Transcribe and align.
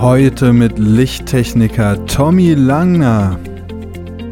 Heute 0.00 0.52
mit 0.52 0.78
Lichttechniker 0.78 2.04
Tommy 2.06 2.52
Langner. 2.52 3.38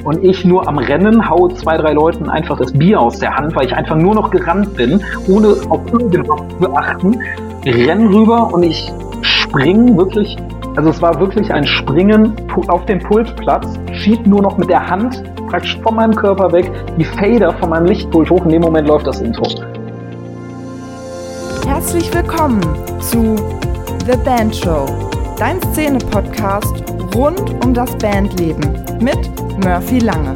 Und 0.04 0.22
ich 0.22 0.44
nur 0.44 0.68
am 0.68 0.76
Rennen 0.76 1.28
haue 1.28 1.54
zwei, 1.54 1.78
drei 1.78 1.94
Leuten 1.94 2.28
einfach 2.28 2.58
das 2.58 2.72
Bier 2.72 3.00
aus 3.00 3.18
der 3.18 3.34
Hand, 3.34 3.56
weil 3.56 3.66
ich 3.66 3.74
einfach 3.74 3.96
nur 3.96 4.14
noch 4.14 4.30
gerannt 4.30 4.74
bin, 4.74 5.02
ohne 5.26 5.56
auf 5.70 5.80
irgendwas 5.92 6.42
zu 6.60 6.74
achten. 6.74 7.18
Renn 7.64 8.08
rüber 8.08 8.52
und 8.52 8.62
ich 8.62 8.92
springe 9.22 9.96
wirklich, 9.96 10.36
also 10.76 10.90
es 10.90 11.00
war 11.00 11.18
wirklich 11.18 11.50
ein 11.52 11.66
Springen 11.66 12.34
auf 12.68 12.84
den 12.84 12.98
Pultplatz, 12.98 13.66
schieb 13.92 14.26
nur 14.26 14.42
noch 14.42 14.58
mit 14.58 14.68
der 14.68 14.86
Hand 14.86 15.22
praktisch 15.48 15.80
von 15.82 15.94
meinem 15.94 16.14
Körper 16.14 16.52
weg, 16.52 16.70
die 16.98 17.04
Fader 17.04 17.52
von 17.54 17.70
meinem 17.70 17.86
Lichtpult 17.86 18.28
hoch. 18.28 18.44
In 18.44 18.50
dem 18.50 18.62
Moment 18.62 18.86
läuft 18.86 19.06
das 19.06 19.20
Intro. 19.20 19.48
Herzlich 21.66 22.12
willkommen 22.14 22.60
zu 23.00 23.36
The 24.06 24.18
Band 24.24 24.54
Show, 24.54 24.84
dein 25.38 25.60
Szene-Podcast 25.72 26.84
rund 27.14 27.64
um 27.64 27.74
das 27.74 27.96
Bandleben 27.98 28.84
mit 29.00 29.18
Murphy 29.64 29.98
Lange. 29.98 30.34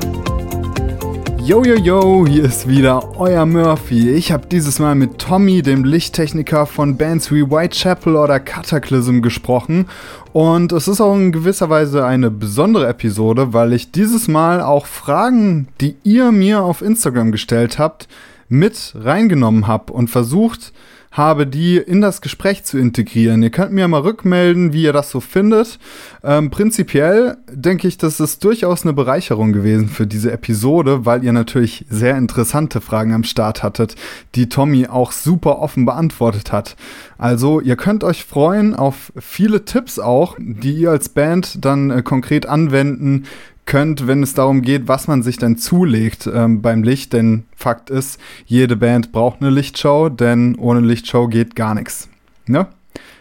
Yo, 1.40 1.62
yo, 1.64 1.76
yo, 1.76 2.26
hier 2.26 2.44
ist 2.44 2.68
wieder 2.68 3.18
euer 3.18 3.46
Murphy. 3.46 4.10
Ich 4.10 4.32
habe 4.32 4.46
dieses 4.48 4.80
Mal 4.80 4.96
mit 4.96 5.18
Tommy, 5.18 5.62
dem 5.62 5.84
Lichttechniker 5.84 6.66
von 6.66 6.96
Bands 6.96 7.30
wie 7.30 7.48
Whitechapel 7.48 8.16
oder 8.16 8.40
Cataclysm 8.40 9.20
gesprochen. 9.20 9.86
Und 10.32 10.72
es 10.72 10.88
ist 10.88 11.00
auch 11.00 11.14
in 11.14 11.32
gewisser 11.32 11.70
Weise 11.70 12.04
eine 12.04 12.30
besondere 12.30 12.88
Episode, 12.88 13.52
weil 13.52 13.72
ich 13.72 13.92
dieses 13.92 14.26
Mal 14.26 14.60
auch 14.60 14.86
Fragen, 14.86 15.68
die 15.80 15.96
ihr 16.02 16.32
mir 16.32 16.62
auf 16.62 16.82
Instagram 16.82 17.30
gestellt 17.30 17.78
habt, 17.78 18.08
mit 18.48 18.94
reingenommen 18.96 19.68
habe 19.68 19.92
und 19.92 20.08
versucht, 20.08 20.72
habe, 21.18 21.46
die 21.46 21.76
in 21.76 22.00
das 22.00 22.22
Gespräch 22.22 22.64
zu 22.64 22.78
integrieren. 22.78 23.42
Ihr 23.42 23.50
könnt 23.50 23.72
mir 23.72 23.86
mal 23.88 24.00
rückmelden, 24.00 24.72
wie 24.72 24.84
ihr 24.84 24.92
das 24.94 25.10
so 25.10 25.20
findet. 25.20 25.78
Ähm, 26.24 26.50
prinzipiell 26.50 27.36
denke 27.52 27.86
ich, 27.88 27.98
das 27.98 28.20
ist 28.20 28.42
durchaus 28.44 28.84
eine 28.84 28.94
Bereicherung 28.94 29.52
gewesen 29.52 29.88
für 29.88 30.06
diese 30.06 30.32
Episode, 30.32 31.04
weil 31.04 31.24
ihr 31.24 31.32
natürlich 31.32 31.84
sehr 31.90 32.16
interessante 32.16 32.80
Fragen 32.80 33.12
am 33.12 33.24
Start 33.24 33.62
hattet, 33.62 33.96
die 34.34 34.48
Tommy 34.48 34.86
auch 34.86 35.12
super 35.12 35.58
offen 35.58 35.84
beantwortet 35.84 36.52
hat. 36.52 36.76
Also 37.18 37.60
ihr 37.60 37.76
könnt 37.76 38.04
euch 38.04 38.24
freuen 38.24 38.74
auf 38.74 39.12
viele 39.18 39.64
Tipps 39.64 39.98
auch, 39.98 40.36
die 40.38 40.72
ihr 40.72 40.90
als 40.90 41.10
Band 41.10 41.64
dann 41.64 41.90
äh, 41.90 42.02
konkret 42.02 42.46
anwenden 42.46 43.24
könnt, 43.68 44.06
wenn 44.06 44.22
es 44.22 44.34
darum 44.34 44.62
geht, 44.62 44.88
was 44.88 45.06
man 45.06 45.22
sich 45.22 45.36
dann 45.36 45.58
zulegt 45.58 46.26
ähm, 46.26 46.62
beim 46.62 46.82
Licht. 46.82 47.12
Denn 47.12 47.44
Fakt 47.54 47.90
ist, 47.90 48.18
jede 48.46 48.74
Band 48.74 49.12
braucht 49.12 49.40
eine 49.40 49.50
Lichtshow, 49.50 50.08
denn 50.08 50.56
ohne 50.56 50.80
Lichtshow 50.80 51.28
geht 51.28 51.54
gar 51.54 51.74
nichts. 51.74 52.08
Ne? 52.46 52.66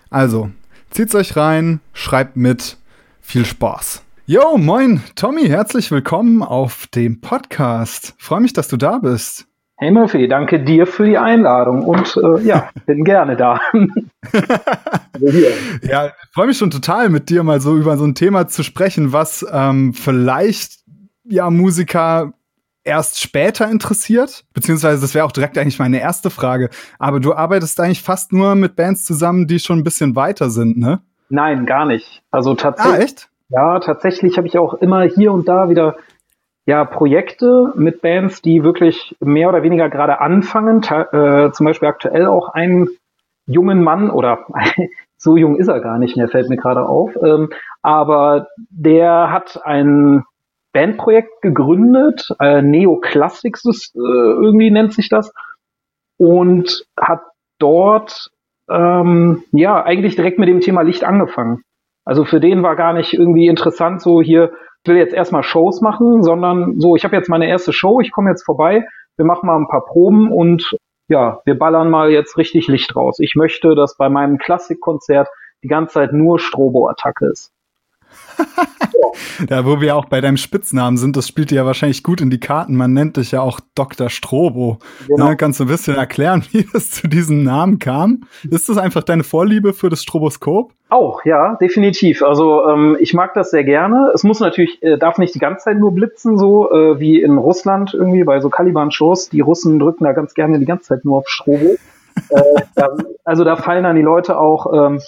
Also, 0.09 0.49
zieht's 0.89 1.13
euch 1.13 1.35
rein, 1.35 1.81
schreibt 1.93 2.37
mit. 2.37 2.77
Viel 3.21 3.45
Spaß. 3.45 4.03
Yo, 4.25 4.57
moin, 4.57 5.03
Tommy, 5.15 5.47
herzlich 5.47 5.91
willkommen 5.91 6.41
auf 6.41 6.87
dem 6.87 7.19
Podcast. 7.19 8.15
Freue 8.17 8.39
mich, 8.39 8.53
dass 8.53 8.69
du 8.69 8.77
da 8.77 8.99
bist. 8.99 9.46
Hey 9.79 9.91
Murphy, 9.91 10.27
danke 10.27 10.63
dir 10.63 10.87
für 10.87 11.05
die 11.05 11.19
Einladung 11.19 11.83
und 11.83 12.17
äh, 12.17 12.41
ja, 12.41 12.69
bin 12.87 13.03
gerne 13.03 13.35
da. 13.35 13.61
also 13.71 15.29
ja, 15.87 16.13
freue 16.33 16.47
mich 16.47 16.57
schon 16.57 16.71
total, 16.71 17.09
mit 17.09 17.29
dir 17.29 17.43
mal 17.43 17.61
so 17.61 17.77
über 17.77 17.95
so 17.95 18.03
ein 18.03 18.15
Thema 18.15 18.47
zu 18.47 18.63
sprechen, 18.63 19.13
was 19.13 19.45
ähm, 19.51 19.93
vielleicht 19.93 20.79
ja 21.25 21.51
Musiker 21.51 22.33
erst 22.83 23.21
später 23.21 23.69
interessiert, 23.69 24.45
beziehungsweise 24.51 24.99
das 24.99 25.13
wäre 25.13 25.25
auch 25.25 25.31
direkt 25.31 25.59
eigentlich 25.59 25.77
meine 25.77 25.99
erste 25.99 26.31
Frage. 26.31 26.71
Aber 26.97 27.19
du 27.19 27.35
arbeitest 27.35 27.79
eigentlich 27.79 28.01
fast 28.01 28.33
nur 28.33 28.55
mit 28.55 28.75
Bands 28.75 29.03
zusammen, 29.03 29.45
die 29.45 29.59
schon 29.59 29.77
ein 29.77 29.83
bisschen 29.83 30.15
weiter 30.15 30.49
sind, 30.49 30.77
ne? 30.77 31.01
Nein, 31.29 31.67
gar 31.67 31.85
nicht. 31.85 32.23
Also 32.31 32.55
tatsächlich. 32.55 32.99
Ah, 32.99 33.03
echt? 33.03 33.29
Ja, 33.49 33.79
tatsächlich 33.79 34.37
habe 34.37 34.47
ich 34.47 34.57
auch 34.57 34.73
immer 34.75 35.03
hier 35.03 35.31
und 35.33 35.47
da 35.47 35.69
wieder 35.69 35.97
ja, 36.67 36.83
Projekte 36.83 37.71
mit 37.75 38.01
Bands, 38.01 38.41
die 38.41 38.61
wirklich 38.61 39.15
mehr 39.21 39.47
oder 39.47 39.63
weniger 39.63 39.89
gerade 39.89 40.19
anfangen. 40.19 40.83
Äh, 40.83 41.51
zum 41.51 41.65
Beispiel 41.65 41.87
aktuell 41.87 42.27
auch 42.27 42.49
einen 42.49 42.89
jungen 43.47 43.81
Mann 43.81 44.11
oder 44.11 44.45
so 45.17 45.37
jung 45.37 45.55
ist 45.55 45.69
er 45.69 45.79
gar 45.79 45.97
nicht 45.97 46.17
mehr, 46.17 46.27
fällt 46.27 46.49
mir 46.49 46.57
gerade 46.57 46.85
auf. 46.85 47.15
Ähm, 47.23 47.49
aber 47.81 48.47
der 48.69 49.31
hat 49.31 49.61
ein 49.63 50.25
Bandprojekt 50.73 51.41
gegründet, 51.41 52.35
äh, 52.41 52.61
Neoclassics 52.61 53.93
äh, 53.95 53.99
irgendwie 53.99 54.69
nennt 54.69 54.93
sich 54.93 55.07
das, 55.07 55.31
und 56.17 56.85
hat 56.99 57.21
dort 57.59 58.29
ähm, 58.69 59.43
ja 59.53 59.81
eigentlich 59.81 60.17
direkt 60.17 60.37
mit 60.37 60.49
dem 60.49 60.59
Thema 60.59 60.81
Licht 60.81 61.05
angefangen. 61.05 61.61
Also 62.03 62.25
für 62.25 62.41
den 62.41 62.61
war 62.61 62.75
gar 62.75 62.91
nicht 62.91 63.13
irgendwie 63.13 63.47
interessant, 63.47 64.01
so 64.01 64.21
hier 64.21 64.51
will 64.85 64.97
jetzt 64.97 65.13
erstmal 65.13 65.43
Shows 65.43 65.81
machen, 65.81 66.23
sondern 66.23 66.79
so, 66.79 66.95
ich 66.95 67.03
habe 67.03 67.15
jetzt 67.15 67.29
meine 67.29 67.47
erste 67.47 67.73
Show, 67.73 67.99
ich 67.99 68.11
komme 68.11 68.29
jetzt 68.29 68.43
vorbei, 68.43 68.85
wir 69.17 69.25
machen 69.25 69.47
mal 69.47 69.57
ein 69.57 69.67
paar 69.67 69.85
Proben 69.85 70.31
und 70.31 70.77
ja, 71.09 71.41
wir 71.45 71.57
ballern 71.57 71.89
mal 71.89 72.11
jetzt 72.11 72.37
richtig 72.37 72.67
Licht 72.67 72.95
raus. 72.95 73.19
Ich 73.19 73.35
möchte, 73.35 73.75
dass 73.75 73.97
bei 73.97 74.09
meinem 74.09 74.37
Klassikkonzert 74.37 75.27
die 75.63 75.67
ganze 75.67 75.95
Zeit 75.95 76.13
nur 76.13 76.39
Strobo-Attacke 76.39 77.27
ist. 77.31 77.51
ja, 79.49 79.65
wo 79.65 79.81
wir 79.81 79.95
auch 79.95 80.05
bei 80.05 80.21
deinem 80.21 80.37
Spitznamen 80.37 80.97
sind, 80.97 81.15
das 81.17 81.27
spielt 81.27 81.51
dir 81.51 81.55
ja 81.55 81.65
wahrscheinlich 81.65 82.03
gut 82.03 82.21
in 82.21 82.29
die 82.29 82.39
Karten. 82.39 82.75
Man 82.75 82.93
nennt 82.93 83.17
dich 83.17 83.31
ja 83.31 83.41
auch 83.41 83.59
Dr. 83.75 84.09
Strobo. 84.09 84.79
Genau. 85.07 85.27
Ja, 85.27 85.35
kannst 85.35 85.59
du 85.59 85.65
ein 85.65 85.67
bisschen 85.67 85.95
erklären, 85.95 86.43
wie 86.51 86.67
es 86.73 86.91
zu 86.91 87.07
diesem 87.07 87.43
Namen 87.43 87.79
kam? 87.79 88.21
Ist 88.49 88.69
das 88.69 88.77
einfach 88.77 89.03
deine 89.03 89.23
Vorliebe 89.23 89.73
für 89.73 89.89
das 89.89 90.03
Stroboskop? 90.03 90.71
Auch, 90.89 91.25
ja, 91.25 91.55
definitiv. 91.55 92.23
Also 92.23 92.65
ähm, 92.67 92.97
ich 92.99 93.13
mag 93.13 93.33
das 93.33 93.51
sehr 93.51 93.63
gerne. 93.63 94.11
Es 94.13 94.23
muss 94.23 94.39
natürlich, 94.39 94.81
äh, 94.81 94.97
darf 94.97 95.17
nicht 95.17 95.35
die 95.35 95.39
ganze 95.39 95.65
Zeit 95.65 95.77
nur 95.77 95.93
blitzen, 95.93 96.37
so 96.37 96.71
äh, 96.71 96.99
wie 96.99 97.21
in 97.21 97.37
Russland 97.37 97.93
irgendwie 97.93 98.23
bei 98.23 98.39
so 98.39 98.49
Caliban-Shows. 98.49 99.29
Die 99.29 99.41
Russen 99.41 99.79
drücken 99.79 100.05
da 100.05 100.13
ganz 100.13 100.33
gerne 100.33 100.59
die 100.59 100.65
ganze 100.65 100.85
Zeit 100.85 101.03
nur 101.03 101.17
auf 101.17 101.27
Strobo. 101.27 101.75
äh, 102.29 102.61
da, 102.75 102.89
also 103.25 103.43
da 103.43 103.57
fallen 103.57 103.83
dann 103.83 103.97
die 103.97 104.01
Leute 104.01 104.39
auch 104.39 104.73
ähm, 104.73 105.01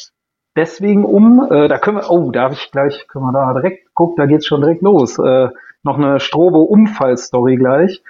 deswegen 0.59 1.05
um. 1.05 1.47
Äh, 1.49 1.67
da 1.67 1.77
können 1.77 1.97
wir, 1.97 2.11
oh, 2.11 2.31
da 2.31 2.43
habe 2.43 2.53
ich 2.53 2.71
gleich, 2.71 3.07
können 3.07 3.25
wir 3.25 3.31
da 3.31 3.53
direkt, 3.53 3.87
guck, 3.93 4.17
da 4.17 4.25
geht's 4.25 4.45
schon 4.45 4.61
direkt 4.61 4.81
los. 4.81 5.17
Äh, 5.17 5.49
noch 5.83 5.97
eine 5.97 6.19
Strobo-Unfall-Story 6.19 7.55
gleich. 7.55 8.03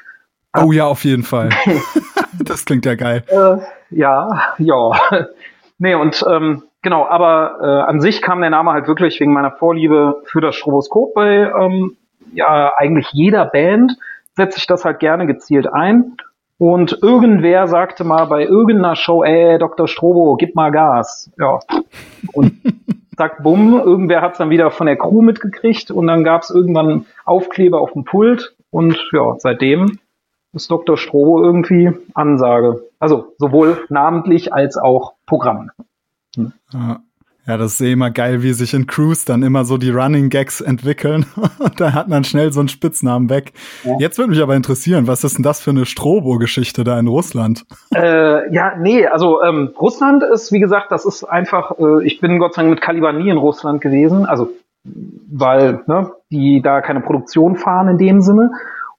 Oh 0.57 0.71
ja, 0.71 0.85
auf 0.85 1.05
jeden 1.05 1.23
Fall. 1.23 1.49
das 2.43 2.65
klingt 2.65 2.85
ja 2.85 2.95
geil. 2.95 3.23
Äh, 3.27 3.57
ja, 3.91 4.53
ja. 4.57 4.91
nee, 5.77 5.93
und 5.93 6.25
ähm, 6.27 6.63
genau, 6.81 7.05
aber 7.07 7.59
äh, 7.61 7.89
an 7.89 8.01
sich 8.01 8.23
kam 8.23 8.41
der 8.41 8.49
Name 8.49 8.71
halt 8.71 8.87
wirklich 8.87 9.19
wegen 9.19 9.33
meiner 9.33 9.51
Vorliebe 9.51 10.23
für 10.25 10.41
das 10.41 10.55
Stroboskop 10.55 11.13
bei 11.13 11.51
ähm, 11.59 11.97
ja 12.33 12.73
eigentlich 12.77 13.09
jeder 13.11 13.45
Band 13.45 13.95
setze 14.35 14.57
ich 14.57 14.66
das 14.66 14.85
halt 14.85 14.99
gerne 14.99 15.27
gezielt 15.27 15.71
ein. 15.71 16.17
Und 16.59 17.00
irgendwer 17.02 17.68
sagte 17.68 18.03
mal 18.03 18.25
bei 18.25 18.44
irgendeiner 18.46 18.97
Show, 18.97 19.24
ey, 19.24 19.58
Dr. 19.58 19.88
Strobo, 19.88 20.36
gib 20.36 20.56
mal 20.56 20.72
Gas. 20.72 21.31
Ja. 21.40 21.59
Und 22.34 22.62
zack, 23.18 23.42
bumm, 23.42 23.80
irgendwer 23.80 24.22
hat's 24.22 24.40
dann 24.40 24.50
wieder 24.50 24.70
von 24.70 24.86
der 24.86 24.97
Crew 24.97 25.22
mitgekriegt 25.22 25.90
und 25.90 26.08
dann 26.08 26.25
gab's 26.25 26.50
irgendwann 26.50 27.06
Aufkleber 27.24 27.80
auf 27.80 27.94
dem 27.94 28.03
Pult 28.03 28.56
und 28.72 28.97
ja, 29.14 29.36
seitdem 29.40 30.00
ist 30.53 30.70
Dr. 30.70 30.97
Strobo 30.97 31.42
irgendwie 31.42 31.92
Ansage. 32.14 32.84
Also 33.00 33.34
sowohl 33.38 33.86
namentlich 33.90 34.53
als 34.53 34.78
auch 34.78 35.14
Programm. 35.26 35.72
Hm. 36.36 36.53
Ja. 36.74 37.02
Ja, 37.49 37.57
das 37.57 37.73
ist 37.73 37.81
eh 37.81 37.93
immer 37.93 38.11
geil, 38.11 38.43
wie 38.43 38.53
sich 38.53 38.75
in 38.75 38.85
Cruise 38.85 39.25
dann 39.25 39.41
immer 39.41 39.65
so 39.65 39.79
die 39.79 39.89
Running 39.89 40.29
Gags 40.29 40.61
entwickeln. 40.61 41.25
Und 41.57 41.81
da 41.81 41.93
hat 41.93 42.07
man 42.07 42.23
schnell 42.23 42.53
so 42.53 42.59
einen 42.59 42.69
Spitznamen 42.69 43.31
weg. 43.31 43.53
Ja. 43.83 43.95
Jetzt 43.97 44.19
würde 44.19 44.29
mich 44.29 44.39
aber 44.43 44.55
interessieren, 44.55 45.07
was 45.07 45.23
ist 45.23 45.37
denn 45.37 45.43
das 45.43 45.59
für 45.59 45.71
eine 45.71 45.87
Strobo-Geschichte 45.87 46.83
da 46.83 46.99
in 46.99 47.07
Russland? 47.07 47.65
Äh, 47.91 48.53
ja, 48.53 48.75
nee, 48.77 49.07
also 49.07 49.41
ähm, 49.41 49.71
Russland 49.81 50.23
ist, 50.23 50.51
wie 50.51 50.59
gesagt, 50.59 50.91
das 50.91 51.05
ist 51.05 51.23
einfach, 51.23 51.71
äh, 51.79 52.05
ich 52.05 52.21
bin 52.21 52.37
Gott 52.37 52.53
sei 52.53 52.61
Dank 52.61 52.75
mit 52.75 52.81
Caliban 52.81 53.17
nie 53.17 53.29
in 53.29 53.37
Russland 53.37 53.81
gewesen, 53.81 54.25
also 54.25 54.52
weil 54.84 55.81
ne, 55.87 56.11
die 56.29 56.61
da 56.61 56.81
keine 56.81 57.02
Produktion 57.02 57.55
fahren 57.55 57.87
in 57.87 57.97
dem 57.97 58.22
Sinne 58.22 58.52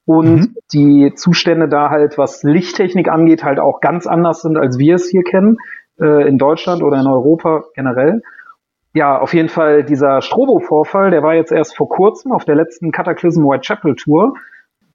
und 0.06 0.34
mhm. 0.34 0.56
die 0.72 1.12
Zustände 1.14 1.68
da 1.68 1.88
halt, 1.88 2.18
was 2.18 2.42
Lichttechnik 2.42 3.08
angeht, 3.08 3.44
halt 3.44 3.60
auch 3.60 3.80
ganz 3.80 4.08
anders 4.08 4.42
sind, 4.42 4.58
als 4.58 4.76
wir 4.76 4.96
es 4.96 5.08
hier 5.08 5.22
kennen, 5.22 5.56
äh, 6.00 6.28
in 6.28 6.36
Deutschland 6.36 6.82
oder 6.82 7.00
in 7.00 7.06
Europa 7.06 7.64
generell 7.74 8.22
ja, 8.92 9.18
auf 9.18 9.34
jeden 9.34 9.48
Fall 9.48 9.84
dieser 9.84 10.20
Strobo-Vorfall, 10.20 11.10
der 11.10 11.22
war 11.22 11.34
jetzt 11.34 11.52
erst 11.52 11.76
vor 11.76 11.88
kurzem 11.88 12.32
auf 12.32 12.44
der 12.44 12.56
letzten 12.56 12.90
Cataclysm 12.90 13.44
Whitechapel 13.44 13.94
Tour. 13.94 14.34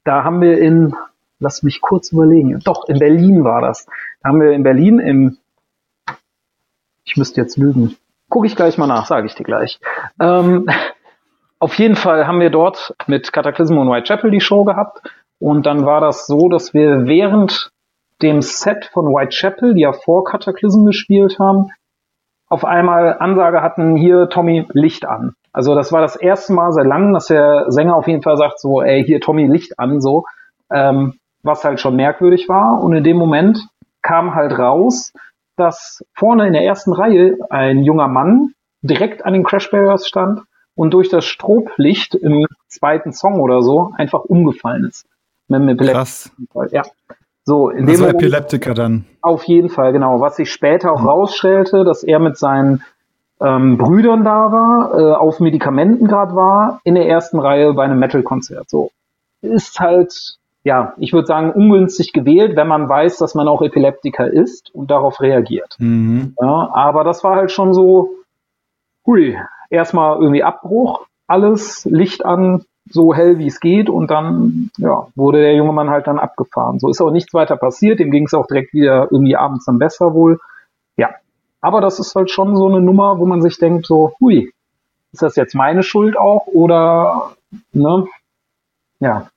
Da 0.04 0.24
haben 0.24 0.42
wir 0.42 0.60
in, 0.60 0.94
lass 1.40 1.64
mich 1.64 1.82
kurz 1.82 2.12
überlegen, 2.12 2.60
doch, 2.64 2.88
in 2.88 3.00
Berlin 3.00 3.44
war 3.44 3.62
das. 3.62 3.86
Da 4.22 4.30
haben 4.30 4.42
wir 4.42 4.52
in 4.52 4.64
Berlin 4.64 5.00
im, 5.00 5.38
ich 7.06 7.16
müsste 7.16 7.40
jetzt 7.40 7.58
lügen, 7.58 7.96
gucke 8.30 8.48
ich 8.48 8.56
gleich 8.56 8.78
mal 8.78 8.88
nach, 8.88 9.06
sage 9.06 9.28
ich 9.28 9.36
dir 9.36 9.46
gleich. 9.46 9.80
Ähm, 10.20 10.68
auf 11.60 11.76
jeden 11.76 11.96
Fall 11.96 12.28
haben 12.28 12.42
wir 12.42 12.50
dort 12.50 12.94
mit 13.08 13.32
Cataclysm 13.32 13.78
und 13.78 13.90
Whitechapel 13.90 14.30
die 14.30 14.42
Show 14.42 14.66
gehabt. 14.66 15.02
Und 15.40 15.66
dann 15.66 15.86
war 15.86 16.02
das 16.02 16.28
so, 16.28 16.50
dass 16.50 16.74
wir 16.74 17.06
während 17.06 17.72
dem 18.22 18.42
Set 18.42 18.90
von 18.94 19.06
Whitechapel, 19.06 19.74
die 19.74 19.82
ja 19.82 19.94
vor 19.94 20.26
Cataclysm 20.26 20.86
gespielt 20.86 21.38
haben, 21.40 21.72
auf 22.48 22.66
einmal 22.66 23.18
Ansage 23.20 23.62
hatten, 23.62 23.96
hier 23.96 24.30
Tommy, 24.30 24.66
Licht 24.74 25.06
an. 25.06 25.34
Also 25.52 25.74
das 25.74 25.92
war 25.92 26.02
das 26.02 26.16
erste 26.16 26.54
Mal 26.54 26.72
seit 26.72 26.86
langem, 26.86 27.14
dass 27.14 27.28
der 27.28 27.72
Sänger 27.72 27.96
auf 27.96 28.08
jeden 28.08 28.22
Fall 28.22 28.38
sagt, 28.38 28.60
so, 28.60 28.82
ey, 28.82 29.04
hier 29.04 29.22
Tommy, 29.22 29.48
Licht 29.48 29.80
an, 29.80 30.02
so. 30.02 30.26
Ähm, 30.72 31.14
was 31.46 31.64
halt 31.64 31.80
schon 31.80 31.96
merkwürdig 31.96 32.50
war. 32.50 32.82
Und 32.82 32.94
in 32.94 33.04
dem 33.04 33.18
Moment 33.18 33.68
kam 34.02 34.36
halt 34.36 34.58
raus, 34.58 35.14
dass 35.56 36.04
vorne 36.14 36.48
in 36.48 36.54
der 36.54 36.64
ersten 36.64 36.92
Reihe 36.92 37.38
ein 37.50 37.84
junger 37.84 38.08
Mann 38.08 38.54
direkt 38.82 39.26
an 39.26 39.34
den 39.34 39.44
Crash 39.44 39.70
Barriers 39.72 40.08
stand 40.08 40.42
und 40.76 40.94
durch 40.94 41.10
das 41.10 41.26
Stroblicht 41.26 42.16
im 42.16 42.46
zweiten 42.68 43.14
Song 43.14 43.40
oder 43.40 43.62
so 43.62 43.92
einfach 43.96 44.26
umgefallen 44.26 44.86
ist. 44.86 45.06
Mit 45.48 45.62
einem 45.62 45.78
Krass. 45.78 46.32
Ja. 46.72 46.84
So, 47.46 47.70
in 47.70 47.88
also 47.88 48.06
dem 48.06 48.16
Epileptiker 48.16 48.74
dann. 48.74 49.06
Auf 49.22 49.44
jeden 49.44 49.70
Fall, 49.70 49.94
genau. 49.94 50.20
Was 50.20 50.36
sich 50.36 50.52
später 50.52 50.92
auch 50.92 51.06
rausstellte, 51.06 51.84
dass 51.84 52.04
er 52.04 52.20
mit 52.20 52.38
seinen 52.38 52.84
ähm, 53.40 53.78
Brüdern 53.78 54.24
da 54.24 54.52
war, 54.52 55.00
äh, 55.00 55.14
auf 55.14 55.40
Medikamenten 55.40 56.08
gerade 56.08 56.36
war, 56.36 56.82
in 56.84 56.96
der 56.96 57.08
ersten 57.08 57.40
Reihe 57.40 57.74
bei 57.74 57.84
einem 57.84 58.00
Metal-Konzert. 58.00 58.70
So 58.70 58.92
ist 59.42 59.80
halt, 59.80 60.38
ja, 60.64 60.94
ich 60.98 61.14
würde 61.14 61.28
sagen, 61.28 61.52
ungünstig 61.52 62.14
gewählt, 62.14 62.56
wenn 62.56 62.68
man 62.68 62.90
weiß, 62.90 63.18
dass 63.18 63.36
man 63.36 63.48
auch 63.48 63.62
Epileptiker 63.62 64.28
ist 64.28 64.74
und 64.74 64.90
darauf 64.90 65.22
reagiert. 65.22 65.76
Mhm. 65.78 66.34
Ja, 66.42 66.72
aber 66.74 67.04
das 67.04 67.24
war 67.24 67.36
halt 67.36 67.52
schon 67.52 67.76
so, 67.76 68.10
hui, 69.06 69.38
erstmal 69.70 70.18
irgendwie 70.18 70.44
Abbruch, 70.44 71.06
alles, 71.28 71.86
Licht 71.86 72.26
an, 72.26 72.66
so 72.90 73.14
hell 73.14 73.40
wie 73.40 73.48
es 73.48 73.60
geht 73.60 73.90
und 73.90 74.12
dann 74.12 74.70
ja, 74.78 75.08
wurde 75.16 75.42
der 75.42 75.56
junge 75.56 75.74
Mann 75.74 75.90
halt 75.90 76.08
dann 76.08 76.20
abgefahren. 76.20 76.80
So 76.80 76.90
ist 76.90 77.02
auch 77.02 77.12
nichts 77.12 77.34
weiter 77.34 77.58
passiert, 77.58 78.00
dem 78.00 78.12
ging 78.12 78.26
es 78.26 78.34
auch 78.34 78.48
direkt 78.48 78.74
wieder 78.74 79.08
irgendwie 79.12 79.36
abends 79.36 79.66
dann 79.66 79.80
besser 79.80 80.14
wohl. 80.14 80.40
Ja, 80.98 81.10
aber 81.62 81.82
das 81.82 82.00
ist 82.00 82.14
halt 82.16 82.30
schon 82.30 82.56
so 82.56 82.68
eine 82.68 82.82
Nummer, 82.82 83.20
wo 83.20 83.26
man 83.26 83.42
sich 83.42 83.58
denkt 83.58 83.88
so, 83.88 84.14
hui, 84.20 84.52
ist 85.12 85.22
das 85.22 85.36
jetzt 85.36 85.56
meine 85.56 85.82
Schuld 85.82 86.18
auch 86.18 86.48
oder 86.48 87.32
ne? 87.74 88.06
Ja. 89.00 89.28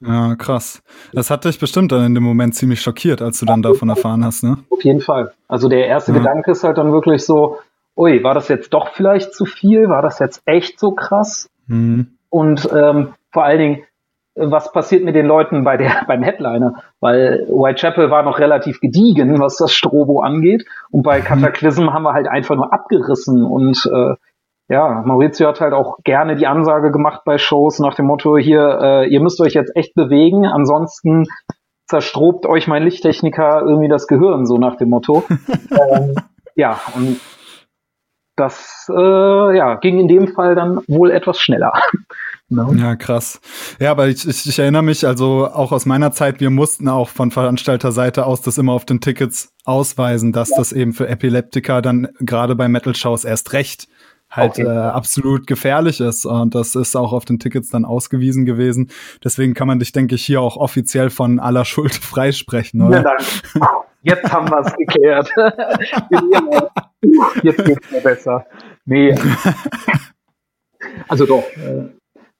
Ja, 0.00 0.34
krass. 0.36 0.82
Das 1.12 1.30
hat 1.30 1.44
dich 1.44 1.58
bestimmt 1.58 1.90
dann 1.90 2.04
in 2.04 2.14
dem 2.14 2.24
Moment 2.24 2.54
ziemlich 2.54 2.82
schockiert, 2.82 3.22
als 3.22 3.40
du 3.40 3.46
dann 3.46 3.62
davon 3.62 3.88
erfahren 3.88 4.24
hast, 4.24 4.44
ne? 4.44 4.58
Auf 4.68 4.84
jeden 4.84 5.00
Fall. 5.00 5.32
Also 5.48 5.68
der 5.68 5.86
erste 5.86 6.12
ja. 6.12 6.18
Gedanke 6.18 6.50
ist 6.50 6.62
halt 6.62 6.76
dann 6.76 6.92
wirklich 6.92 7.24
so, 7.24 7.58
ui, 7.96 8.22
war 8.22 8.34
das 8.34 8.48
jetzt 8.48 8.74
doch 8.74 8.88
vielleicht 8.92 9.32
zu 9.34 9.46
viel? 9.46 9.88
War 9.88 10.02
das 10.02 10.18
jetzt 10.18 10.42
echt 10.44 10.78
so 10.78 10.92
krass? 10.92 11.48
Mhm. 11.66 12.13
Und 12.34 12.68
ähm, 12.74 13.14
vor 13.30 13.44
allen 13.44 13.58
Dingen, 13.60 13.82
was 14.34 14.72
passiert 14.72 15.04
mit 15.04 15.14
den 15.14 15.26
Leuten 15.26 15.62
bei 15.62 15.76
der, 15.76 16.02
beim 16.08 16.24
Headliner? 16.24 16.82
Weil 16.98 17.46
Whitechapel 17.48 18.10
war 18.10 18.24
noch 18.24 18.40
relativ 18.40 18.80
gediegen, 18.80 19.38
was 19.38 19.56
das 19.56 19.72
Strobo 19.72 20.20
angeht. 20.20 20.64
Und 20.90 21.04
bei 21.04 21.20
mhm. 21.20 21.24
Cataclysm 21.24 21.92
haben 21.92 22.02
wir 22.02 22.12
halt 22.12 22.26
einfach 22.26 22.56
nur 22.56 22.72
abgerissen. 22.72 23.44
Und 23.44 23.88
äh, 23.94 24.14
ja, 24.68 25.04
Maurizio 25.06 25.46
hat 25.46 25.60
halt 25.60 25.74
auch 25.74 25.98
gerne 26.02 26.34
die 26.34 26.48
Ansage 26.48 26.90
gemacht 26.90 27.20
bei 27.24 27.38
Shows 27.38 27.78
nach 27.78 27.94
dem 27.94 28.06
Motto, 28.06 28.36
hier, 28.36 28.80
äh, 28.82 29.08
ihr 29.08 29.20
müsst 29.20 29.40
euch 29.40 29.52
jetzt 29.52 29.76
echt 29.76 29.94
bewegen, 29.94 30.44
ansonsten 30.44 31.26
zerstrobt 31.86 32.46
euch 32.46 32.66
mein 32.66 32.82
Lichttechniker 32.82 33.60
irgendwie 33.60 33.88
das 33.88 34.08
Gehirn, 34.08 34.44
so 34.44 34.56
nach 34.56 34.74
dem 34.74 34.88
Motto. 34.88 35.22
ähm, 35.70 36.16
ja, 36.56 36.80
und 36.96 37.20
das 38.36 38.90
äh, 38.90 39.56
ja, 39.56 39.76
ging 39.76 40.00
in 40.00 40.08
dem 40.08 40.28
Fall 40.28 40.54
dann 40.54 40.80
wohl 40.88 41.10
etwas 41.10 41.38
schneller. 41.38 41.72
Ne? 42.48 42.66
Ja, 42.76 42.94
krass. 42.96 43.40
Ja, 43.80 43.90
aber 43.90 44.08
ich, 44.08 44.28
ich, 44.28 44.46
ich, 44.46 44.58
erinnere 44.58 44.82
mich, 44.82 45.06
also 45.06 45.46
auch 45.46 45.72
aus 45.72 45.86
meiner 45.86 46.12
Zeit, 46.12 46.40
wir 46.40 46.50
mussten 46.50 46.88
auch 46.88 47.08
von 47.08 47.30
Veranstalterseite 47.30 48.26
aus 48.26 48.42
das 48.42 48.58
immer 48.58 48.72
auf 48.72 48.84
den 48.84 49.00
Tickets 49.00 49.52
ausweisen, 49.64 50.32
dass 50.32 50.50
ja. 50.50 50.58
das 50.58 50.72
eben 50.72 50.92
für 50.92 51.08
Epileptiker 51.08 51.80
dann 51.80 52.08
gerade 52.20 52.54
bei 52.54 52.68
Metal-Shows 52.68 53.24
erst 53.24 53.52
recht 53.54 53.88
halt 54.30 54.58
okay. 54.58 54.62
äh, 54.62 54.68
absolut 54.68 55.46
gefährlich 55.46 56.00
ist. 56.00 56.26
Und 56.26 56.54
das 56.54 56.74
ist 56.74 56.96
auch 56.96 57.12
auf 57.12 57.24
den 57.24 57.38
Tickets 57.38 57.70
dann 57.70 57.84
ausgewiesen 57.84 58.44
gewesen. 58.44 58.90
Deswegen 59.22 59.54
kann 59.54 59.68
man 59.68 59.78
dich, 59.78 59.92
denke 59.92 60.16
ich, 60.16 60.24
hier 60.24 60.40
auch 60.40 60.56
offiziell 60.56 61.10
von 61.10 61.38
aller 61.38 61.64
Schuld 61.64 61.94
freisprechen, 62.02 62.82
oder? 62.82 62.96
Ja, 62.98 63.02
danke. 63.02 63.24
Jetzt 64.02 64.30
haben 64.30 64.48
wir 64.50 64.60
es 64.60 64.74
geklärt. 64.74 65.30
Jetzt 67.42 67.64
geht's 67.64 67.90
mir 67.90 68.00
besser. 68.02 68.46
Nee. 68.84 69.14
Also 71.08 71.24
doch. 71.24 71.44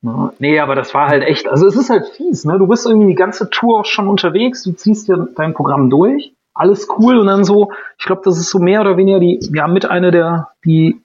Äh, 0.04 0.28
nee, 0.38 0.60
aber 0.60 0.74
das 0.74 0.92
war 0.94 1.08
halt 1.08 1.22
echt, 1.22 1.48
also 1.48 1.66
es 1.66 1.76
ist 1.76 1.90
halt 1.90 2.06
fies, 2.08 2.44
ne? 2.44 2.58
Du 2.58 2.66
bist 2.66 2.86
irgendwie 2.86 3.08
die 3.08 3.14
ganze 3.14 3.48
Tour 3.50 3.80
auch 3.80 3.84
schon 3.84 4.08
unterwegs, 4.08 4.62
du 4.62 4.72
ziehst 4.72 5.08
dir 5.08 5.28
dein 5.36 5.54
Programm 5.54 5.90
durch, 5.90 6.34
alles 6.52 6.88
cool 6.98 7.18
und 7.18 7.26
dann 7.26 7.44
so, 7.44 7.72
ich 7.98 8.04
glaube, 8.04 8.22
das 8.24 8.38
ist 8.38 8.50
so 8.50 8.58
mehr 8.58 8.80
oder 8.80 8.96
weniger 8.96 9.18
die, 9.18 9.40
ja, 9.54 9.66
mit 9.66 9.86
einer 9.86 10.10
der, 10.10 10.50
die 10.64 11.00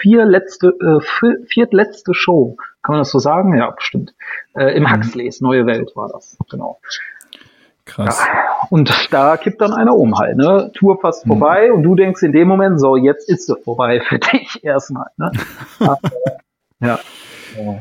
vier 0.00 0.24
letzte, 0.24 0.68
äh, 0.68 1.44
viertletzte 1.46 2.14
Show. 2.14 2.56
Kann 2.82 2.94
man 2.94 3.00
das 3.00 3.10
so 3.10 3.18
sagen? 3.18 3.56
Ja, 3.56 3.70
bestimmt. 3.70 4.14
Äh, 4.54 4.76
Im 4.76 4.84
mhm. 4.84 4.92
Huxleys 4.92 5.40
Neue 5.40 5.66
Welt 5.66 5.92
war 5.94 6.08
das, 6.08 6.36
genau. 6.50 6.80
Krass. 7.84 8.22
Ja, 8.26 8.66
und 8.70 9.08
da 9.10 9.36
kippt 9.36 9.60
dann 9.60 9.72
einer 9.72 9.94
um 9.94 10.18
halt, 10.18 10.36
ne? 10.36 10.70
Tour 10.74 10.98
fast 11.00 11.26
mhm. 11.26 11.30
vorbei 11.30 11.72
und 11.72 11.82
du 11.82 11.94
denkst 11.94 12.22
in 12.22 12.32
dem 12.32 12.48
Moment, 12.48 12.80
so, 12.80 12.96
jetzt 12.96 13.28
ist 13.28 13.46
sie 13.46 13.56
vorbei 13.56 14.00
für 14.08 14.18
dich 14.18 14.64
erstmal, 14.64 15.10
ne? 15.16 15.32
Aber, 15.80 15.98
ja. 16.80 16.98
Ja, 17.56 17.80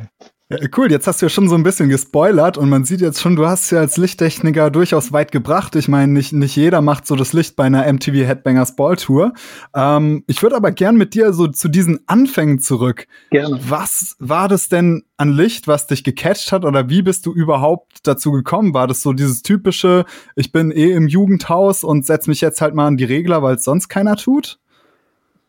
cool, 0.77 0.89
jetzt 0.89 1.07
hast 1.07 1.21
du 1.21 1.25
ja 1.25 1.29
schon 1.29 1.49
so 1.49 1.55
ein 1.55 1.63
bisschen 1.63 1.89
gespoilert 1.89 2.57
und 2.57 2.69
man 2.69 2.85
sieht 2.85 3.01
jetzt 3.01 3.19
schon, 3.19 3.35
du 3.35 3.45
hast 3.45 3.69
ja 3.71 3.79
als 3.79 3.97
Lichttechniker 3.97 4.71
durchaus 4.71 5.11
weit 5.11 5.33
gebracht. 5.33 5.75
Ich 5.75 5.89
meine, 5.89 6.13
nicht, 6.13 6.31
nicht 6.31 6.55
jeder 6.55 6.81
macht 6.81 7.05
so 7.05 7.15
das 7.17 7.33
Licht 7.33 7.57
bei 7.57 7.65
einer 7.65 7.91
MTV 7.91 8.25
Headbangers 8.25 8.77
Ball 8.77 8.95
Tour. 8.95 9.33
Ähm, 9.75 10.23
ich 10.25 10.41
würde 10.41 10.55
aber 10.55 10.71
gern 10.71 10.95
mit 10.95 11.13
dir 11.13 11.33
so 11.33 11.47
zu 11.47 11.67
diesen 11.67 11.99
Anfängen 12.07 12.59
zurück. 12.59 13.07
Gerne. 13.29 13.59
Was 13.67 14.15
war 14.19 14.47
das 14.47 14.69
denn 14.69 15.03
an 15.17 15.33
Licht, 15.33 15.67
was 15.67 15.87
dich 15.87 16.05
gecatcht 16.05 16.53
hat 16.53 16.63
oder 16.63 16.89
wie 16.89 17.01
bist 17.01 17.25
du 17.25 17.33
überhaupt 17.33 18.07
dazu 18.07 18.31
gekommen? 18.31 18.73
War 18.73 18.87
das 18.87 19.01
so 19.01 19.11
dieses 19.11 19.41
typische, 19.41 20.05
ich 20.37 20.53
bin 20.53 20.71
eh 20.71 20.93
im 20.93 21.09
Jugendhaus 21.09 21.83
und 21.83 22.05
setz 22.05 22.27
mich 22.27 22.39
jetzt 22.39 22.61
halt 22.61 22.73
mal 22.73 22.87
an 22.87 22.95
die 22.95 23.03
Regler, 23.03 23.43
weil 23.43 23.55
es 23.55 23.65
sonst 23.65 23.89
keiner 23.89 24.15
tut? 24.15 24.59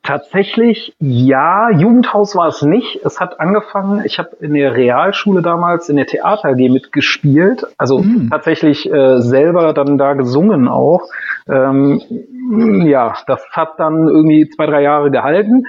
Tatsächlich 0.02 0.94
ja, 1.00 1.70
Jugendhaus 1.70 2.34
war 2.34 2.48
es 2.48 2.62
nicht. 2.62 3.00
Es 3.04 3.20
hat 3.20 3.40
angefangen, 3.40 4.02
ich 4.06 4.18
habe 4.18 4.30
in 4.40 4.54
der 4.54 4.74
Realschule 4.74 5.42
damals 5.42 5.88
in 5.88 5.96
der 5.96 6.06
Theater 6.06 6.50
AG 6.50 6.70
mitgespielt, 6.70 7.66
also 7.76 7.98
mhm. 7.98 8.30
tatsächlich 8.30 8.90
äh, 8.90 9.20
selber 9.20 9.74
dann 9.74 9.98
da 9.98 10.14
gesungen 10.14 10.68
auch. 10.68 11.02
Ähm, 11.48 12.00
ja, 12.86 13.14
das 13.26 13.44
hat 13.50 13.78
dann 13.78 14.08
irgendwie 14.08 14.48
zwei, 14.48 14.66
drei 14.66 14.82
Jahre 14.82 15.10
gehalten. 15.10 15.64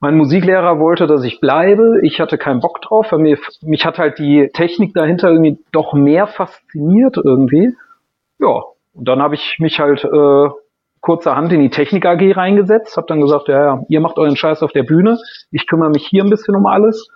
Mein 0.00 0.16
Musiklehrer 0.16 0.78
wollte, 0.78 1.06
dass 1.06 1.24
ich 1.24 1.40
bleibe. 1.40 2.00
Ich 2.02 2.20
hatte 2.20 2.38
keinen 2.38 2.60
Bock 2.60 2.80
drauf, 2.82 3.10
weil 3.10 3.18
mir, 3.18 3.38
mich 3.62 3.84
hat 3.84 3.98
halt 3.98 4.18
die 4.18 4.50
Technik 4.52 4.94
dahinter 4.94 5.30
irgendwie 5.30 5.58
doch 5.72 5.92
mehr 5.92 6.26
fasziniert 6.26 7.16
irgendwie. 7.16 7.74
Ja, 8.38 8.62
und 8.94 9.08
dann 9.08 9.20
habe 9.20 9.34
ich 9.34 9.56
mich 9.58 9.80
halt 9.80 10.04
äh, 10.04 10.48
kurzerhand 11.00 11.52
in 11.52 11.60
die 11.60 11.70
Technik 11.70 12.06
AG 12.06 12.36
reingesetzt, 12.36 12.96
habe 12.96 13.06
dann 13.06 13.20
gesagt, 13.20 13.48
ja, 13.48 13.62
ja, 13.62 13.82
ihr 13.88 14.00
macht 14.00 14.18
euren 14.18 14.36
Scheiß 14.36 14.62
auf 14.62 14.72
der 14.72 14.82
Bühne, 14.82 15.18
ich 15.50 15.66
kümmere 15.66 15.90
mich 15.90 16.06
hier 16.06 16.24
ein 16.24 16.30
bisschen 16.30 16.56
um 16.56 16.66
alles. 16.66 17.08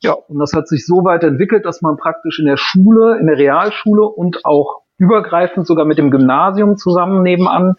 Ja, 0.00 0.12
und 0.12 0.38
das 0.38 0.52
hat 0.52 0.68
sich 0.68 0.86
so 0.86 1.04
weit 1.04 1.24
entwickelt, 1.24 1.64
dass 1.64 1.82
man 1.82 1.96
praktisch 1.96 2.38
in 2.38 2.46
der 2.46 2.56
Schule, 2.56 3.18
in 3.18 3.26
der 3.26 3.36
Realschule 3.36 4.04
und 4.04 4.44
auch 4.44 4.82
übergreifend 4.96 5.66
sogar 5.66 5.84
mit 5.84 5.98
dem 5.98 6.10
Gymnasium 6.10 6.76
zusammen 6.76 7.22
nebenan 7.22 7.74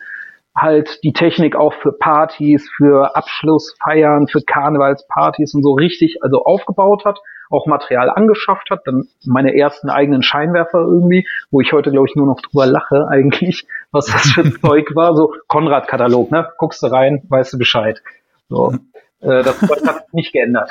halt 0.56 1.04
die 1.04 1.14
Technik 1.14 1.56
auch 1.56 1.74
für 1.74 1.94
Partys, 1.94 2.70
für 2.76 3.16
Abschlussfeiern, 3.16 4.28
für 4.28 4.42
Karnevalspartys 4.42 5.54
und 5.54 5.64
so 5.64 5.74
richtig 5.74 6.22
also 6.22 6.44
aufgebaut 6.44 7.06
hat 7.06 7.20
auch 7.50 7.66
Material 7.66 8.10
angeschafft 8.10 8.70
hat, 8.70 8.82
dann 8.86 9.06
meine 9.26 9.56
ersten 9.56 9.90
eigenen 9.90 10.22
Scheinwerfer 10.22 10.80
irgendwie, 10.80 11.28
wo 11.52 11.62
ich 11.62 11.74
heute, 11.74 11.92
glaube 11.92 12.08
ich, 12.08 12.16
nur 12.16 12.28
noch 12.28 12.42
drüber 12.42 12.66
lache 12.66 13.08
eigentlich, 13.10 13.68
was 13.92 14.06
das 14.06 14.32
für 14.32 14.52
Zeug 14.62 14.96
war. 14.96 15.16
So 15.16 15.34
Konrad-Katalog, 15.48 16.32
ne? 16.32 16.48
Guckst 16.58 16.84
du 16.84 16.88
rein, 16.88 17.24
weißt 17.30 17.54
du 17.54 17.58
Bescheid. 17.58 18.02
So, 18.50 18.74
äh, 19.22 19.44
das 19.44 19.60
Zeug 19.60 19.86
hat 19.88 20.06
sich 20.06 20.14
nicht 20.14 20.34
geändert. 20.34 20.70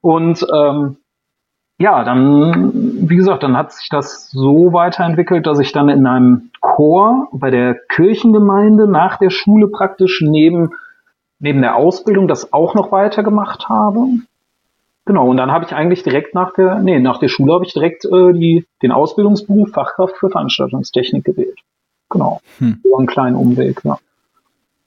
Und 0.00 0.46
ähm, 0.52 0.98
ja, 1.78 2.04
dann, 2.04 3.08
wie 3.08 3.16
gesagt, 3.16 3.42
dann 3.42 3.56
hat 3.56 3.72
sich 3.72 3.88
das 3.88 4.30
so 4.30 4.72
weiterentwickelt, 4.72 5.46
dass 5.46 5.58
ich 5.58 5.72
dann 5.72 5.88
in 5.88 6.06
einem 6.06 6.50
Chor 6.60 7.28
bei 7.32 7.50
der 7.50 7.74
Kirchengemeinde 7.74 8.86
nach 8.88 9.18
der 9.18 9.30
Schule 9.30 9.68
praktisch 9.68 10.22
neben, 10.22 10.70
neben 11.40 11.62
der 11.62 11.74
Ausbildung 11.74 12.28
das 12.28 12.52
auch 12.52 12.74
noch 12.74 12.92
weitergemacht 12.92 13.68
habe. 13.68 14.06
Genau, 15.06 15.28
und 15.28 15.36
dann 15.36 15.52
habe 15.52 15.66
ich 15.66 15.72
eigentlich 15.72 16.02
direkt 16.02 16.34
nach 16.34 16.54
der, 16.54 16.78
nee, 16.78 16.98
nach 16.98 17.18
der 17.18 17.28
Schule 17.28 17.52
habe 17.52 17.66
ich 17.66 17.74
direkt 17.74 18.04
äh, 18.06 18.32
die, 18.32 18.66
den 18.82 18.90
Ausbildungsberuf 18.90 19.70
Fachkraft 19.70 20.16
für 20.16 20.30
Veranstaltungstechnik 20.30 21.24
gewählt. 21.24 21.58
Genau. 22.08 22.40
Hm. 22.58 22.80
So 22.82 22.96
einen 22.96 23.06
kleinen 23.06 23.36
Umweg, 23.36 23.84
ja. 23.84 23.98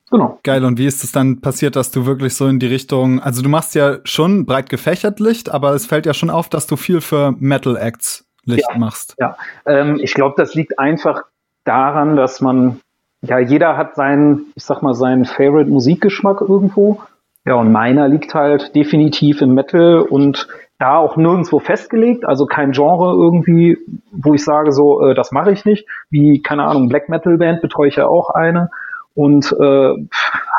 Genau. 0.09 0.39
Geil, 0.43 0.63
und 0.63 0.79
wie 0.79 0.85
ist 0.85 1.03
es 1.03 1.11
dann 1.11 1.41
passiert, 1.41 1.75
dass 1.75 1.91
du 1.91 2.05
wirklich 2.05 2.33
so 2.33 2.47
in 2.47 2.59
die 2.59 2.67
Richtung, 2.67 3.19
also 3.19 3.41
du 3.41 3.49
machst 3.49 3.75
ja 3.75 3.97
schon 4.05 4.45
breit 4.45 4.69
gefächert 4.69 5.19
Licht, 5.19 5.49
aber 5.49 5.73
es 5.73 5.85
fällt 5.85 6.05
ja 6.05 6.13
schon 6.13 6.29
auf, 6.29 6.47
dass 6.47 6.65
du 6.65 6.77
viel 6.77 7.01
für 7.01 7.35
Metal 7.37 7.75
Acts 7.75 8.25
Licht 8.45 8.65
ja, 8.71 8.77
machst. 8.77 9.15
Ja, 9.19 9.35
ähm, 9.65 9.99
ich 10.01 10.13
glaube, 10.13 10.35
das 10.37 10.55
liegt 10.55 10.79
einfach 10.79 11.23
daran, 11.65 12.15
dass 12.15 12.39
man 12.39 12.79
ja, 13.21 13.39
jeder 13.39 13.77
hat 13.77 13.95
seinen, 13.95 14.53
ich 14.55 14.63
sag 14.63 14.81
mal, 14.81 14.93
seinen 14.93 15.25
Favorite 15.25 15.69
Musikgeschmack 15.69 16.41
irgendwo. 16.41 17.01
Ja, 17.47 17.55
und 17.55 17.71
meiner 17.71 18.09
liegt 18.09 18.33
halt 18.33 18.75
definitiv 18.75 19.41
im 19.41 19.53
Metal 19.53 20.01
und 20.01 20.49
da 20.79 20.97
auch 20.97 21.15
nirgendwo 21.15 21.59
festgelegt, 21.59 22.25
also 22.25 22.45
kein 22.45 22.73
Genre 22.73 23.13
irgendwie, 23.13 23.77
wo 24.11 24.33
ich 24.33 24.43
sage 24.43 24.73
so, 24.73 25.01
äh, 25.01 25.15
das 25.15 25.31
mache 25.31 25.53
ich 25.53 25.63
nicht. 25.63 25.87
Wie, 26.09 26.41
keine 26.41 26.65
Ahnung, 26.65 26.89
Black 26.89 27.07
Metal 27.07 27.37
Band 27.37 27.61
betreue 27.61 27.87
ich 27.87 27.95
ja 27.95 28.05
auch 28.05 28.31
eine. 28.31 28.69
Und 29.15 29.49
äh, 29.53 29.93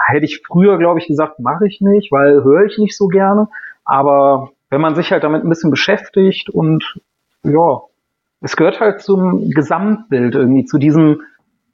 hätte 0.07 0.25
ich 0.25 0.41
früher, 0.47 0.79
glaube 0.79 0.99
ich, 0.99 1.09
gesagt, 1.09 1.41
mache 1.41 1.67
ich 1.67 1.83
nicht, 1.83 2.11
weil 2.11 2.43
höre 2.43 2.65
ich 2.65 2.79
nicht 2.79 2.97
so 2.97 3.09
gerne. 3.09 3.49
Aber 3.85 4.53
wenn 4.71 4.81
man 4.81 4.95
sich 4.95 5.13
halt 5.13 5.25
damit 5.25 5.45
ein 5.45 5.51
bisschen 5.51 5.71
beschäftigt 5.71 6.49
und 6.49 6.97
ja, 7.43 7.83
es 8.41 8.57
gehört 8.57 8.81
halt 8.81 9.03
zum 9.03 9.51
Gesamtbild 9.51 10.35
irgendwie, 10.35 10.65
zu 10.65 10.79
diesem, 10.79 11.21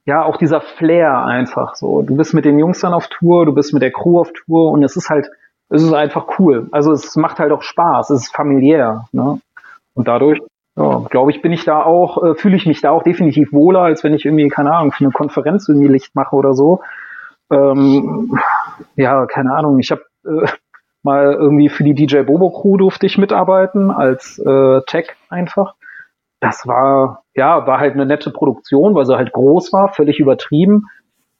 ja, 0.06 0.23
auch 0.25 0.37
dieser 0.37 0.61
Flair 0.61 1.25
einfach 1.25 1.76
so. 1.76 2.02
Du 2.02 2.16
bist 2.16 2.34
mit 2.34 2.44
den 2.44 2.58
Jungs 2.58 2.80
dann 2.80 2.92
auf 2.92 3.08
Tour, 3.08 3.46
du 3.46 3.54
bist 3.54 3.73
mit 3.73 3.82
der 3.82 3.92
Crew 3.92 4.20
auf 4.20 4.32
Tour 4.32 4.70
und 4.70 4.82
es 4.82 4.96
ist 4.96 5.08
halt, 5.08 5.30
es 5.70 5.82
ist 5.82 5.92
einfach 5.92 6.38
cool. 6.38 6.68
Also 6.73 6.92
es 6.92 7.16
macht 7.16 7.38
halt 7.38 7.52
auch 7.52 7.62
Spaß, 7.62 8.11
es 8.11 8.25
ist 8.25 8.37
familiär, 8.37 9.06
ne? 9.12 9.40
Und 9.94 10.08
dadurch, 10.08 10.40
ja, 10.76 10.99
glaube 11.08 11.30
ich, 11.30 11.40
bin 11.40 11.52
ich 11.52 11.64
da 11.64 11.82
auch, 11.82 12.23
äh, 12.23 12.34
fühle 12.34 12.56
ich 12.56 12.66
mich 12.66 12.80
da 12.80 12.90
auch 12.90 13.02
definitiv 13.02 13.52
wohler, 13.52 13.80
als 13.80 14.04
wenn 14.04 14.12
ich 14.12 14.25
irgendwie, 14.25 14.49
keine 14.49 14.75
Ahnung, 14.75 14.92
für 14.92 15.04
eine 15.04 15.12
Konferenz 15.12 15.68
irgendwie 15.68 15.88
Licht 15.88 16.14
mache 16.14 16.34
oder 16.34 16.54
so. 16.54 16.80
Ähm, 17.50 18.38
ja, 18.96 19.25
keine 19.26 19.54
Ahnung, 19.54 19.78
ich 19.78 19.90
habe 19.90 20.02
äh, 20.26 20.46
mal 21.02 21.32
irgendwie 21.32 21.68
für 21.68 21.84
die 21.84 21.94
DJ 21.94 22.23
Bobo 22.23 22.50
Crew 22.50 22.76
durfte 22.76 23.06
ich 23.06 23.18
mitarbeiten 23.18 23.90
als 23.90 24.38
äh, 24.38 24.80
Tech 24.87 25.14
einfach. 25.28 25.75
Das 26.45 26.67
war 26.67 27.25
ja 27.35 27.67
war 27.67 27.81
halt 27.81 27.95
eine 27.95 28.05
nette 28.05 28.31
Produktion, 28.31 28.95
weil 28.95 29.07
sie 29.07 29.17
halt 29.17 29.33
groß 29.33 29.73
war, 29.73 29.95
völlig 29.95 30.21
übertrieben. 30.21 30.85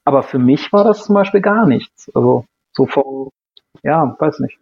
Aber 0.03 0.23
für 0.23 0.39
mich 0.39 0.73
war 0.73 0.83
das 0.83 1.05
zum 1.05 1.13
Beispiel 1.13 1.41
gar 1.41 1.67
nichts. 1.67 2.11
Also 2.15 2.45
so 2.71 2.87
vom 2.87 3.29
ja, 3.83 4.15
weiß 4.19 4.39
nicht 4.39 4.57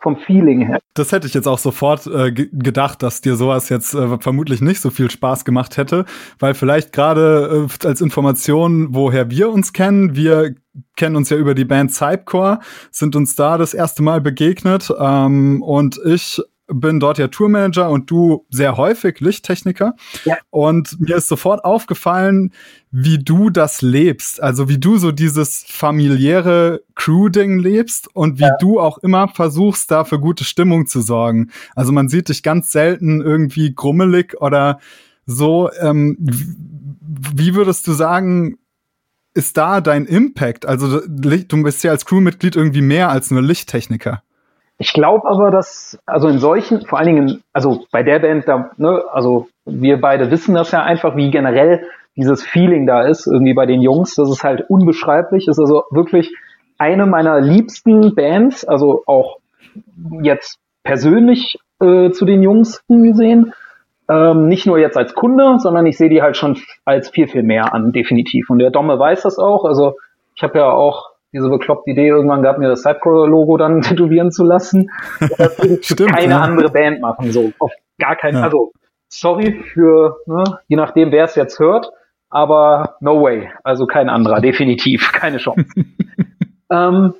vom 0.00 0.16
Feeling 0.16 0.64
her. 0.64 0.78
Das 0.94 1.10
hätte 1.10 1.26
ich 1.26 1.34
jetzt 1.34 1.48
auch 1.48 1.58
sofort 1.58 2.06
äh, 2.06 2.30
gedacht, 2.30 3.02
dass 3.02 3.20
dir 3.20 3.34
sowas 3.34 3.68
jetzt 3.68 3.94
äh, 3.94 4.18
vermutlich 4.18 4.60
nicht 4.60 4.80
so 4.80 4.90
viel 4.90 5.10
Spaß 5.10 5.44
gemacht 5.44 5.76
hätte, 5.76 6.04
weil 6.38 6.54
vielleicht 6.54 6.92
gerade 6.92 7.66
äh, 7.68 7.86
als 7.86 8.00
Information, 8.00 8.94
woher 8.94 9.28
wir 9.30 9.50
uns 9.50 9.72
kennen, 9.72 10.14
wir 10.14 10.54
kennen 10.96 11.16
uns 11.16 11.30
ja 11.30 11.36
über 11.36 11.54
die 11.54 11.64
Band 11.64 11.92
Cypcore, 11.92 12.60
sind 12.92 13.16
uns 13.16 13.34
da 13.34 13.58
das 13.58 13.74
erste 13.74 14.04
Mal 14.04 14.20
begegnet 14.20 14.92
ähm, 15.00 15.62
und 15.62 16.00
ich 16.04 16.40
bin 16.68 17.00
dort 17.00 17.18
ja 17.18 17.28
Tourmanager 17.28 17.90
und 17.90 18.10
du 18.10 18.46
sehr 18.50 18.76
häufig 18.76 19.20
Lichttechniker. 19.20 19.94
Ja. 20.24 20.36
Und 20.50 21.00
mir 21.00 21.16
ist 21.16 21.28
sofort 21.28 21.64
aufgefallen, 21.64 22.52
wie 22.90 23.18
du 23.18 23.50
das 23.50 23.82
lebst. 23.82 24.42
Also 24.42 24.68
wie 24.68 24.78
du 24.78 24.98
so 24.98 25.10
dieses 25.10 25.64
familiäre 25.66 26.82
Crew-Ding 26.94 27.58
lebst 27.58 28.14
und 28.14 28.38
wie 28.38 28.44
ja. 28.44 28.56
du 28.60 28.80
auch 28.80 28.98
immer 28.98 29.28
versuchst, 29.28 29.90
da 29.90 30.04
für 30.04 30.20
gute 30.20 30.44
Stimmung 30.44 30.86
zu 30.86 31.00
sorgen. 31.00 31.50
Also 31.74 31.92
man 31.92 32.08
sieht 32.08 32.28
dich 32.28 32.42
ganz 32.42 32.70
selten 32.70 33.20
irgendwie 33.20 33.74
grummelig 33.74 34.40
oder 34.40 34.78
so. 35.26 35.70
Ähm, 35.80 36.16
wie 36.20 37.54
würdest 37.54 37.86
du 37.86 37.92
sagen, 37.92 38.58
ist 39.34 39.56
da 39.56 39.80
dein 39.80 40.04
Impact? 40.04 40.66
Also 40.66 41.00
du 41.00 41.62
bist 41.62 41.84
ja 41.84 41.92
als 41.92 42.04
Crewmitglied 42.04 42.56
irgendwie 42.56 42.82
mehr 42.82 43.10
als 43.10 43.30
nur 43.30 43.42
Lichttechniker. 43.42 44.22
Ich 44.78 44.92
glaube 44.92 45.28
aber, 45.28 45.50
dass, 45.50 45.98
also 46.06 46.28
in 46.28 46.38
solchen, 46.38 46.86
vor 46.86 46.98
allen 46.98 47.08
Dingen, 47.08 47.42
also 47.52 47.84
bei 47.90 48.04
der 48.04 48.20
Band, 48.20 48.46
da, 48.46 48.70
ne, 48.76 49.02
also 49.12 49.48
wir 49.64 50.00
beide 50.00 50.30
wissen 50.30 50.54
das 50.54 50.70
ja 50.70 50.82
einfach, 50.82 51.16
wie 51.16 51.30
generell 51.30 51.84
dieses 52.16 52.44
Feeling 52.44 52.86
da 52.86 53.02
ist, 53.02 53.26
irgendwie 53.26 53.54
bei 53.54 53.66
den 53.66 53.82
Jungs. 53.82 54.14
Das 54.14 54.30
ist 54.30 54.44
halt 54.44 54.64
unbeschreiblich. 54.68 55.46
Das 55.46 55.58
ist 55.58 55.64
also 55.64 55.84
wirklich 55.90 56.32
eine 56.78 57.06
meiner 57.06 57.40
liebsten 57.40 58.14
Bands, 58.14 58.64
also 58.64 59.02
auch 59.06 59.38
jetzt 60.22 60.58
persönlich 60.84 61.58
äh, 61.80 62.10
zu 62.10 62.24
den 62.24 62.42
Jungs 62.42 62.82
gesehen. 62.88 63.52
Ähm, 64.08 64.48
nicht 64.48 64.66
nur 64.66 64.78
jetzt 64.78 64.96
als 64.96 65.14
Kunde, 65.14 65.58
sondern 65.58 65.86
ich 65.86 65.98
sehe 65.98 66.08
die 66.08 66.22
halt 66.22 66.36
schon 66.36 66.56
als 66.84 67.10
viel, 67.10 67.28
viel 67.28 67.42
mehr 67.42 67.74
an, 67.74 67.92
definitiv. 67.92 68.48
Und 68.48 68.60
der 68.60 68.70
Domme 68.70 68.98
weiß 68.98 69.22
das 69.22 69.38
auch. 69.38 69.64
Also 69.64 69.94
ich 70.34 70.42
habe 70.42 70.58
ja 70.58 70.70
auch 70.70 71.07
diese 71.32 71.48
bekloppte 71.48 71.90
Idee 71.90 72.08
irgendwann 72.08 72.42
gab, 72.42 72.58
mir 72.58 72.68
das 72.68 72.82
Sidecore-Logo 72.82 73.56
dann 73.56 73.80
tätowieren 73.82 74.30
zu 74.30 74.44
lassen. 74.44 74.90
Stimmt, 75.80 76.12
keine 76.12 76.32
ja. 76.32 76.40
andere 76.40 76.70
Band 76.70 77.00
machen, 77.00 77.30
so 77.32 77.52
auf 77.58 77.72
gar 77.98 78.16
keinen. 78.16 78.36
Ja. 78.36 78.44
Also 78.44 78.72
sorry 79.08 79.62
für, 79.72 80.18
ne, 80.26 80.44
je 80.68 80.76
nachdem, 80.76 81.12
wer 81.12 81.24
es 81.24 81.34
jetzt 81.34 81.58
hört, 81.58 81.90
aber 82.30 82.96
no 83.00 83.22
way. 83.22 83.50
Also 83.64 83.86
kein 83.86 84.08
anderer, 84.08 84.40
definitiv, 84.40 85.12
keine 85.12 85.38
Chance. 85.38 85.64
ähm, 86.70 87.14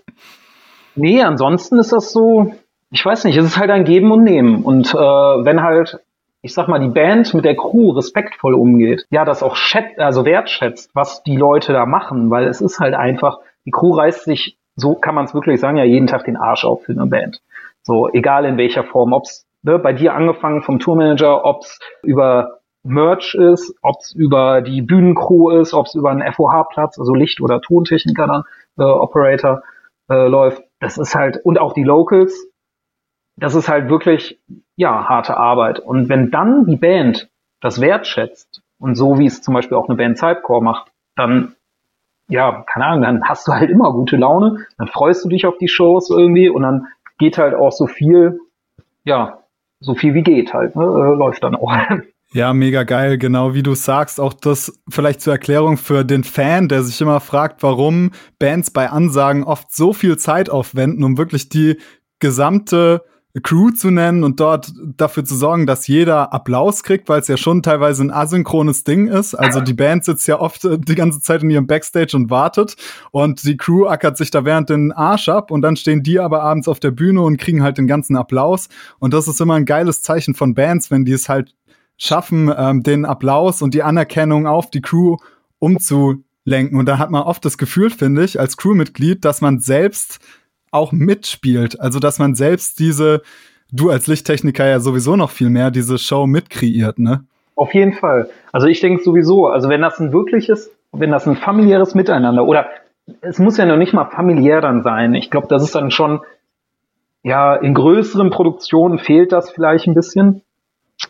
nee, 0.95 1.23
ansonsten 1.23 1.79
ist 1.79 1.93
das 1.93 2.13
so, 2.13 2.53
ich 2.91 3.05
weiß 3.05 3.25
nicht, 3.25 3.37
es 3.37 3.45
ist 3.45 3.59
halt 3.59 3.71
ein 3.71 3.85
Geben 3.85 4.13
und 4.13 4.25
Nehmen. 4.25 4.63
Und 4.63 4.95
äh, 4.95 4.99
wenn 4.99 5.63
halt, 5.63 6.01
ich 6.43 6.55
sag 6.55 6.69
mal, 6.69 6.79
die 6.79 6.89
Band 6.89 7.33
mit 7.35 7.45
der 7.45 7.57
Crew 7.57 7.91
respektvoll 7.91 8.55
umgeht, 8.55 9.07
ja, 9.11 9.25
das 9.25 9.43
auch 9.43 9.57
schätzt, 9.57 9.99
also 9.99 10.25
wertschätzt, 10.25 10.91
was 10.95 11.23
die 11.23 11.37
Leute 11.37 11.73
da 11.73 11.87
machen, 11.87 12.31
weil 12.31 12.47
es 12.47 12.61
ist 12.61 12.81
halt 12.81 12.95
einfach, 12.95 13.39
die 13.69 13.71
Crew 13.71 13.93
reißt 13.93 14.25
sich, 14.25 14.57
so 14.77 14.95
kann 14.95 15.15
man 15.15 15.27
es 15.27 15.35
wirklich 15.35 15.61
sagen, 15.61 15.77
ja 15.77 15.85
jeden 15.85 16.07
Tag 16.07 16.25
den 16.25 16.39
Arsch 16.39 16.65
auf 16.65 16.85
für 16.85 16.93
eine 16.93 17.05
Band. 17.05 17.43
So, 17.83 18.09
egal 18.09 18.47
in 18.47 18.57
welcher 18.57 18.83
Form, 18.83 19.13
ob's 19.13 19.47
ne, 19.63 19.79
bei 19.79 19.93
dir 19.93 20.15
angefangen 20.15 20.63
vom 20.63 20.79
Tourmanager, 20.79 21.45
ob's 21.45 21.79
über 22.03 22.61
Merch 22.83 23.35
ist, 23.35 23.75
ob's 23.83 24.15
über 24.15 24.63
die 24.63 24.81
Bühnencrew 24.81 25.51
ist, 25.51 25.75
ob's 25.75 25.95
über 25.95 26.11
einen 26.11 26.33
FOH-Platz, 26.33 26.99
also 26.99 27.13
Licht- 27.13 27.43
oder 27.43 27.61
Tontechniker 27.61 28.27
dann, 28.27 28.43
äh, 28.79 28.91
Operator 28.91 29.61
äh, 30.09 30.27
läuft. 30.29 30.63
Das 30.81 30.97
ist 30.97 31.15
halt, 31.15 31.45
und 31.45 31.59
auch 31.59 31.75
die 31.75 31.85
Locals, 31.85 32.49
das 33.37 33.55
ist 33.55 33.69
halt 33.69 33.91
wirklich, 33.91 34.41
ja, 34.77 35.11
harte 35.11 35.37
Arbeit. 35.37 35.79
Und 35.79 36.09
wenn 36.09 36.31
dann 36.31 36.65
die 36.65 36.77
Band 36.77 37.29
das 37.61 37.83
wertschätzt 37.83 38.63
und 38.79 38.95
so 38.95 39.19
wie 39.19 39.27
es 39.27 39.43
zum 39.43 39.53
Beispiel 39.53 39.77
auch 39.77 39.91
eine 39.91 39.99
Band 39.99 40.19
Typecore 40.19 40.63
macht, 40.63 40.91
dann 41.17 41.55
ja, 42.29 42.65
keine 42.73 42.87
Ahnung, 42.87 43.03
dann 43.03 43.25
hast 43.25 43.49
du 43.49 43.53
halt 43.53 43.71
immer 43.71 43.93
gute 43.93 44.17
Laune, 44.17 44.67
dann 44.77 44.89
freust 44.89 45.25
du 45.25 45.29
dich 45.29 45.47
auf 45.47 45.57
die 45.59 45.69
Shows 45.69 46.11
irgendwie 46.11 46.49
und 46.49 46.63
dann 46.63 46.87
geht 47.19 47.39
halt 47.39 47.55
auch 47.55 47.73
so 47.73 47.87
viel, 47.87 48.39
ja, 49.05 49.41
so 49.81 49.95
viel 49.95 50.15
wie 50.15 50.23
geht 50.23 50.53
halt, 50.53 50.77
ne, 50.77 50.85
äh, 50.85 51.17
läuft 51.17 51.43
dann 51.43 51.55
auch. 51.55 51.73
Ja, 52.35 52.53
mega 52.53 52.83
geil, 52.83 53.17
genau 53.17 53.55
wie 53.55 53.63
du 53.63 53.75
sagst. 53.75 54.21
Auch 54.21 54.35
das 54.35 54.83
vielleicht 54.91 55.23
zur 55.23 55.33
Erklärung 55.33 55.79
für 55.79 56.05
den 56.05 56.25
Fan, 56.25 56.69
der 56.69 56.83
sich 56.83 57.01
immer 57.01 57.21
fragt, 57.21 57.63
warum 57.63 58.11
Bands 58.39 58.71
bei 58.71 58.91
Ansagen 58.91 59.45
oft 59.45 59.75
so 59.75 59.95
viel 59.95 60.19
Zeit 60.19 60.51
aufwenden, 60.51 61.05
um 61.05 61.17
wirklich 61.17 61.49
die 61.49 61.79
gesamte 62.19 63.03
Crew 63.41 63.71
zu 63.71 63.91
nennen 63.91 64.25
und 64.25 64.41
dort 64.41 64.73
dafür 64.97 65.25
zu 65.25 65.35
sorgen, 65.35 65.67
dass 65.67 65.87
jeder 65.87 66.33
Applaus 66.33 66.83
kriegt, 66.83 67.09
weil 67.09 67.21
es 67.21 67.29
ja 67.29 67.37
schon 67.37 67.63
teilweise 67.63 68.03
ein 68.03 68.11
asynchrones 68.11 68.85
Ding 68.85 69.09
ist. 69.09 69.35
Also 69.35 69.61
die 69.61 69.75
Band 69.75 70.05
sitzt 70.05 70.27
ja 70.29 70.41
oft 70.41 70.65
äh, 70.65 70.79
die 70.79 70.95
ganze 70.95 71.21
Zeit 71.21 71.43
in 71.43 71.51
ihrem 71.51 71.67
Backstage 71.67 72.17
und 72.17 72.31
wartet 72.31 72.77
und 73.11 73.45
die 73.45 73.57
Crew 73.57 73.87
ackert 73.87 74.17
sich 74.17 74.31
da 74.31 74.45
während 74.45 74.71
den 74.71 74.93
Arsch 74.93 75.29
ab 75.29 75.51
und 75.51 75.63
dann 75.63 75.77
stehen 75.77 76.03
die 76.03 76.19
aber 76.21 76.43
abends 76.43 76.69
auf 76.69 76.81
der 76.81 76.91
Bühne 76.91 77.23
und 77.23 77.37
kriegen 77.37 77.63
halt 77.63 77.79
den 77.79 77.87
ganzen 77.87 78.17
Applaus. 78.17 78.69
Und 78.99 79.15
das 79.15 79.29
ist 79.29 79.41
immer 79.41 79.55
ein 79.55 79.65
geiles 79.65 80.03
Zeichen 80.03 80.35
von 80.35 80.55
Bands, 80.55 80.91
wenn 80.91 81.05
die 81.05 81.13
es 81.13 81.29
halt 81.29 81.55
schaffen, 81.97 82.53
ähm, 82.57 82.83
den 82.83 83.05
Applaus 83.05 83.61
und 83.61 83.75
die 83.75 83.83
Anerkennung 83.83 84.47
auf 84.47 84.71
die 84.71 84.81
Crew 84.81 85.17
umzulenken. 85.59 86.79
Und 86.79 86.87
da 86.87 86.99
hat 86.99 87.11
man 87.11 87.25
oft 87.25 87.45
das 87.45 87.59
Gefühl, 87.59 87.91
finde 87.91 88.25
ich, 88.25 88.41
als 88.41 88.57
Crewmitglied, 88.57 89.25
dass 89.25 89.41
man 89.41 89.59
selbst 89.59 90.21
auch 90.71 90.93
mitspielt. 90.93 91.81
Also, 91.81 91.99
dass 91.99 92.19
man 92.19 92.35
selbst 92.35 92.79
diese, 92.79 93.23
du 93.71 93.91
als 93.91 94.07
Lichttechniker 94.07 94.67
ja 94.67 94.81
sowieso 94.81 95.17
noch 95.17 95.31
viel 95.31 95.51
mehr, 95.51 95.71
diese 95.71 95.99
Show 95.99 96.27
mitkreiert, 96.27 96.99
ne? 96.99 97.25
Auf 97.55 97.75
jeden 97.75 97.93
Fall. 97.93 98.31
Also 98.53 98.69
ich 98.69 98.81
denke 98.81 99.03
sowieso, 99.03 99.49
also 99.49 99.69
wenn 99.69 99.81
das 99.81 99.99
ein 99.99 100.13
wirkliches, 100.13 100.71
wenn 100.93 101.11
das 101.11 101.27
ein 101.27 101.37
familiäres 101.37 101.95
Miteinander 101.95 102.45
oder 102.45 102.69
es 103.21 103.39
muss 103.39 103.57
ja 103.57 103.67
noch 103.67 103.77
nicht 103.77 103.93
mal 103.93 104.05
familiär 104.07 104.61
dann 104.61 104.83
sein. 104.83 105.15
Ich 105.15 105.31
glaube, 105.31 105.49
das 105.49 105.63
ist 105.63 105.75
dann 105.75 105.91
schon, 105.91 106.21
ja, 107.23 107.55
in 107.57 107.75
größeren 107.75 108.31
Produktionen 108.31 108.99
fehlt 108.99 109.33
das 109.33 109.51
vielleicht 109.51 109.87
ein 109.87 109.95
bisschen. 109.95 110.43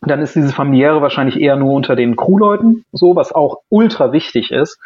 Dann 0.03 0.21
ist 0.21 0.37
dieses 0.37 0.55
familiäre 0.55 1.03
wahrscheinlich 1.03 1.41
eher 1.41 1.57
nur 1.57 1.73
unter 1.73 1.97
den 1.97 2.17
Crewleuten, 2.17 2.85
so, 2.93 3.17
was 3.17 3.33
auch 3.33 3.59
ultra 3.69 4.13
wichtig 4.13 4.51
ist. 4.51 4.79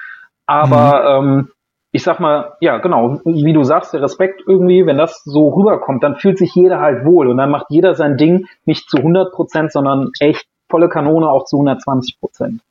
Aber 0.47 1.21
mhm. 1.23 1.29
ähm, 1.29 1.49
ich 1.93 2.03
sag 2.03 2.21
mal, 2.21 2.57
ja, 2.61 2.79
genau, 2.79 3.21
wie 3.25 3.53
du 3.53 3.65
sagst, 3.65 3.93
der 3.93 4.01
Respekt 4.01 4.43
irgendwie, 4.47 4.87
wenn 4.87 4.97
das 4.97 5.23
so 5.25 5.51
rüberkommt, 5.51 6.03
dann 6.03 6.17
fühlt 6.17 6.39
sich 6.39 6.55
jeder 6.55 6.81
halt 6.81 7.05
wohl 7.05 7.29
und 7.29 7.37
dann 7.37 7.51
macht 7.51 7.67
jeder 7.69 7.95
sein 7.95 8.17
Ding 8.17 8.47
nicht 8.65 8.89
zu 8.89 8.97
100 8.97 9.33
Prozent, 9.33 9.73
sondern 9.73 10.11
echt 10.19 10.47
volle 10.71 10.89
Kanone 10.89 11.29
auch 11.29 11.45
zu 11.45 11.57
120 11.57 12.19
Prozent. 12.19 12.63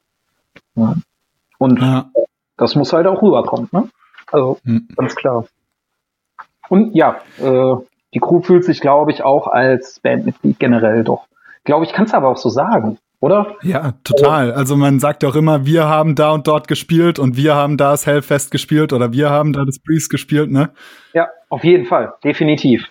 Ja. 0.76 0.96
Und 1.60 1.80
ja. 1.80 2.10
das 2.58 2.76
muss 2.76 2.92
halt 2.94 3.06
auch 3.06 3.22
rüberkommen, 3.22 3.70
ne? 3.72 3.90
Also, 4.32 4.58
mhm. 4.64 4.88
ganz 4.98 5.16
klar. 5.16 5.46
Und 6.70 6.96
ja, 6.96 7.18
äh, 7.40 7.76
die 8.14 8.20
Crew 8.20 8.42
fühlt 8.42 8.66
sich, 8.66 8.82
glaube 8.82 9.12
ich, 9.12 9.24
auch 9.24 9.48
als 9.48 10.00
Bandmitglied 10.00 10.58
generell 10.58 11.04
doch. 11.04 11.28
Glaube 11.64 11.86
ich, 11.86 11.94
kannst 11.94 12.14
du 12.14 12.18
aber 12.18 12.30
auch 12.30 12.38
so 12.38 12.50
sagen. 12.50 12.98
Oder? 13.22 13.56
Ja, 13.62 13.94
total. 14.04 14.52
Also 14.52 14.76
man 14.76 15.00
sagt 15.00 15.24
auch 15.24 15.36
immer, 15.36 15.66
wir 15.66 15.88
haben 15.88 16.16
da 16.16 16.32
und 16.32 16.48
dort 16.48 16.68
gespielt 16.68 17.20
und 17.20 17.38
wir 17.38 17.56
haben 17.56 17.78
da 17.78 17.92
das 17.92 18.06
Hellfest 18.06 18.52
gespielt 18.52 18.92
oder 18.92 19.14
wir 19.14 19.30
haben 19.30 19.54
da 19.54 19.64
das 19.64 19.80
Breeze 19.80 20.10
gespielt, 20.10 20.52
ne? 20.52 20.72
Ja, 21.14 21.30
auf 21.50 21.64
jeden 21.64 21.86
Fall, 21.86 22.14
definitiv. 22.24 22.90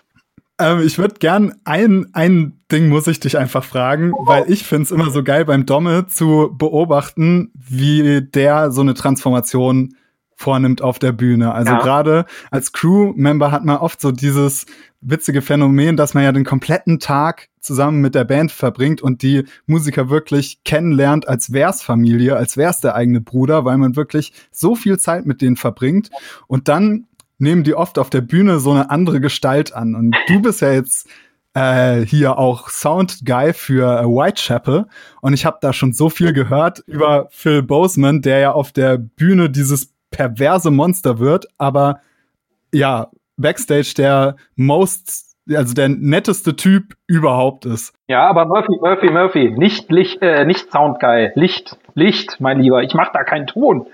Ähm, 0.58 0.82
ich 0.86 0.98
würde 0.98 1.16
gern 1.18 1.54
ein, 1.64 2.06
ein 2.12 2.60
Ding 2.70 2.88
muss 2.88 3.08
ich 3.08 3.18
dich 3.18 3.36
einfach 3.36 3.64
fragen, 3.64 4.12
weil 4.20 4.44
ich 4.48 4.62
find's 4.62 4.92
immer 4.92 5.10
so 5.10 5.24
geil 5.24 5.44
beim 5.44 5.66
Domme 5.66 6.06
zu 6.06 6.54
beobachten, 6.56 7.50
wie 7.54 8.22
der 8.22 8.70
so 8.70 8.82
eine 8.82 8.94
Transformation 8.94 9.96
vornimmt 10.40 10.80
auf 10.80 10.98
der 10.98 11.12
Bühne. 11.12 11.52
Also 11.52 11.72
ja. 11.72 11.80
gerade 11.80 12.24
als 12.50 12.72
Crew-Member 12.72 13.52
hat 13.52 13.64
man 13.64 13.76
oft 13.76 14.00
so 14.00 14.10
dieses 14.10 14.64
witzige 15.02 15.42
Phänomen, 15.42 15.98
dass 15.98 16.14
man 16.14 16.24
ja 16.24 16.32
den 16.32 16.44
kompletten 16.44 16.98
Tag 16.98 17.48
zusammen 17.60 18.00
mit 18.00 18.14
der 18.14 18.24
Band 18.24 18.50
verbringt 18.50 19.02
und 19.02 19.20
die 19.20 19.44
Musiker 19.66 20.08
wirklich 20.08 20.64
kennenlernt, 20.64 21.28
als 21.28 21.52
wär's 21.52 21.82
Familie, 21.82 22.36
als 22.36 22.56
wär's 22.56 22.80
der 22.80 22.94
eigene 22.94 23.20
Bruder, 23.20 23.66
weil 23.66 23.76
man 23.76 23.96
wirklich 23.96 24.32
so 24.50 24.74
viel 24.74 24.98
Zeit 24.98 25.26
mit 25.26 25.42
denen 25.42 25.56
verbringt. 25.56 26.10
Und 26.46 26.68
dann 26.68 27.06
nehmen 27.36 27.62
die 27.62 27.74
oft 27.74 27.98
auf 27.98 28.08
der 28.08 28.22
Bühne 28.22 28.60
so 28.60 28.70
eine 28.70 28.90
andere 28.90 29.20
Gestalt 29.20 29.74
an. 29.74 29.94
Und 29.94 30.16
du 30.26 30.40
bist 30.40 30.62
ja 30.62 30.72
jetzt 30.72 31.06
äh, 31.52 32.06
hier 32.06 32.38
auch 32.38 32.70
Sound 32.70 33.26
Guy 33.26 33.52
für 33.52 34.00
äh, 34.00 34.04
Whitechapel 34.04 34.86
und 35.20 35.32
ich 35.32 35.44
habe 35.44 35.58
da 35.60 35.72
schon 35.72 35.92
so 35.92 36.08
viel 36.08 36.32
gehört 36.32 36.82
über 36.86 37.26
Phil 37.30 37.62
Boseman, 37.62 38.22
der 38.22 38.38
ja 38.38 38.52
auf 38.52 38.72
der 38.72 38.98
Bühne 38.98 39.50
dieses 39.50 39.92
perverse 40.10 40.70
Monster 40.70 41.18
wird, 41.18 41.46
aber 41.58 42.00
ja, 42.72 43.08
backstage 43.36 43.94
der 43.96 44.36
most, 44.56 45.36
also 45.48 45.74
der 45.74 45.88
netteste 45.88 46.56
Typ 46.56 46.94
überhaupt 47.06 47.64
ist. 47.64 47.94
Ja, 48.08 48.28
aber 48.28 48.46
Murphy, 48.46 48.78
Murphy, 48.80 49.10
Murphy, 49.10 49.50
nicht 49.50 49.90
Licht, 49.90 50.22
äh, 50.22 50.44
nicht 50.44 50.70
Soundguy, 50.70 51.30
Licht, 51.34 51.76
Licht, 51.94 52.40
mein 52.40 52.60
Lieber. 52.60 52.82
Ich 52.82 52.94
mach 52.94 53.12
da 53.12 53.24
keinen 53.24 53.46
Ton. 53.46 53.86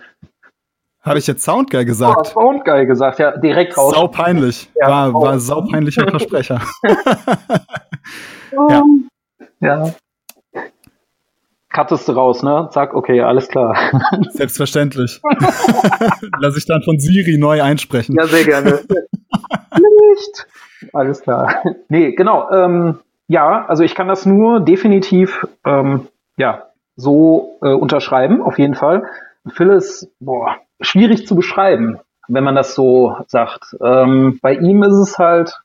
Habe 1.03 1.21
ich 1.21 1.27
jetzt 1.29 1.45
Soundguy 1.45 1.85
gesagt? 1.85 2.17
Oh, 2.19 2.25
Soundguy 2.25 2.85
gesagt, 2.85 3.21
ja, 3.21 3.37
direkt 3.37 3.79
raus. 3.79 3.95
Sau 3.95 4.09
peinlich. 4.09 4.69
Ja, 4.75 4.89
war, 4.89 5.15
war 5.15 5.39
sau 5.39 5.63
peinlicher 5.63 6.09
Versprecher. 6.09 6.61
ja. 8.53 8.83
ja. 9.61 9.95
Cuttest 11.77 12.09
du 12.09 12.13
raus, 12.13 12.43
ne? 12.43 12.69
Sag, 12.71 12.95
okay, 12.95 13.21
alles 13.21 13.49
klar. 13.49 13.77
Selbstverständlich. 14.31 15.21
Lass 16.41 16.57
ich 16.57 16.65
dann 16.65 16.83
von 16.83 16.99
Siri 16.99 17.37
neu 17.37 17.63
einsprechen. 17.63 18.17
Ja, 18.17 18.27
sehr 18.27 18.45
gerne. 18.45 18.81
Nicht. 19.75 20.47
Alles 20.95 21.21
klar. 21.21 21.63
Nee, 21.91 22.13
genau. 22.13 22.51
Ähm, 22.51 23.01
ja, 23.29 23.67
also 23.67 23.85
ich 23.85 23.95
kann 23.95 24.09
das 24.09 24.25
nur 24.25 24.61
definitiv 24.61 25.47
ähm, 25.67 26.09
ja, 26.39 26.63
so 26.97 27.59
äh, 27.61 27.75
unterschreiben, 27.75 28.41
auf 28.41 28.59
jeden 28.59 28.75
Fall. 28.75 29.03
Phil 29.47 29.69
ist, 29.69 30.09
boah, 30.19 30.57
schwierig 30.81 31.27
zu 31.27 31.37
beschreiben, 31.37 31.99
wenn 32.27 32.43
man 32.43 32.55
das 32.55 32.75
so 32.75 33.17
sagt. 33.27 33.77
Ähm, 33.85 34.39
bei 34.41 34.55
ihm 34.55 34.83
ist 34.83 34.97
es 34.97 35.19
halt 35.19 35.61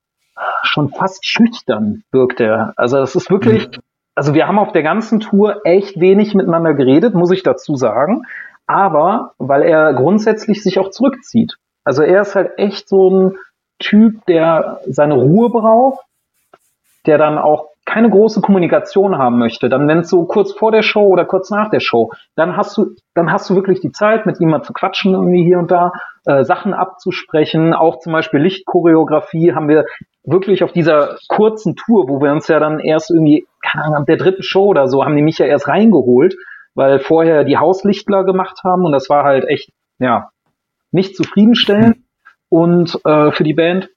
schon 0.64 0.90
fast 0.90 1.26
schüchtern, 1.26 2.04
wirkt 2.12 2.42
er. 2.42 2.74
Also 2.76 2.98
das 2.98 3.16
ist 3.16 3.32
wirklich, 3.32 3.70
mhm. 3.70 3.82
Also 4.16 4.34
wir 4.34 4.48
haben 4.48 4.60
auf 4.60 4.72
der 4.72 4.84
ganzen 4.84 5.20
Tour 5.20 5.62
echt 5.66 6.00
wenig 6.00 6.34
miteinander 6.34 6.74
geredet, 6.74 7.14
muss 7.14 7.32
ich 7.32 7.44
dazu 7.44 7.76
sagen. 7.76 8.24
Aber 8.68 9.34
weil 9.38 9.64
er 9.64 9.94
grundsätzlich 9.94 10.64
sich 10.64 10.80
auch 10.80 10.90
zurückzieht. 10.92 11.58
Also 11.84 12.04
er 12.04 12.22
ist 12.22 12.36
halt 12.36 12.58
echt 12.58 12.88
so 12.88 13.10
ein 13.10 13.38
Typ, 13.80 14.26
der 14.28 14.80
seine 14.88 15.16
Ruhe 15.16 15.50
braucht, 15.50 16.06
der 17.06 17.18
dann 17.18 17.38
auch 17.38 17.72
keine 17.86 18.10
große 18.10 18.42
Kommunikation 18.42 19.18
haben 19.18 19.40
möchte, 19.40 19.68
dann 19.68 19.88
wenn 19.88 20.00
es 20.00 20.10
so 20.10 20.26
kurz 20.26 20.54
vor 20.54 20.72
der 20.72 20.84
Show 20.84 21.08
oder 21.08 21.26
kurz 21.26 21.50
nach 21.50 21.70
der 21.72 21.80
Show, 21.80 22.12
dann 22.36 22.56
hast 22.56 22.78
du, 22.78 22.96
dann 23.16 23.32
hast 23.32 23.50
du 23.50 23.56
wirklich 23.56 23.82
die 23.82 23.92
Zeit, 23.92 24.26
mit 24.26 24.40
ihm 24.40 24.50
mal 24.50 24.62
zu 24.62 24.72
quatschen 24.72 25.14
irgendwie 25.14 25.44
hier 25.44 25.58
und 25.58 25.72
da, 25.72 25.92
äh, 26.26 26.44
Sachen 26.44 26.74
abzusprechen, 26.74 27.74
auch 27.74 28.00
zum 28.00 28.14
Beispiel 28.14 28.40
Lichtchoreografie 28.40 29.54
haben 29.54 29.68
wir 29.68 29.86
wirklich 30.24 30.64
auf 30.64 30.72
dieser 30.72 31.18
kurzen 31.28 31.76
Tour, 31.76 32.08
wo 32.08 32.22
wir 32.22 32.32
uns 32.32 32.48
ja 32.48 32.60
dann 32.60 32.80
erst 32.80 33.10
irgendwie, 33.10 33.48
keine 33.62 33.86
Ahnung, 33.86 34.06
der 34.06 34.18
dritten 34.18 34.44
Show 34.44 34.66
oder 34.66 34.88
so, 34.88 35.04
haben 35.04 35.16
die 35.16 35.22
mich 35.22 35.38
ja 35.38 35.46
erst 35.46 35.68
reingeholt, 35.68 36.36
weil 36.76 37.00
vorher 37.00 37.44
die 37.44 37.58
Hauslichtler 37.58 38.24
gemacht 38.24 38.62
haben 38.64 38.86
und 38.86 38.92
das 38.92 39.10
war 39.10 39.24
halt 39.24 39.46
echt, 39.46 39.72
ja, 40.00 40.30
nicht 40.92 41.16
zufriedenstellend 41.16 41.98
und 42.50 43.00
äh, 43.06 43.32
für 43.32 43.44
die 43.44 43.54
Band. 43.54 43.90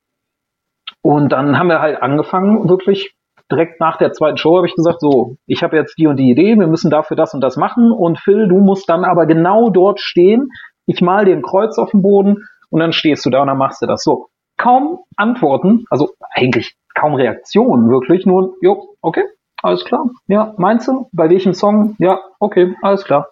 Und 1.03 1.33
dann 1.33 1.59
haben 1.59 1.69
wir 1.69 1.81
halt 1.81 2.01
angefangen, 2.01 2.69
wirklich 2.69 3.15
direkt 3.51 3.81
nach 3.81 3.99
der 3.99 4.13
zweiten 4.13 4.39
Show 4.39 4.57
habe 4.57 4.67
ich 4.67 4.75
gesagt, 4.75 5.01
so, 5.01 5.37
ich 5.47 5.63
habe 5.63 5.77
jetzt 5.77 5.99
die 5.99 6.07
und 6.07 6.17
die 6.17 6.31
Idee, 6.31 6.57
wir 6.57 6.67
müssen 6.67 6.91
dafür 6.91 7.17
das 7.17 7.35
und 7.35 7.41
das 7.41 7.57
machen 7.57 7.93
und 7.93 8.19
Phil, 8.19 8.49
du 8.49 8.59
musst 8.59 8.89
dann 8.89 9.05
aber 9.05 9.27
genau 9.27 9.71
dort 9.71 10.01
stehen. 10.01 10.49
Ich 10.87 11.01
mal 11.01 11.25
dir 11.25 11.35
ein 11.35 11.43
Kreuz 11.43 11.79
auf 11.79 11.91
den 11.91 12.03
Boden 12.03 12.47
und 12.71 12.81
dann 12.81 12.93
stehst 12.93 13.25
du 13.27 13.31
da 13.31 13.43
und 13.43 13.49
dann 13.49 13.59
machst 13.59 13.83
du 13.83 13.87
das. 13.87 14.03
So, 14.03 14.29
kaum 14.57 15.01
Antworten, 15.17 15.85
also 15.91 16.11
eigentlich 16.31 16.75
kaum 16.95 17.15
Reaktionen, 17.15 17.91
wirklich 17.91 18.25
nur, 18.25 18.55
jo, 18.63 18.97
okay, 19.01 19.25
alles 19.65 19.85
klar. 19.85 20.07
Ja, 20.27 20.55
meinst 20.59 20.87
du? 20.89 21.09
Bei 21.13 21.29
welchem 21.31 21.55
Song? 21.55 21.97
Ja, 21.99 22.21
okay, 22.39 22.77
alles 22.83 23.05
klar. 23.05 23.29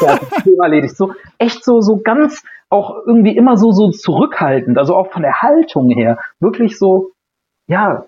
Ja, 0.00 0.18
erledigt. 0.62 0.96
So, 0.96 1.12
echt 1.38 1.64
so, 1.64 1.80
so 1.80 1.98
ganz, 1.98 2.42
auch 2.70 2.96
irgendwie 3.06 3.36
immer 3.36 3.56
so, 3.56 3.70
so 3.70 3.90
zurückhaltend, 3.90 4.78
also 4.78 4.96
auch 4.96 5.12
von 5.12 5.22
der 5.22 5.42
Haltung 5.42 5.90
her. 5.90 6.18
Wirklich 6.40 6.78
so, 6.78 7.10
ja, 7.66 8.04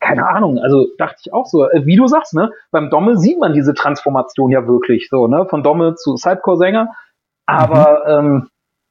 keine 0.00 0.28
Ahnung, 0.28 0.58
also 0.58 0.86
dachte 0.98 1.16
ich 1.24 1.32
auch 1.32 1.46
so, 1.46 1.68
äh, 1.68 1.86
wie 1.86 1.96
du 1.96 2.06
sagst, 2.06 2.34
ne, 2.34 2.50
beim 2.70 2.90
Domme 2.90 3.16
sieht 3.16 3.38
man 3.38 3.54
diese 3.54 3.74
Transformation 3.74 4.50
ja 4.50 4.66
wirklich 4.66 5.08
so, 5.08 5.26
ne, 5.26 5.46
von 5.48 5.62
Domme 5.62 5.94
zu 5.94 6.16
Sidecore-Sänger, 6.16 6.92
aber 7.46 8.02
mhm. 8.04 8.26
ähm, 8.26 8.48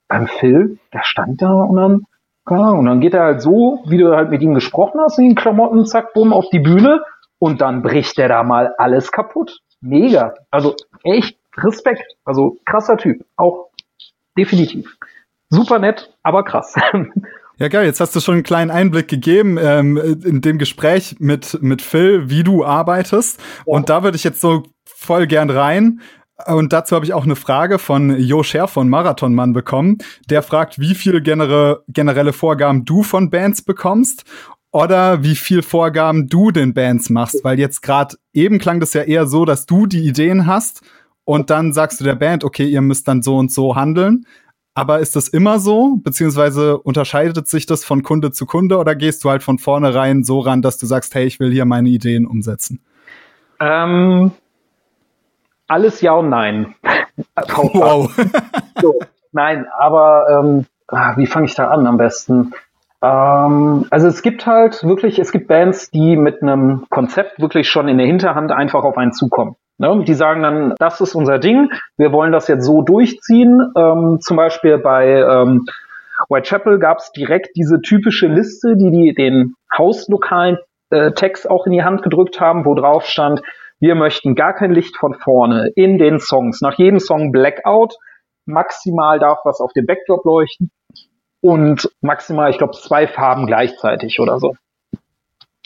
beim 0.07 0.27
Phil, 0.27 0.79
der 0.93 1.03
stand 1.03 1.41
da 1.41 1.51
und 1.51 1.75
dann, 1.75 2.05
keine 2.45 2.63
Ahnung, 2.63 2.79
und 2.79 2.85
dann 2.85 2.99
geht 2.99 3.13
er 3.13 3.23
halt 3.23 3.41
so, 3.41 3.83
wie 3.87 3.97
du 3.97 4.15
halt 4.15 4.29
mit 4.29 4.41
ihm 4.41 4.53
gesprochen 4.53 4.99
hast, 5.01 5.19
in 5.19 5.29
den 5.29 5.35
Klamotten, 5.35 5.85
zack, 5.85 6.13
bumm, 6.13 6.33
auf 6.33 6.49
die 6.49 6.59
Bühne 6.59 7.01
und 7.39 7.61
dann 7.61 7.81
bricht 7.81 8.17
der 8.17 8.29
da 8.29 8.43
mal 8.43 8.73
alles 8.77 9.11
kaputt. 9.11 9.59
Mega. 9.81 10.33
Also 10.51 10.75
echt 11.03 11.37
Respekt. 11.57 12.03
Also 12.23 12.57
krasser 12.65 12.97
Typ. 12.97 13.25
Auch 13.35 13.69
definitiv. 14.37 14.97
Super 15.49 15.79
nett, 15.79 16.13
aber 16.23 16.43
krass. 16.43 16.75
Ja, 17.57 17.69
geil. 17.69 17.85
Jetzt 17.85 18.01
hast 18.01 18.13
du 18.13 18.19
schon 18.19 18.33
einen 18.33 18.43
kleinen 18.43 18.69
Einblick 18.69 19.07
gegeben 19.07 19.57
ähm, 19.57 19.95
in 19.95 20.41
dem 20.41 20.57
Gespräch 20.57 21.15
mit, 21.19 21.57
mit 21.61 21.81
Phil, 21.81 22.29
wie 22.29 22.43
du 22.43 22.65
arbeitest. 22.65 23.39
Ja. 23.39 23.63
Und 23.65 23.89
da 23.89 24.03
würde 24.03 24.17
ich 24.17 24.25
jetzt 24.25 24.41
so 24.41 24.63
voll 24.85 25.25
gern 25.25 25.49
rein. 25.49 26.01
Und 26.47 26.73
dazu 26.73 26.95
habe 26.95 27.05
ich 27.05 27.13
auch 27.13 27.23
eine 27.23 27.37
Frage 27.37 27.79
von 27.79 28.19
Jo 28.19 28.43
Scher 28.43 28.67
von 28.67 28.89
Marathonmann 28.89 29.53
bekommen. 29.53 29.99
Der 30.29 30.43
fragt, 30.43 30.79
wie 30.79 30.95
viele 30.95 31.21
genere, 31.21 31.83
generelle 31.87 32.33
Vorgaben 32.33 32.83
du 32.83 33.03
von 33.03 33.29
Bands 33.29 33.61
bekommst 33.61 34.25
oder 34.75 35.23
wie 35.23 35.37
viel 35.37 35.61
Vorgaben 35.61 36.27
du 36.27 36.51
den 36.51 36.73
Bands 36.73 37.09
machst. 37.09 37.45
Weil 37.45 37.57
jetzt 37.59 37.81
gerade 37.81 38.17
eben 38.33 38.59
klang 38.59 38.81
das 38.81 38.91
ja 38.91 39.03
eher 39.03 39.25
so, 39.25 39.45
dass 39.45 39.65
du 39.65 39.85
die 39.85 40.05
Ideen 40.05 40.47
hast 40.47 40.81
und 41.23 41.49
dann 41.49 41.71
sagst 41.71 42.01
du 42.01 42.03
der 42.03 42.15
Band, 42.15 42.43
okay, 42.43 42.65
ihr 42.65 42.81
müsst 42.81 43.07
dann 43.07 43.21
so 43.21 43.37
und 43.37 43.53
so 43.53 43.77
handeln. 43.77 44.25
Aber 44.73 44.99
ist 44.99 45.15
das 45.15 45.29
immer 45.29 45.59
so? 45.59 45.95
Beziehungsweise 46.03 46.77
unterscheidet 46.77 47.47
sich 47.47 47.65
das 47.65 47.85
von 47.85 48.03
Kunde 48.03 48.31
zu 48.31 48.45
Kunde 48.45 48.77
oder 48.77 48.95
gehst 48.95 49.23
du 49.23 49.29
halt 49.29 49.43
von 49.43 49.59
vornherein 49.59 50.25
so 50.25 50.41
ran, 50.41 50.61
dass 50.61 50.77
du 50.77 50.85
sagst, 50.87 51.15
hey, 51.15 51.25
ich 51.25 51.39
will 51.39 51.53
hier 51.53 51.63
meine 51.63 51.87
Ideen 51.87 52.27
umsetzen? 52.27 52.81
Ähm, 53.61 54.33
alles 55.69 56.01
ja 56.01 56.11
und 56.15 56.27
nein. 56.27 56.75
wow. 57.37 58.13
so, 58.81 58.99
nein, 59.31 59.67
aber 59.79 60.25
ähm, 60.29 60.65
ah, 60.89 61.15
wie 61.15 61.27
fange 61.27 61.45
ich 61.45 61.55
da 61.55 61.69
an 61.69 61.87
am 61.87 61.95
besten? 61.95 62.51
Ähm, 63.05 63.85
also 63.91 64.07
es 64.07 64.21
gibt 64.23 64.47
halt 64.47 64.83
wirklich, 64.83 65.19
es 65.19 65.31
gibt 65.31 65.47
Bands, 65.47 65.91
die 65.91 66.17
mit 66.17 66.41
einem 66.41 66.85
Konzept 66.89 67.39
wirklich 67.39 67.69
schon 67.69 67.87
in 67.87 67.97
der 67.97 68.07
Hinterhand 68.07 68.51
einfach 68.51 68.83
auf 68.83 68.97
einen 68.97 69.11
zukommen. 69.11 69.55
Ne? 69.77 70.03
Die 70.07 70.13
sagen 70.13 70.41
dann, 70.41 70.73
das 70.79 71.01
ist 71.01 71.13
unser 71.15 71.37
Ding, 71.37 71.69
wir 71.97 72.11
wollen 72.11 72.31
das 72.31 72.47
jetzt 72.47 72.65
so 72.65 72.81
durchziehen. 72.81 73.61
Ähm, 73.77 74.17
zum 74.21 74.37
Beispiel 74.37 74.79
bei 74.79 75.19
ähm, 75.19 75.65
Whitechapel 76.29 76.79
gab 76.79 76.97
es 76.97 77.11
direkt 77.11 77.55
diese 77.55 77.81
typische 77.81 78.27
Liste, 78.27 78.75
die, 78.75 78.89
die 78.89 79.13
den 79.13 79.53
hauslokalen 79.77 80.57
äh, 80.89 81.11
Text 81.11 81.49
auch 81.49 81.65
in 81.65 81.73
die 81.73 81.83
Hand 81.83 82.01
gedrückt 82.01 82.39
haben, 82.39 82.65
wo 82.65 82.73
drauf 82.73 83.05
stand, 83.05 83.41
wir 83.79 83.95
möchten 83.95 84.35
gar 84.35 84.53
kein 84.53 84.71
Licht 84.71 84.97
von 84.97 85.13
vorne 85.13 85.69
in 85.75 85.97
den 85.97 86.19
Songs. 86.19 86.61
Nach 86.61 86.77
jedem 86.77 86.99
Song 86.99 87.31
Blackout. 87.31 87.95
Maximal 88.47 89.19
darf 89.19 89.39
was 89.43 89.59
auf 89.59 89.73
dem 89.73 89.85
Backdrop 89.85 90.23
leuchten. 90.23 90.71
Und 91.41 91.89
maximal, 92.01 92.49
ich 92.49 92.57
glaube, 92.57 92.73
zwei 92.73 93.07
Farben 93.07 93.45
gleichzeitig 93.45 94.19
oder 94.19 94.39
so. 94.39 94.55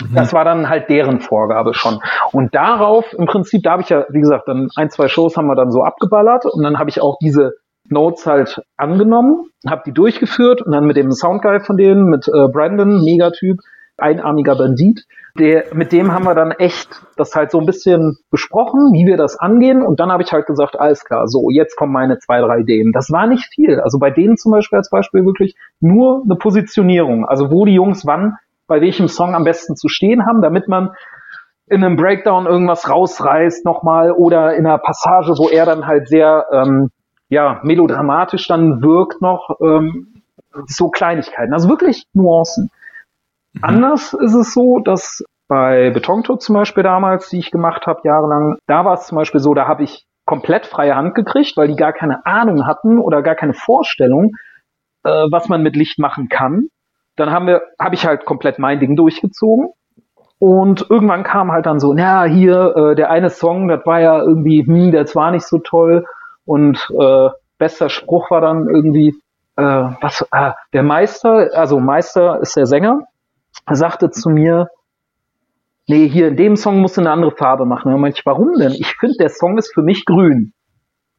Mhm. 0.02 0.16
Das 0.16 0.34
war 0.34 0.46
dann 0.46 0.70
halt 0.70 0.90
deren 0.90 1.20
Vorgabe 1.20 1.74
schon. 1.74 2.00
Und 2.32 2.56
darauf, 2.56 3.14
im 3.14 3.26
Prinzip, 3.26 3.64
da 3.64 3.72
habe 3.72 3.82
ich 3.82 3.90
ja, 3.90 4.06
wie 4.10 4.22
gesagt, 4.22 4.48
dann 4.48 4.70
ein, 4.76 4.90
zwei 4.90 5.08
Shows 5.08 5.38
haben 5.38 5.48
wir 5.48 5.56
dann 5.56 5.72
so 5.72 5.84
abgeballert 5.84 6.46
und 6.46 6.64
dann 6.64 6.80
habe 6.80 6.90
ich 6.90 7.02
auch 7.02 7.18
diese 7.22 7.54
Notes 7.90 8.26
halt 8.26 8.62
angenommen, 8.78 9.50
habe 9.68 9.82
die 9.86 9.94
durchgeführt 9.94 10.62
und 10.62 10.72
dann 10.72 10.86
mit 10.86 10.96
dem 10.96 11.12
Soundguy 11.12 11.60
von 11.60 11.78
denen, 11.78 12.06
mit 12.06 12.28
äh, 12.28 12.48
Brandon, 12.48 13.04
Megatyp, 13.04 13.60
einarmiger 14.02 14.56
Bandit. 14.56 15.06
Der, 15.38 15.66
mit 15.74 15.92
dem 15.92 16.12
haben 16.12 16.26
wir 16.26 16.36
dann 16.36 16.52
echt 16.52 17.02
das 17.16 17.36
halt 17.36 17.52
so 17.52 17.60
ein 17.60 17.66
bisschen 17.66 18.18
besprochen, 18.32 18.92
wie 18.94 19.06
wir 19.06 19.16
das 19.16 19.38
angehen. 19.38 19.84
Und 19.84 20.00
dann 20.00 20.12
habe 20.12 20.24
ich 20.24 20.32
halt 20.32 20.48
gesagt, 20.48 20.80
alles 20.80 21.06
klar, 21.06 21.28
so, 21.28 21.50
jetzt 21.50 21.76
kommen 21.76 21.94
meine 21.94 22.18
zwei, 22.20 22.42
drei 22.42 22.60
Ideen. 22.60 22.92
Das 22.92 23.12
war 23.12 23.28
nicht 23.28 23.46
viel. 23.54 23.80
Also 23.80 24.00
bei 24.00 24.10
denen 24.10 24.38
zum 24.38 24.52
Beispiel 24.52 24.78
als 24.78 24.90
Beispiel 24.90 25.26
wirklich 25.26 25.56
nur 25.80 26.24
eine 26.26 26.36
Positionierung. 26.36 27.26
Also 27.26 27.52
wo 27.52 27.66
die 27.66 27.74
Jungs 27.74 28.06
wann 28.06 28.38
bei 28.68 28.82
welchem 28.82 29.08
Song 29.08 29.36
am 29.36 29.44
besten 29.44 29.76
zu 29.76 29.88
stehen 29.88 30.26
haben, 30.26 30.42
damit 30.42 30.68
man 30.68 30.92
in 31.68 31.84
einem 31.84 31.98
Breakdown 31.98 32.46
irgendwas 32.46 32.90
rausreißt 32.90 33.66
nochmal 33.66 34.12
oder 34.12 34.56
in 34.56 34.66
einer 34.66 34.78
Passage, 34.78 35.34
wo 35.38 35.50
er 35.50 35.66
dann 35.66 35.86
halt 35.86 36.08
sehr 36.08 36.46
ähm, 36.52 36.90
ja, 37.30 37.60
melodramatisch 37.64 38.48
dann 38.48 38.82
wirkt 38.82 39.22
noch 39.22 39.58
ähm, 39.62 40.24
so 40.66 40.90
Kleinigkeiten. 40.90 41.54
Also 41.54 41.70
wirklich 41.70 42.06
Nuancen. 42.14 42.72
Mhm. 43.54 43.64
Anders 43.64 44.14
ist 44.14 44.36
es 44.36 44.54
so, 44.54 44.80
dass 44.80 45.24
bei 45.48 45.90
Betontod 45.90 46.42
zum 46.42 46.56
Beispiel 46.56 46.84
damals, 46.84 47.30
die 47.30 47.40
ich 47.40 47.52
gemacht 47.52 47.88
habe, 47.88 48.02
jahrelang, 48.04 48.58
da 48.68 48.86
war 48.86 48.94
es 48.94 49.08
zum 49.08 49.18
Beispiel 49.18 49.42
so, 49.42 49.54
da 49.54 49.68
habe 49.68 49.84
ich 49.84 50.06
komplett 50.26 50.68
freie 50.68 50.96
Hand 50.96 51.16
gekriegt, 51.16 51.58
weil 51.58 51.68
die 51.68 51.76
gar 51.76 51.92
keine 51.92 52.26
Ahnung 52.26 52.68
hatten 52.68 53.00
oder 53.00 53.24
gar 53.24 53.34
keine 53.34 53.54
Vorstellung, 53.54 54.32
äh, 55.04 55.10
was 55.10 55.50
man 55.50 55.64
mit 55.64 55.76
Licht 55.76 55.98
machen 55.98 56.30
kann. 56.30 56.68
Dann 57.16 57.32
haben 57.32 57.48
wir, 57.48 57.64
habe 57.80 57.96
ich 57.96 58.06
halt 58.06 58.26
komplett 58.26 58.60
mein 58.60 58.80
Ding 58.80 58.96
durchgezogen. 58.96 59.70
Und 60.38 60.86
irgendwann 60.90 61.24
kam 61.24 61.52
halt 61.52 61.66
dann 61.66 61.80
so, 61.80 61.94
na 61.94 62.24
hier, 62.26 62.76
äh, 62.76 62.96
der 62.96 63.10
eine 63.10 63.30
Song, 63.30 63.68
das 63.68 63.86
war 63.86 64.00
ja 64.00 64.22
irgendwie, 64.22 64.66
hm, 64.66 64.92
der 64.92 65.04
war 65.16 65.32
nicht 65.32 65.46
so 65.46 65.58
toll. 65.58 66.06
Und 66.46 66.78
äh, 66.98 67.30
bester 67.58 67.90
Spruch 67.90 68.30
war 68.32 68.40
dann 68.40 68.70
irgendwie, 68.70 69.16
äh, 69.58 69.64
was, 70.02 70.26
äh, 70.32 70.52
der 70.74 70.84
Meister, 70.84 71.50
also 71.54 71.80
Meister 71.80 72.40
ist 72.40 72.56
der 72.56 72.68
Sänger, 72.68 73.02
sagte 73.76 74.10
zu 74.10 74.30
mir, 74.30 74.70
nee, 75.88 76.08
hier 76.08 76.30
in 76.30 76.38
dem 76.38 76.56
Song 76.56 76.80
musst 76.80 76.98
du 76.98 77.02
eine 77.02 77.12
andere 77.12 77.32
Farbe 77.32 77.66
machen. 77.66 77.94
Und 77.94 78.00
meinte 78.02 78.20
ich, 78.20 78.26
warum 78.26 78.54
denn? 78.58 78.72
Ich 78.72 78.96
finde, 78.96 79.18
der 79.20 79.30
Song 79.30 79.58
ist 79.58 79.74
für 79.74 79.82
mich 79.82 80.06
grün. 80.06 80.54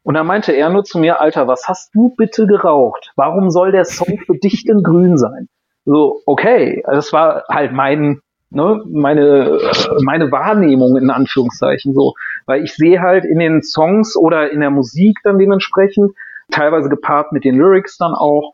Und 0.02 0.14
dann 0.14 0.26
meinte 0.26 0.52
er 0.52 0.70
nur 0.70 0.84
zu 0.84 0.98
mir, 0.98 1.20
Alter, 1.20 1.46
was 1.46 1.68
hast 1.68 1.94
du 1.94 2.14
bitte 2.16 2.46
geraucht? 2.46 3.12
Warum 3.16 3.50
soll 3.50 3.72
der 3.72 3.84
Song 3.84 4.18
für 4.24 4.38
dich 4.38 4.64
denn 4.64 4.82
grün 4.82 5.18
sein? 5.18 5.48
So, 5.84 6.22
okay, 6.24 6.82
das 6.86 7.12
war 7.12 7.44
halt 7.50 7.72
mein, 7.72 8.20
ne, 8.50 8.82
meine, 8.86 9.58
meine 10.02 10.30
Wahrnehmung 10.30 10.96
in 10.96 11.10
Anführungszeichen 11.10 11.92
so. 11.94 12.14
Weil 12.46 12.64
ich 12.64 12.74
sehe 12.74 13.00
halt 13.00 13.24
in 13.24 13.38
den 13.38 13.62
Songs 13.62 14.16
oder 14.16 14.50
in 14.50 14.60
der 14.60 14.70
Musik 14.70 15.18
dann 15.22 15.38
dementsprechend, 15.38 16.12
teilweise 16.50 16.88
gepaart 16.88 17.32
mit 17.32 17.44
den 17.44 17.56
Lyrics 17.56 17.96
dann 17.98 18.12
auch, 18.12 18.52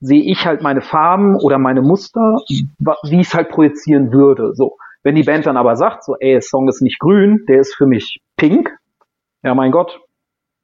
sehe 0.00 0.22
ich 0.22 0.46
halt 0.46 0.62
meine 0.62 0.80
Farben 0.80 1.36
oder 1.36 1.58
meine 1.58 1.82
Muster, 1.82 2.36
wie 2.48 3.20
ich 3.20 3.28
es 3.28 3.34
halt 3.34 3.48
projizieren 3.48 4.12
würde. 4.12 4.54
So. 4.54 4.76
Wenn 5.02 5.14
die 5.14 5.22
Band 5.22 5.46
dann 5.46 5.56
aber 5.56 5.76
sagt, 5.76 6.04
so, 6.04 6.16
ey, 6.18 6.32
der 6.32 6.42
Song 6.42 6.68
ist 6.68 6.82
nicht 6.82 6.98
grün, 6.98 7.44
der 7.48 7.60
ist 7.60 7.74
für 7.74 7.86
mich 7.86 8.20
pink, 8.36 8.70
ja 9.42 9.54
mein 9.54 9.70
Gott, 9.70 10.00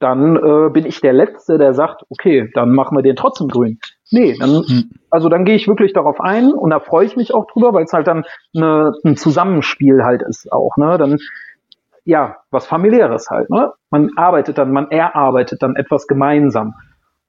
dann 0.00 0.36
äh, 0.36 0.70
bin 0.70 0.84
ich 0.86 1.00
der 1.00 1.12
Letzte, 1.12 1.56
der 1.56 1.72
sagt, 1.72 2.02
okay, 2.10 2.50
dann 2.52 2.74
machen 2.74 2.96
wir 2.96 3.02
den 3.02 3.16
trotzdem 3.16 3.48
grün. 3.48 3.78
Nee, 4.10 4.36
dann, 4.38 4.62
hm. 4.62 4.90
also 5.10 5.28
dann 5.28 5.44
gehe 5.44 5.54
ich 5.54 5.66
wirklich 5.66 5.92
darauf 5.92 6.20
ein 6.20 6.52
und 6.52 6.70
da 6.70 6.80
freue 6.80 7.06
ich 7.06 7.16
mich 7.16 7.32
auch 7.32 7.46
drüber, 7.46 7.72
weil 7.72 7.84
es 7.84 7.92
halt 7.92 8.06
dann 8.06 8.24
eine, 8.54 8.92
ein 9.04 9.16
Zusammenspiel 9.16 10.02
halt 10.04 10.22
ist 10.22 10.52
auch, 10.52 10.76
ne? 10.76 10.98
Dann, 10.98 11.18
ja, 12.04 12.36
was 12.50 12.66
familiäres 12.66 13.30
halt, 13.30 13.48
ne? 13.50 13.72
Man 13.90 14.10
arbeitet 14.16 14.58
dann, 14.58 14.72
man 14.72 14.90
erarbeitet 14.90 15.62
dann 15.62 15.76
etwas 15.76 16.06
gemeinsam. 16.06 16.74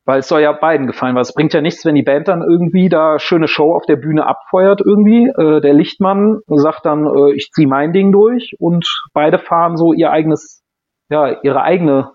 Weil 0.05 0.19
es 0.19 0.27
soll 0.27 0.41
ja 0.41 0.51
beiden 0.51 0.85
gefallen, 0.85 1.15
weil 1.15 1.23
es 1.23 1.33
bringt 1.33 1.53
ja 1.53 1.61
nichts, 1.61 1.83
wenn 1.83 1.95
die 1.95 2.03
Band 2.03 2.27
dann 2.27 2.43
irgendwie 2.43 2.89
da 2.89 3.17
schöne 3.17 3.47
Show 3.47 3.73
auf 3.73 3.85
der 3.87 3.95
Bühne 3.95 4.27
abfeuert 4.27 4.81
irgendwie. 4.85 5.27
Äh, 5.27 5.61
der 5.61 5.73
Lichtmann 5.73 6.41
sagt 6.47 6.85
dann, 6.85 7.07
äh, 7.07 7.33
ich 7.33 7.49
ziehe 7.51 7.67
mein 7.67 7.91
Ding 7.91 8.11
durch 8.11 8.55
und 8.59 9.03
beide 9.13 9.39
fahren 9.39 9.77
so 9.77 9.93
ihr 9.93 10.11
eigenes, 10.11 10.63
ja, 11.09 11.41
ihre 11.41 11.63
eigene, 11.63 12.11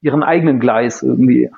ihren 0.00 0.24
eigenen 0.24 0.58
Gleis 0.58 1.02
irgendwie. 1.02 1.50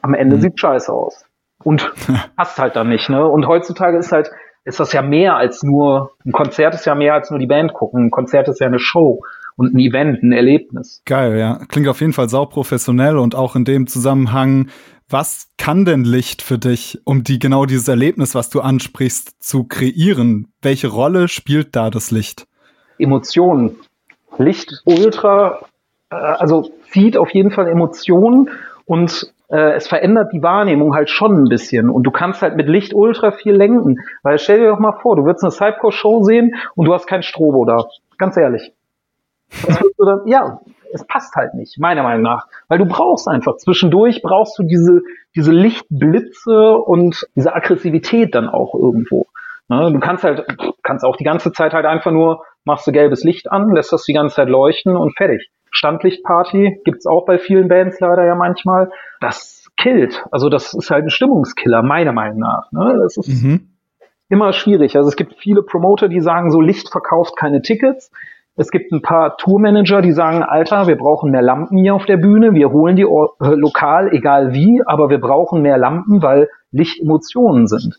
Am 0.00 0.14
Ende 0.14 0.36
mhm. 0.36 0.40
sieht 0.40 0.58
scheiße 0.58 0.90
aus. 0.90 1.26
Und 1.62 1.92
passt 2.36 2.58
halt 2.58 2.76
dann 2.76 2.88
nicht, 2.88 3.10
ne? 3.10 3.26
Und 3.26 3.46
heutzutage 3.46 3.98
ist 3.98 4.12
halt, 4.12 4.30
ist 4.64 4.80
das 4.80 4.92
ja 4.92 5.02
mehr 5.02 5.36
als 5.36 5.62
nur, 5.62 6.12
ein 6.24 6.32
Konzert 6.32 6.74
ist 6.74 6.86
ja 6.86 6.94
mehr 6.94 7.14
als 7.14 7.30
nur 7.30 7.38
die 7.38 7.46
Band 7.46 7.74
gucken. 7.74 8.06
Ein 8.06 8.10
Konzert 8.10 8.48
ist 8.48 8.60
ja 8.60 8.66
eine 8.66 8.78
Show 8.78 9.20
und 9.56 9.74
ein 9.74 9.78
Event, 9.78 10.22
ein 10.22 10.32
Erlebnis. 10.32 11.02
Geil, 11.04 11.38
ja. 11.38 11.60
Klingt 11.68 11.88
auf 11.88 12.00
jeden 12.00 12.12
Fall 12.12 12.28
sauprofessionell 12.28 13.18
und 13.18 13.34
auch 13.34 13.56
in 13.56 13.64
dem 13.64 13.86
Zusammenhang 13.86 14.68
was 15.12 15.48
kann 15.58 15.84
denn 15.84 16.04
Licht 16.04 16.42
für 16.42 16.58
dich, 16.58 17.00
um 17.04 17.22
die 17.22 17.38
genau 17.38 17.66
dieses 17.66 17.88
Erlebnis, 17.88 18.34
was 18.34 18.50
du 18.50 18.60
ansprichst, 18.60 19.42
zu 19.42 19.64
kreieren? 19.64 20.52
Welche 20.62 20.88
Rolle 20.88 21.28
spielt 21.28 21.76
da 21.76 21.90
das 21.90 22.10
Licht? 22.10 22.46
Emotionen. 22.98 23.76
Licht 24.38 24.82
ultra, 24.84 25.60
äh, 26.10 26.14
also 26.14 26.70
zieht 26.90 27.16
auf 27.16 27.30
jeden 27.30 27.50
Fall 27.50 27.68
Emotionen 27.68 28.50
und 28.86 29.32
äh, 29.48 29.74
es 29.74 29.86
verändert 29.86 30.32
die 30.32 30.42
Wahrnehmung 30.42 30.94
halt 30.94 31.10
schon 31.10 31.44
ein 31.44 31.48
bisschen. 31.48 31.90
Und 31.90 32.04
du 32.04 32.10
kannst 32.10 32.40
halt 32.40 32.56
mit 32.56 32.68
Licht 32.68 32.94
ultra 32.94 33.32
viel 33.32 33.54
lenken. 33.54 33.98
Weil 34.22 34.38
stell 34.38 34.60
dir 34.60 34.70
doch 34.70 34.78
mal 34.78 34.98
vor, 35.02 35.16
du 35.16 35.24
würdest 35.24 35.44
eine 35.44 35.52
Cypcore-Show 35.52 36.24
sehen 36.24 36.54
und 36.74 36.86
du 36.86 36.94
hast 36.94 37.06
kein 37.06 37.22
Strobo 37.22 37.66
da. 37.66 37.84
Ganz 38.16 38.36
ehrlich. 38.36 38.72
Dann, 39.98 40.26
ja, 40.26 40.60
es 40.92 41.06
passt 41.06 41.34
halt 41.34 41.54
nicht, 41.54 41.78
meiner 41.78 42.02
Meinung 42.02 42.22
nach. 42.22 42.46
Weil 42.68 42.78
du 42.78 42.86
brauchst 42.86 43.28
einfach, 43.28 43.56
zwischendurch 43.56 44.22
brauchst 44.22 44.58
du 44.58 44.62
diese, 44.62 45.02
diese 45.34 45.52
Lichtblitze 45.52 46.76
und 46.76 47.26
diese 47.34 47.54
Aggressivität 47.54 48.34
dann 48.34 48.48
auch 48.48 48.74
irgendwo. 48.74 49.26
Ne? 49.68 49.92
Du 49.92 50.00
kannst 50.00 50.24
halt, 50.24 50.44
kannst 50.82 51.04
auch 51.04 51.16
die 51.16 51.24
ganze 51.24 51.52
Zeit 51.52 51.72
halt 51.72 51.86
einfach 51.86 52.10
nur, 52.10 52.44
machst 52.64 52.86
du 52.86 52.92
gelbes 52.92 53.24
Licht 53.24 53.50
an, 53.50 53.74
lässt 53.74 53.92
das 53.92 54.04
die 54.04 54.12
ganze 54.12 54.36
Zeit 54.36 54.48
leuchten 54.48 54.96
und 54.96 55.16
fertig. 55.16 55.50
Standlichtparty 55.70 56.80
gibt's 56.84 57.06
auch 57.06 57.24
bei 57.24 57.38
vielen 57.38 57.68
Bands 57.68 57.98
leider 58.00 58.26
ja 58.26 58.34
manchmal. 58.34 58.90
Das 59.20 59.70
killt. 59.76 60.24
Also 60.30 60.48
das 60.48 60.74
ist 60.74 60.90
halt 60.90 61.04
ein 61.04 61.10
Stimmungskiller, 61.10 61.82
meiner 61.82 62.12
Meinung 62.12 62.38
nach. 62.38 62.70
Ne? 62.72 62.98
Das 63.02 63.16
ist 63.16 63.42
mhm. 63.42 63.70
immer 64.28 64.52
schwierig. 64.52 64.96
Also 64.96 65.08
es 65.08 65.16
gibt 65.16 65.34
viele 65.36 65.62
Promoter, 65.62 66.08
die 66.08 66.20
sagen, 66.20 66.50
so 66.50 66.60
Licht 66.60 66.90
verkauft 66.90 67.36
keine 67.36 67.62
Tickets. 67.62 68.10
Es 68.54 68.70
gibt 68.70 68.92
ein 68.92 69.00
paar 69.00 69.38
Tourmanager, 69.38 70.02
die 70.02 70.12
sagen, 70.12 70.42
Alter, 70.42 70.86
wir 70.86 70.96
brauchen 70.96 71.30
mehr 71.30 71.42
Lampen 71.42 71.78
hier 71.78 71.94
auf 71.94 72.04
der 72.04 72.18
Bühne, 72.18 72.52
wir 72.52 72.70
holen 72.70 72.96
die 72.96 73.02
äh, 73.02 73.54
lokal, 73.54 74.12
egal 74.12 74.52
wie, 74.52 74.82
aber 74.84 75.08
wir 75.08 75.20
brauchen 75.20 75.62
mehr 75.62 75.78
Lampen, 75.78 76.22
weil 76.22 76.48
Licht 76.70 77.00
Emotionen 77.00 77.66
sind. 77.66 77.98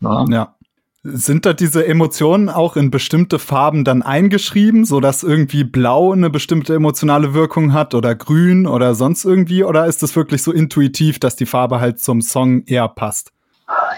Ja. 0.00 0.24
ja. 0.28 0.54
Sind 1.02 1.46
da 1.46 1.52
diese 1.52 1.86
Emotionen 1.86 2.48
auch 2.48 2.76
in 2.76 2.90
bestimmte 2.90 3.38
Farben 3.38 3.84
dann 3.84 4.02
eingeschrieben, 4.02 4.84
so 4.84 4.98
dass 4.98 5.22
irgendwie 5.22 5.62
Blau 5.62 6.12
eine 6.12 6.30
bestimmte 6.30 6.74
emotionale 6.74 7.32
Wirkung 7.32 7.72
hat 7.72 7.94
oder 7.94 8.16
Grün 8.16 8.66
oder 8.66 8.94
sonst 8.94 9.24
irgendwie? 9.24 9.62
Oder 9.62 9.86
ist 9.86 10.02
es 10.02 10.16
wirklich 10.16 10.42
so 10.42 10.52
intuitiv, 10.52 11.20
dass 11.20 11.36
die 11.36 11.46
Farbe 11.46 11.80
halt 11.80 12.00
zum 12.00 12.20
Song 12.20 12.64
eher 12.66 12.88
passt? 12.88 13.32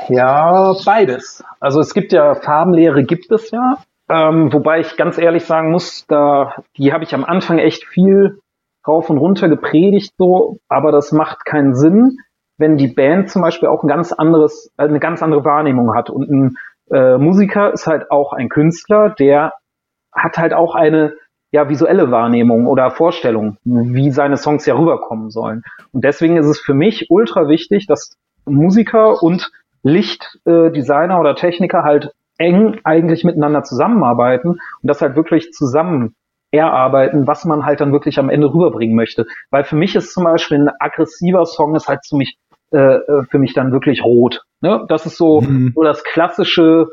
Ja, 0.09 0.75
beides. 0.85 1.43
Also 1.61 1.81
es 1.81 1.95
gibt 1.95 2.13
ja 2.13 2.35
Farbenlehre, 2.35 3.05
gibt 3.05 3.33
es 3.33 3.51
ja. 3.51 3.79
Ähm, 4.11 4.53
wobei 4.53 4.81
ich 4.81 4.97
ganz 4.97 5.18
ehrlich 5.18 5.44
sagen 5.44 5.71
muss, 5.71 6.07
da, 6.07 6.62
die 6.77 6.92
habe 6.92 7.05
ich 7.05 7.14
am 7.14 7.25
Anfang 7.25 7.59
echt 7.59 7.85
viel 7.85 8.40
rauf 8.87 9.11
und 9.11 9.18
runter 9.18 9.49
gepredigt, 9.49 10.14
so, 10.16 10.59
aber 10.68 10.92
das 10.92 11.12
macht 11.12 11.44
keinen 11.44 11.75
Sinn, 11.75 12.16
wenn 12.57 12.77
die 12.77 12.88
Band 12.88 13.31
zum 13.31 13.42
Beispiel 13.42 13.68
auch 13.68 13.83
ein 13.83 13.88
ganz 13.88 14.12
anderes, 14.12 14.73
äh, 14.79 14.85
eine 14.85 15.01
ganz 15.01 15.23
andere 15.23 15.44
Wahrnehmung 15.44 15.94
hat. 15.94 16.11
Und 16.11 16.31
ein 16.31 16.57
äh, 16.90 17.18
Musiker 17.18 17.73
ist 17.73 17.87
halt 17.87 18.11
auch 18.11 18.33
ein 18.33 18.49
Künstler, 18.49 19.11
der 19.11 19.53
hat 20.12 20.38
halt 20.38 20.55
auch 20.55 20.75
eine 20.75 21.14
ja, 21.51 21.68
visuelle 21.68 22.11
Wahrnehmung 22.11 22.66
oder 22.66 22.90
Vorstellung, 22.90 23.57
wie 23.64 24.11
seine 24.11 24.37
Songs 24.37 24.66
ja 24.66 24.75
rüberkommen 24.75 25.31
sollen. 25.31 25.62
Und 25.92 26.05
deswegen 26.05 26.37
ist 26.37 26.47
es 26.47 26.61
für 26.61 26.75
mich 26.75 27.07
ultra 27.09 27.49
wichtig, 27.49 27.87
dass 27.87 28.16
Musiker 28.44 29.23
und 29.23 29.51
Lichtdesigner 29.83 31.14
äh, 31.14 31.21
oder 31.21 31.37
Techniker 31.37 31.85
halt 31.85 32.12
eng 32.38 32.81
eigentlich 32.85 33.24
miteinander 33.24 33.62
zusammenarbeiten 33.62 34.51
und 34.51 34.61
das 34.83 35.03
halt 35.03 35.16
wirklich 35.16 35.53
zusammen 35.53 36.14
erarbeiten, 36.51 37.27
was 37.27 37.44
man 37.44 37.66
halt 37.66 37.81
dann 37.81 37.92
wirklich 37.92 38.18
am 38.18 38.31
Ende 38.31 38.53
rüberbringen 38.53 38.96
möchte. 38.96 39.27
Weil 39.51 39.64
für 39.64 39.77
mich 39.77 39.94
ist 39.94 40.14
zum 40.14 40.24
Beispiel 40.24 40.59
ein 40.59 40.70
aggressiver 40.79 41.44
Song 41.44 41.74
ist 41.74 41.88
halt 41.88 42.01
für 42.09 42.16
mich, 42.16 42.38
äh, 42.72 42.79
äh, 42.79 43.24
für 43.31 43.38
mich 43.38 43.53
dann 43.53 43.72
wirklich 43.72 44.03
rot. 44.03 44.42
Ne? 44.61 44.85
Das 44.88 45.05
ist 45.05 45.16
so, 45.16 45.42
mhm. 45.42 45.72
so 45.74 45.83
das 45.83 46.05
klassische, 46.05 46.87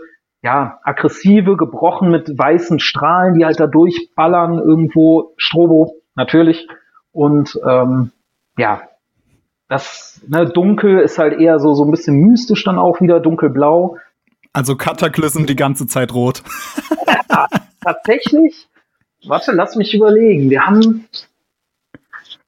ja, 0.43 0.79
aggressive, 0.83 1.55
gebrochen 1.55 2.11
mit 2.11 2.37
weißen 2.37 2.79
Strahlen, 2.79 3.35
die 3.35 3.45
halt 3.45 3.59
da 3.59 3.67
durchballern 3.67 4.59
irgendwo, 4.59 5.33
Strobo 5.37 5.95
natürlich. 6.15 6.67
Und 7.11 7.57
ähm, 7.65 8.11
ja, 8.57 8.81
das 9.69 10.21
ne, 10.27 10.45
Dunkel 10.45 10.99
ist 10.99 11.17
halt 11.17 11.39
eher 11.39 11.59
so, 11.59 11.73
so 11.73 11.85
ein 11.85 11.91
bisschen 11.91 12.17
mystisch 12.17 12.63
dann 12.63 12.77
auch 12.77 13.01
wieder, 13.01 13.19
dunkelblau. 13.19 13.97
Also 14.55 14.77
Cataclysm 14.77 15.45
die 15.45 15.57
ganze 15.57 15.85
Zeit 15.85 16.13
rot. 16.13 16.41
ja, 17.29 17.47
tatsächlich, 17.83 18.69
warte, 19.27 19.51
lass 19.51 19.75
mich 19.75 19.93
überlegen. 19.93 20.49
Wir 20.49 20.65
haben, 20.65 21.09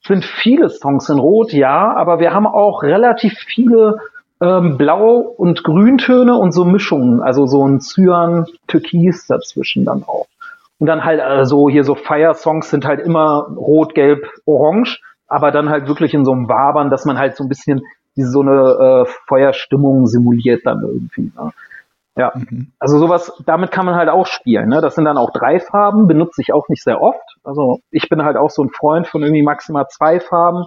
sind 0.05 0.23
viele 0.23 0.69
Songs 0.69 1.09
in 1.09 1.19
Rot, 1.19 1.51
ja, 1.51 1.93
aber 1.93 2.21
wir 2.21 2.33
haben 2.33 2.47
auch 2.47 2.81
relativ 2.81 3.33
viele 3.39 3.97
ähm, 4.39 4.77
Blau- 4.77 5.19
und 5.19 5.65
Grüntöne 5.65 6.37
und 6.37 6.53
so 6.53 6.63
Mischungen, 6.63 7.21
also 7.21 7.45
so 7.45 7.67
ein 7.67 7.81
Cyan, 7.81 8.45
Türkis 8.67 9.27
dazwischen 9.27 9.83
dann 9.83 10.03
auch. 10.03 10.27
Und 10.79 10.87
dann 10.87 11.03
halt 11.03 11.19
also 11.19 11.67
hier 11.67 11.83
so 11.83 11.95
Fire-Songs 11.95 12.69
sind 12.69 12.85
halt 12.85 13.01
immer 13.01 13.49
rot, 13.53 13.95
gelb, 13.95 14.25
orange, 14.45 15.01
aber 15.27 15.51
dann 15.51 15.67
halt 15.67 15.89
wirklich 15.89 16.13
in 16.13 16.23
so 16.23 16.31
einem 16.31 16.47
Wabern, 16.47 16.89
dass 16.89 17.03
man 17.03 17.17
halt 17.17 17.35
so 17.35 17.43
ein 17.43 17.49
bisschen 17.49 17.81
diese 18.15 18.29
so 18.29 18.39
eine 18.39 19.05
äh, 19.05 19.11
Feuerstimmung 19.27 20.07
simuliert 20.07 20.61
dann 20.63 20.83
irgendwie. 20.83 21.33
Ne? 21.35 21.51
Ja, 22.17 22.31
mhm. 22.33 22.71
also 22.79 22.97
sowas, 22.97 23.31
damit 23.45 23.71
kann 23.71 23.85
man 23.85 23.95
halt 23.95 24.09
auch 24.09 24.25
spielen. 24.25 24.69
Ne? 24.69 24.81
Das 24.81 24.95
sind 24.95 25.05
dann 25.05 25.17
auch 25.17 25.29
drei 25.31 25.59
Farben, 25.59 26.07
benutze 26.07 26.41
ich 26.41 26.51
auch 26.51 26.67
nicht 26.67 26.83
sehr 26.83 27.01
oft. 27.01 27.37
Also 27.43 27.79
ich 27.91 28.09
bin 28.09 28.23
halt 28.23 28.37
auch 28.37 28.49
so 28.49 28.63
ein 28.63 28.69
Freund 28.69 29.07
von 29.07 29.21
irgendwie 29.21 29.43
maximal 29.43 29.87
zwei 29.87 30.19
Farben 30.19 30.65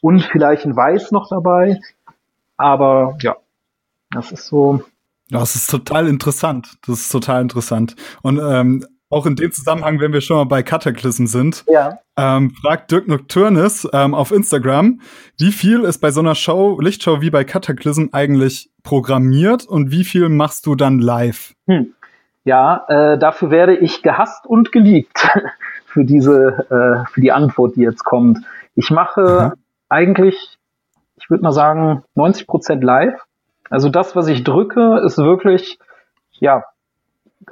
und 0.00 0.22
vielleicht 0.22 0.64
ein 0.64 0.76
Weiß 0.76 1.10
noch 1.10 1.28
dabei. 1.28 1.80
Aber 2.56 3.16
ja, 3.20 3.36
das 4.10 4.30
ist 4.30 4.46
so. 4.46 4.82
Das 5.30 5.56
ist 5.56 5.68
total 5.68 6.06
interessant. 6.06 6.78
Das 6.86 7.00
ist 7.00 7.08
total 7.10 7.42
interessant. 7.42 7.96
Und 8.22 8.38
ähm, 8.38 8.84
auch 9.10 9.26
in 9.26 9.36
dem 9.36 9.52
Zusammenhang, 9.52 10.00
wenn 10.00 10.12
wir 10.12 10.20
schon 10.20 10.36
mal 10.36 10.44
bei 10.44 10.62
Cataclysm 10.62 11.26
sind, 11.26 11.64
ja. 11.66 11.98
ähm, 12.16 12.50
fragt 12.50 12.90
Dirk 12.90 13.08
Nocturnes 13.08 13.88
ähm, 13.92 14.14
auf 14.14 14.32
Instagram, 14.32 15.00
wie 15.38 15.52
viel 15.52 15.84
ist 15.84 15.98
bei 15.98 16.10
so 16.10 16.20
einer 16.20 16.34
Show, 16.34 16.78
Lichtshow 16.80 17.20
wie 17.20 17.30
bei 17.30 17.44
Cataclysm 17.44 18.08
eigentlich 18.12 18.70
programmiert 18.82 19.64
und 19.64 19.90
wie 19.90 20.04
viel 20.04 20.28
machst 20.28 20.66
du 20.66 20.74
dann 20.74 20.98
live? 20.98 21.54
Hm. 21.66 21.94
Ja, 22.44 22.84
äh, 22.88 23.18
dafür 23.18 23.50
werde 23.50 23.76
ich 23.76 24.02
gehasst 24.02 24.46
und 24.46 24.72
geliebt 24.72 25.28
für 25.86 26.04
diese, 26.04 26.66
äh, 26.70 27.06
für 27.12 27.20
die 27.20 27.32
Antwort, 27.32 27.76
die 27.76 27.82
jetzt 27.82 28.04
kommt. 28.04 28.38
Ich 28.74 28.90
mache 28.90 29.52
mhm. 29.54 29.60
eigentlich, 29.88 30.58
ich 31.16 31.28
würde 31.30 31.42
mal 31.42 31.52
sagen, 31.52 32.04
90 32.14 32.46
Prozent 32.46 32.84
live. 32.84 33.20
Also 33.70 33.90
das, 33.90 34.16
was 34.16 34.28
ich 34.28 34.44
drücke, 34.44 35.02
ist 35.04 35.18
wirklich, 35.18 35.78
ja, 36.38 36.64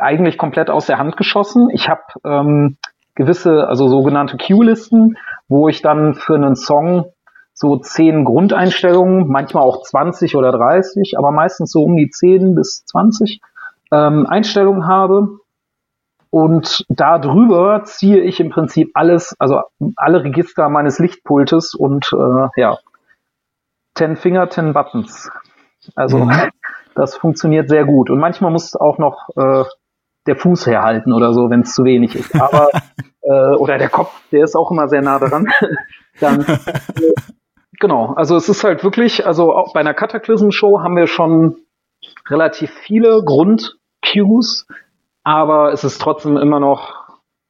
eigentlich 0.00 0.38
komplett 0.38 0.70
aus 0.70 0.87
der 0.87 0.98
Hand 0.98 1.16
geschossen. 1.16 1.68
Ich 1.72 1.88
habe 1.88 2.02
ähm, 2.24 2.76
gewisse, 3.14 3.66
also 3.68 3.88
sogenannte 3.88 4.37
Cue-Listen, 4.37 5.16
wo 5.48 5.68
ich 5.68 5.82
dann 5.82 6.14
für 6.14 6.35
einen 6.35 6.54
Song 6.54 7.12
so 7.52 7.78
zehn 7.78 8.24
Grundeinstellungen, 8.24 9.28
manchmal 9.28 9.62
auch 9.62 9.82
20 9.82 10.37
oder 10.37 10.52
30, 10.52 11.14
aber 11.16 11.30
meistens 11.30 11.72
so 11.72 11.82
um 11.82 11.96
die 11.96 12.11
10 12.11 12.54
bis 12.54 12.85
20 12.85 13.40
ähm, 13.90 14.26
Einstellungen 14.26 14.87
habe. 14.87 15.38
Und 16.28 16.85
da 16.90 17.18
drüber 17.18 17.85
ziehe 17.85 18.20
ich 18.20 18.40
im 18.40 18.50
Prinzip 18.50 18.90
alles, 18.92 19.35
also 19.38 19.62
alle 19.96 20.22
Register 20.22 20.68
meines 20.68 20.98
Lichtpultes 20.98 21.74
und 21.74 22.12
äh, 22.12 22.61
ja, 22.61 22.76
10 23.94 24.16
Finger, 24.16 24.50
10 24.50 24.74
Buttons. 24.74 25.30
Also 25.94 26.18
mhm. 26.18 26.50
das 26.94 27.16
funktioniert 27.16 27.70
sehr 27.70 27.87
gut. 27.87 28.11
Und 28.11 28.18
manchmal 28.18 28.50
muss 28.50 28.76
auch 28.76 28.98
noch 28.98 29.30
äh, 29.37 29.64
der 30.26 30.36
Fuß 30.36 30.66
herhalten 30.66 31.12
oder 31.12 31.32
so, 31.32 31.50
wenn 31.50 31.60
es 31.60 31.72
zu 31.72 31.84
wenig 31.84 32.14
ist. 32.14 32.34
Aber 32.34 32.70
äh, 33.22 33.54
oder 33.56 33.78
der 33.78 33.88
Kopf, 33.88 34.12
der 34.30 34.44
ist 34.44 34.56
auch 34.56 34.70
immer 34.70 34.88
sehr 34.88 35.02
nah 35.02 35.18
dran. 35.18 35.46
Dann 36.20 36.42
äh, 36.42 36.56
genau, 37.80 38.14
also 38.14 38.36
es 38.36 38.48
ist 38.48 38.64
halt 38.64 38.84
wirklich, 38.84 39.26
also 39.26 39.52
auch 39.52 39.72
bei 39.72 39.80
einer 39.80 39.94
Cataclysm-Show 39.94 40.80
haben 40.80 40.96
wir 40.96 41.06
schon 41.06 41.56
relativ 42.28 42.70
viele 42.70 43.22
Grund-Cues, 43.24 44.66
aber 45.24 45.72
es 45.72 45.84
ist 45.84 46.00
trotzdem 46.00 46.36
immer 46.36 46.60
noch 46.60 47.06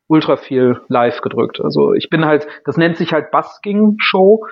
ultra 0.08 0.36
viel 0.36 0.80
live 0.88 1.20
gedrückt. 1.20 1.60
Also 1.60 1.92
ich 1.92 2.08
bin 2.10 2.24
halt, 2.24 2.46
das 2.64 2.76
nennt 2.76 2.96
sich 2.96 3.12
halt 3.12 3.30
Busking-Show 3.30 4.46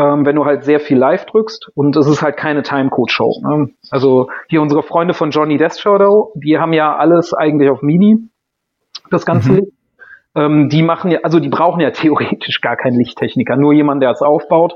ähm, 0.00 0.24
wenn 0.24 0.34
du 0.34 0.46
halt 0.46 0.64
sehr 0.64 0.80
viel 0.80 0.96
live 0.96 1.26
drückst 1.26 1.70
und 1.74 1.94
es 1.96 2.06
ist 2.06 2.22
halt 2.22 2.38
keine 2.38 2.62
Timecode-Show. 2.62 3.42
Ne? 3.42 3.70
Also 3.90 4.30
hier 4.48 4.62
unsere 4.62 4.82
Freunde 4.82 5.12
von 5.12 5.30
Johnny 5.30 5.58
Death 5.58 5.78
Shadow, 5.78 6.32
die 6.36 6.58
haben 6.58 6.72
ja 6.72 6.96
alles 6.96 7.34
eigentlich 7.34 7.68
auf 7.68 7.82
MIDI, 7.82 8.16
das 9.10 9.26
ganze 9.26 9.52
mhm. 9.52 9.56
Licht. 9.58 9.72
Ähm, 10.34 10.68
die 10.70 10.82
machen 10.82 11.10
ja, 11.10 11.20
also 11.22 11.38
die 11.38 11.50
brauchen 11.50 11.80
ja 11.80 11.90
theoretisch 11.90 12.62
gar 12.62 12.76
keinen 12.76 12.96
Lichttechniker, 12.96 13.56
nur 13.56 13.74
jemand, 13.74 14.02
der 14.02 14.10
es 14.10 14.22
aufbaut. 14.22 14.74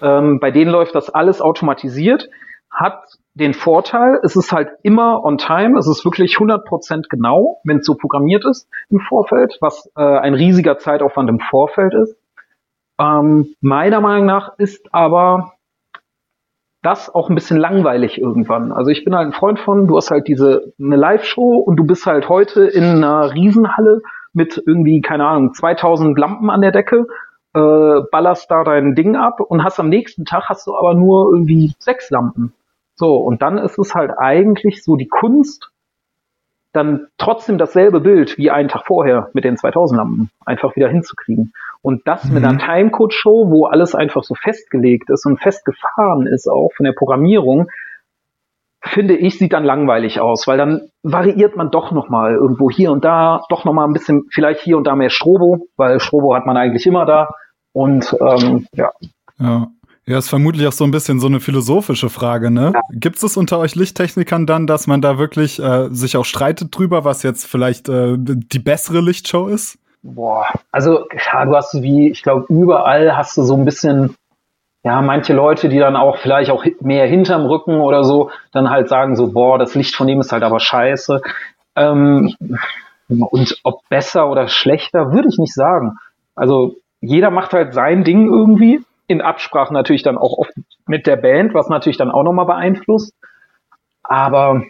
Ähm, 0.00 0.40
bei 0.40 0.50
denen 0.50 0.70
läuft 0.70 0.94
das 0.94 1.10
alles 1.10 1.42
automatisiert, 1.42 2.30
hat 2.70 3.02
den 3.34 3.52
Vorteil, 3.52 4.20
es 4.22 4.36
ist 4.36 4.52
halt 4.52 4.70
immer 4.82 5.22
on 5.22 5.36
time, 5.36 5.78
es 5.78 5.86
ist 5.86 6.04
wirklich 6.06 6.36
100% 6.36 7.08
genau, 7.10 7.60
wenn 7.64 7.78
es 7.78 7.86
so 7.86 7.94
programmiert 7.94 8.44
ist 8.46 8.68
im 8.88 9.00
Vorfeld, 9.00 9.58
was 9.60 9.90
äh, 9.96 10.02
ein 10.02 10.34
riesiger 10.34 10.78
Zeitaufwand 10.78 11.28
im 11.28 11.40
Vorfeld 11.40 11.92
ist. 11.92 12.16
Ähm, 13.02 13.54
meiner 13.60 14.00
Meinung 14.00 14.26
nach 14.26 14.58
ist 14.58 14.94
aber 14.94 15.54
das 16.82 17.12
auch 17.12 17.28
ein 17.28 17.34
bisschen 17.34 17.58
langweilig 17.58 18.20
irgendwann. 18.20 18.72
Also 18.72 18.90
ich 18.90 19.04
bin 19.04 19.14
halt 19.14 19.26
ein 19.26 19.32
Freund 19.32 19.58
von, 19.58 19.88
du 19.88 19.96
hast 19.96 20.10
halt 20.10 20.28
diese 20.28 20.72
eine 20.80 20.96
Live-Show 20.96 21.56
und 21.58 21.76
du 21.76 21.84
bist 21.84 22.06
halt 22.06 22.28
heute 22.28 22.64
in 22.64 22.84
einer 22.84 23.34
Riesenhalle 23.34 24.02
mit 24.32 24.62
irgendwie, 24.66 25.00
keine 25.00 25.26
Ahnung, 25.26 25.52
2000 25.52 26.16
Lampen 26.16 26.48
an 26.48 26.60
der 26.60 26.72
Decke, 26.72 27.06
äh, 27.54 28.00
ballerst 28.10 28.50
da 28.50 28.64
dein 28.64 28.94
Ding 28.94 29.16
ab 29.16 29.40
und 29.40 29.64
hast 29.64 29.80
am 29.80 29.88
nächsten 29.88 30.24
Tag 30.24 30.48
hast 30.48 30.66
du 30.66 30.76
aber 30.76 30.94
nur 30.94 31.32
irgendwie 31.32 31.74
sechs 31.78 32.10
Lampen. 32.10 32.52
So, 32.94 33.16
und 33.16 33.42
dann 33.42 33.58
ist 33.58 33.78
es 33.78 33.94
halt 33.94 34.12
eigentlich 34.16 34.84
so 34.84 34.96
die 34.96 35.08
Kunst, 35.08 35.71
dann 36.72 37.08
trotzdem 37.18 37.58
dasselbe 37.58 38.00
Bild 38.00 38.38
wie 38.38 38.50
einen 38.50 38.68
Tag 38.68 38.86
vorher 38.86 39.28
mit 39.34 39.44
den 39.44 39.56
2000 39.56 39.98
Lampen 39.98 40.30
einfach 40.46 40.74
wieder 40.76 40.88
hinzukriegen. 40.88 41.52
Und 41.82 42.06
das 42.06 42.24
mhm. 42.24 42.34
mit 42.34 42.44
einer 42.44 42.58
Timecode-Show, 42.58 43.50
wo 43.50 43.66
alles 43.66 43.94
einfach 43.94 44.22
so 44.22 44.34
festgelegt 44.34 45.10
ist 45.10 45.26
und 45.26 45.40
festgefahren 45.40 46.26
ist 46.26 46.48
auch 46.48 46.70
von 46.76 46.84
der 46.84 46.92
Programmierung, 46.92 47.68
finde 48.84 49.16
ich, 49.16 49.38
sieht 49.38 49.52
dann 49.52 49.64
langweilig 49.64 50.20
aus, 50.20 50.46
weil 50.48 50.58
dann 50.58 50.88
variiert 51.02 51.56
man 51.56 51.70
doch 51.70 51.92
nochmal 51.92 52.34
irgendwo 52.34 52.70
hier 52.70 52.90
und 52.90 53.04
da, 53.04 53.42
doch 53.48 53.64
nochmal 53.64 53.86
ein 53.86 53.92
bisschen, 53.92 54.24
vielleicht 54.32 54.60
hier 54.60 54.76
und 54.76 54.86
da 54.86 54.96
mehr 54.96 55.10
Strobo, 55.10 55.66
weil 55.76 56.00
Strobo 56.00 56.34
hat 56.34 56.46
man 56.46 56.56
eigentlich 56.56 56.86
immer 56.86 57.06
da. 57.06 57.28
Und 57.72 58.14
ähm, 58.20 58.66
ja. 58.74 58.90
Ja. 59.38 59.68
Ja, 60.04 60.18
ist 60.18 60.28
vermutlich 60.28 60.66
auch 60.66 60.72
so 60.72 60.82
ein 60.84 60.90
bisschen 60.90 61.20
so 61.20 61.28
eine 61.28 61.38
philosophische 61.38 62.10
Frage, 62.10 62.50
ne? 62.50 62.72
Ja. 62.74 62.80
Gibt 62.90 63.22
es 63.22 63.36
unter 63.36 63.60
euch 63.60 63.76
Lichttechnikern 63.76 64.46
dann, 64.46 64.66
dass 64.66 64.88
man 64.88 65.00
da 65.00 65.16
wirklich 65.16 65.62
äh, 65.62 65.88
sich 65.90 66.16
auch 66.16 66.24
streitet 66.24 66.76
drüber, 66.76 67.04
was 67.04 67.22
jetzt 67.22 67.46
vielleicht 67.46 67.88
äh, 67.88 68.16
die 68.18 68.58
bessere 68.58 69.00
Lichtshow 69.00 69.46
ist? 69.46 69.78
Boah, 70.02 70.48
also 70.72 71.06
ja, 71.12 71.44
du 71.44 71.54
hast 71.54 71.80
wie, 71.80 72.10
ich 72.10 72.24
glaube, 72.24 72.46
überall 72.48 73.16
hast 73.16 73.36
du 73.36 73.44
so 73.44 73.54
ein 73.54 73.64
bisschen, 73.64 74.16
ja, 74.82 75.00
manche 75.00 75.34
Leute, 75.34 75.68
die 75.68 75.78
dann 75.78 75.94
auch 75.94 76.18
vielleicht 76.18 76.50
auch 76.50 76.64
mehr 76.80 77.06
hinterm 77.06 77.46
Rücken 77.46 77.80
oder 77.80 78.02
so, 78.02 78.30
dann 78.50 78.70
halt 78.70 78.88
sagen 78.88 79.14
so, 79.14 79.28
boah, 79.28 79.56
das 79.56 79.76
Licht 79.76 79.94
von 79.94 80.08
dem 80.08 80.18
ist 80.18 80.32
halt 80.32 80.42
aber 80.42 80.58
scheiße. 80.58 81.22
Ähm, 81.76 82.34
und 83.08 83.60
ob 83.62 83.88
besser 83.88 84.28
oder 84.28 84.48
schlechter, 84.48 85.12
würde 85.12 85.28
ich 85.28 85.38
nicht 85.38 85.54
sagen. 85.54 85.98
Also 86.34 86.74
jeder 87.00 87.30
macht 87.30 87.52
halt 87.52 87.72
sein 87.72 88.02
Ding 88.02 88.26
irgendwie 88.26 88.80
in 89.12 89.20
Absprache 89.20 89.72
natürlich 89.72 90.02
dann 90.02 90.18
auch 90.18 90.38
oft 90.38 90.52
mit 90.86 91.06
der 91.06 91.16
Band, 91.16 91.54
was 91.54 91.68
natürlich 91.68 91.96
dann 91.96 92.10
auch 92.10 92.22
nochmal 92.22 92.46
beeinflusst. 92.46 93.14
Aber 94.02 94.62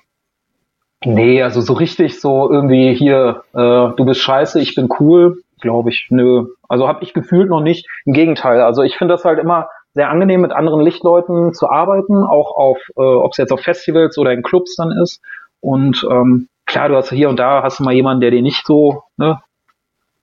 nee, 1.05 1.43
also 1.43 1.61
so 1.61 1.73
richtig 1.73 2.21
so 2.21 2.51
irgendwie 2.51 2.95
hier, 2.95 3.45
äh, 3.55 3.95
du 3.97 4.05
bist 4.05 4.21
scheiße, 4.21 4.61
ich 4.61 4.75
bin 4.75 4.89
cool, 5.01 5.43
glaube 5.61 5.91
ich, 5.91 6.09
nö. 6.11 6.47
Also 6.69 6.89
habe 6.89 7.03
ich 7.03 7.15
gefühlt 7.15 7.49
noch 7.49 7.61
nicht. 7.61 7.89
Im 8.05 8.13
Gegenteil, 8.13 8.61
also 8.61 8.83
ich 8.83 8.97
finde 8.97 9.15
das 9.15 9.25
halt 9.25 9.39
immer 9.39 9.69
sehr 9.95 10.11
angenehm, 10.11 10.41
mit 10.41 10.53
anderen 10.53 10.81
Lichtleuten 10.81 11.53
zu 11.53 11.69
arbeiten, 11.69 12.25
auch 12.25 12.57
auf, 12.57 12.79
äh, 12.97 13.01
ob 13.01 13.33
es 13.33 13.37
jetzt 13.39 13.53
auf 13.53 13.61
Festivals 13.61 14.19
oder 14.19 14.33
in 14.33 14.43
Clubs 14.43 14.77
dann 14.77 14.91
ist. 15.03 15.21
Und 15.61 16.07
ähm, 16.11 16.49
klar, 16.67 16.89
du 16.89 16.97
hast 16.97 17.11
hier 17.11 17.29
und 17.29 17.39
da 17.39 17.63
hast 17.63 17.79
du 17.79 17.85
mal 17.85 17.95
jemanden, 17.95 18.21
der 18.21 18.31
dir 18.31 18.43
nicht 18.43 18.67
so 18.67 19.05
ne, 19.17 19.41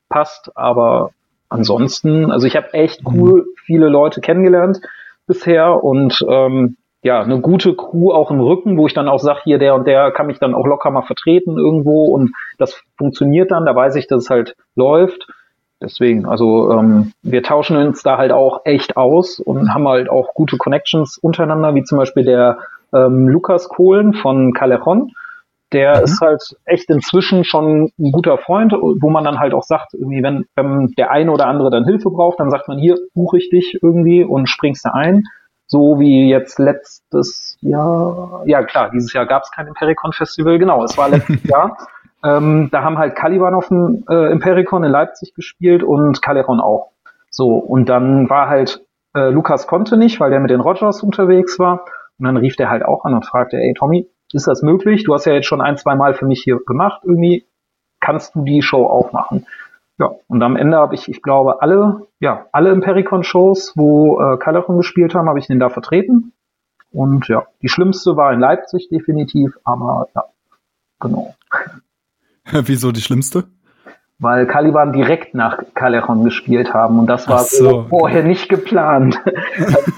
passt, 0.09 0.51
aber 0.55 1.11
ansonsten, 1.49 2.31
also 2.31 2.47
ich 2.47 2.55
habe 2.55 2.73
echt 2.73 3.01
cool 3.05 3.47
viele 3.65 3.89
Leute 3.89 4.21
kennengelernt 4.21 4.79
bisher 5.27 5.83
und 5.83 6.25
ähm, 6.27 6.77
ja, 7.01 7.21
eine 7.21 7.39
gute 7.39 7.75
Crew 7.75 8.11
auch 8.11 8.29
im 8.29 8.41
Rücken, 8.41 8.77
wo 8.77 8.87
ich 8.87 8.93
dann 8.93 9.07
auch 9.07 9.19
sage, 9.19 9.41
hier 9.43 9.57
der 9.57 9.75
und 9.75 9.87
der 9.87 10.11
kann 10.11 10.27
mich 10.27 10.39
dann 10.39 10.53
auch 10.53 10.65
locker 10.65 10.91
mal 10.91 11.03
vertreten 11.03 11.57
irgendwo 11.57 12.05
und 12.05 12.33
das 12.57 12.81
funktioniert 12.97 13.51
dann, 13.51 13.65
da 13.65 13.75
weiß 13.75 13.95
ich, 13.95 14.07
dass 14.07 14.23
es 14.23 14.29
halt 14.29 14.55
läuft. 14.75 15.27
Deswegen, 15.81 16.25
also 16.25 16.71
ähm, 16.73 17.13
wir 17.21 17.41
tauschen 17.41 17.77
uns 17.77 18.03
da 18.03 18.17
halt 18.17 18.33
auch 18.33 18.61
echt 18.65 18.97
aus 18.97 19.39
und 19.39 19.73
haben 19.73 19.87
halt 19.87 20.09
auch 20.09 20.33
gute 20.33 20.57
Connections 20.57 21.17
untereinander, 21.17 21.73
wie 21.73 21.83
zum 21.83 21.97
Beispiel 21.97 22.25
der 22.25 22.57
ähm, 22.93 23.29
Lukas 23.29 23.69
Kohlen 23.69 24.13
von 24.13 24.53
Callejon 24.53 25.13
der 25.71 25.97
mhm. 25.97 26.03
ist 26.03 26.21
halt 26.21 26.41
echt 26.65 26.89
inzwischen 26.89 27.43
schon 27.43 27.91
ein 27.99 28.11
guter 28.11 28.37
Freund, 28.37 28.73
wo 28.73 29.09
man 29.09 29.23
dann 29.23 29.39
halt 29.39 29.53
auch 29.53 29.63
sagt, 29.63 29.93
irgendwie, 29.93 30.23
wenn, 30.23 30.45
wenn 30.55 30.93
der 30.97 31.11
eine 31.11 31.31
oder 31.31 31.47
andere 31.47 31.69
dann 31.69 31.85
Hilfe 31.85 32.09
braucht, 32.09 32.39
dann 32.39 32.49
sagt 32.49 32.67
man 32.67 32.79
hier, 32.79 32.97
buche 33.13 33.37
ich 33.37 33.49
dich 33.49 33.77
irgendwie 33.81 34.23
und 34.23 34.47
springst 34.47 34.85
da 34.85 34.91
ein. 34.91 35.23
So 35.67 35.99
wie 35.99 36.27
jetzt 36.27 36.57
letztes 36.57 37.57
Jahr, 37.61 38.41
ja 38.45 38.63
klar, 38.63 38.89
dieses 38.91 39.13
Jahr 39.13 39.27
gab 39.27 39.43
es 39.43 39.51
kein 39.51 39.67
Impericon 39.67 40.13
Festival, 40.13 40.57
genau, 40.57 40.83
es 40.83 40.97
war 40.97 41.09
letztes 41.09 41.43
Jahr. 41.47 41.77
Ähm, 42.23 42.69
da 42.71 42.83
haben 42.83 42.97
halt 42.97 43.15
Caliban 43.15 43.53
auf 43.53 43.67
dem 43.67 44.03
äh, 44.09 44.31
Impericon 44.31 44.83
in 44.83 44.91
Leipzig 44.91 45.33
gespielt 45.35 45.83
und 45.83 46.21
Caleron 46.21 46.59
auch. 46.59 46.91
So, 47.29 47.55
und 47.55 47.87
dann 47.87 48.29
war 48.29 48.49
halt, 48.49 48.83
äh, 49.15 49.29
Lukas 49.29 49.67
konnte 49.67 49.95
nicht, 49.95 50.19
weil 50.19 50.31
der 50.31 50.39
mit 50.39 50.49
den 50.49 50.59
Rogers 50.59 51.03
unterwegs 51.03 51.59
war. 51.59 51.85
Und 52.17 52.25
dann 52.25 52.35
rief 52.35 52.55
der 52.55 52.69
halt 52.69 52.83
auch 52.83 53.05
an 53.05 53.13
und 53.13 53.25
fragte, 53.25 53.57
ey 53.57 53.73
Tommy, 53.77 54.09
ist 54.33 54.47
das 54.47 54.61
möglich? 54.61 55.03
Du 55.03 55.13
hast 55.13 55.25
ja 55.25 55.33
jetzt 55.33 55.47
schon 55.47 55.61
ein, 55.61 55.77
zwei 55.77 55.95
Mal 55.95 56.13
für 56.13 56.25
mich 56.25 56.41
hier 56.43 56.59
gemacht, 56.65 57.01
irgendwie 57.03 57.45
kannst 57.99 58.35
du 58.35 58.43
die 58.43 58.61
Show 58.61 58.85
auch 58.85 59.11
machen? 59.11 59.45
Ja, 59.97 60.11
und 60.27 60.41
am 60.41 60.55
Ende 60.55 60.77
habe 60.77 60.95
ich, 60.95 61.09
ich 61.09 61.21
glaube, 61.21 61.61
alle, 61.61 62.07
ja, 62.21 62.45
alle 62.53 62.71
Impericon-Shows, 62.71 63.73
wo 63.75 64.21
äh, 64.21 64.37
Calderon 64.37 64.77
gespielt 64.77 65.13
haben, 65.13 65.27
habe 65.27 65.39
ich 65.39 65.47
den 65.47 65.59
da 65.59 65.69
vertreten. 65.69 66.31
Und 66.91 67.27
ja, 67.27 67.43
die 67.61 67.67
schlimmste 67.67 68.15
war 68.15 68.31
in 68.33 68.39
Leipzig 68.39 68.87
definitiv, 68.89 69.57
aber 69.63 70.07
ja, 70.15 70.23
genau. 70.99 71.35
Wieso 72.51 72.91
die 72.91 73.01
schlimmste? 73.01 73.43
Weil 74.19 74.47
Caliban 74.47 74.91
direkt 74.93 75.33
nach 75.33 75.59
Callejon 75.75 76.23
gespielt 76.23 76.73
haben 76.73 76.99
und 76.99 77.07
das 77.07 77.27
war 77.27 77.43
so. 77.43 77.85
vorher 77.89 78.23
nicht 78.23 78.49
geplant. 78.49 79.15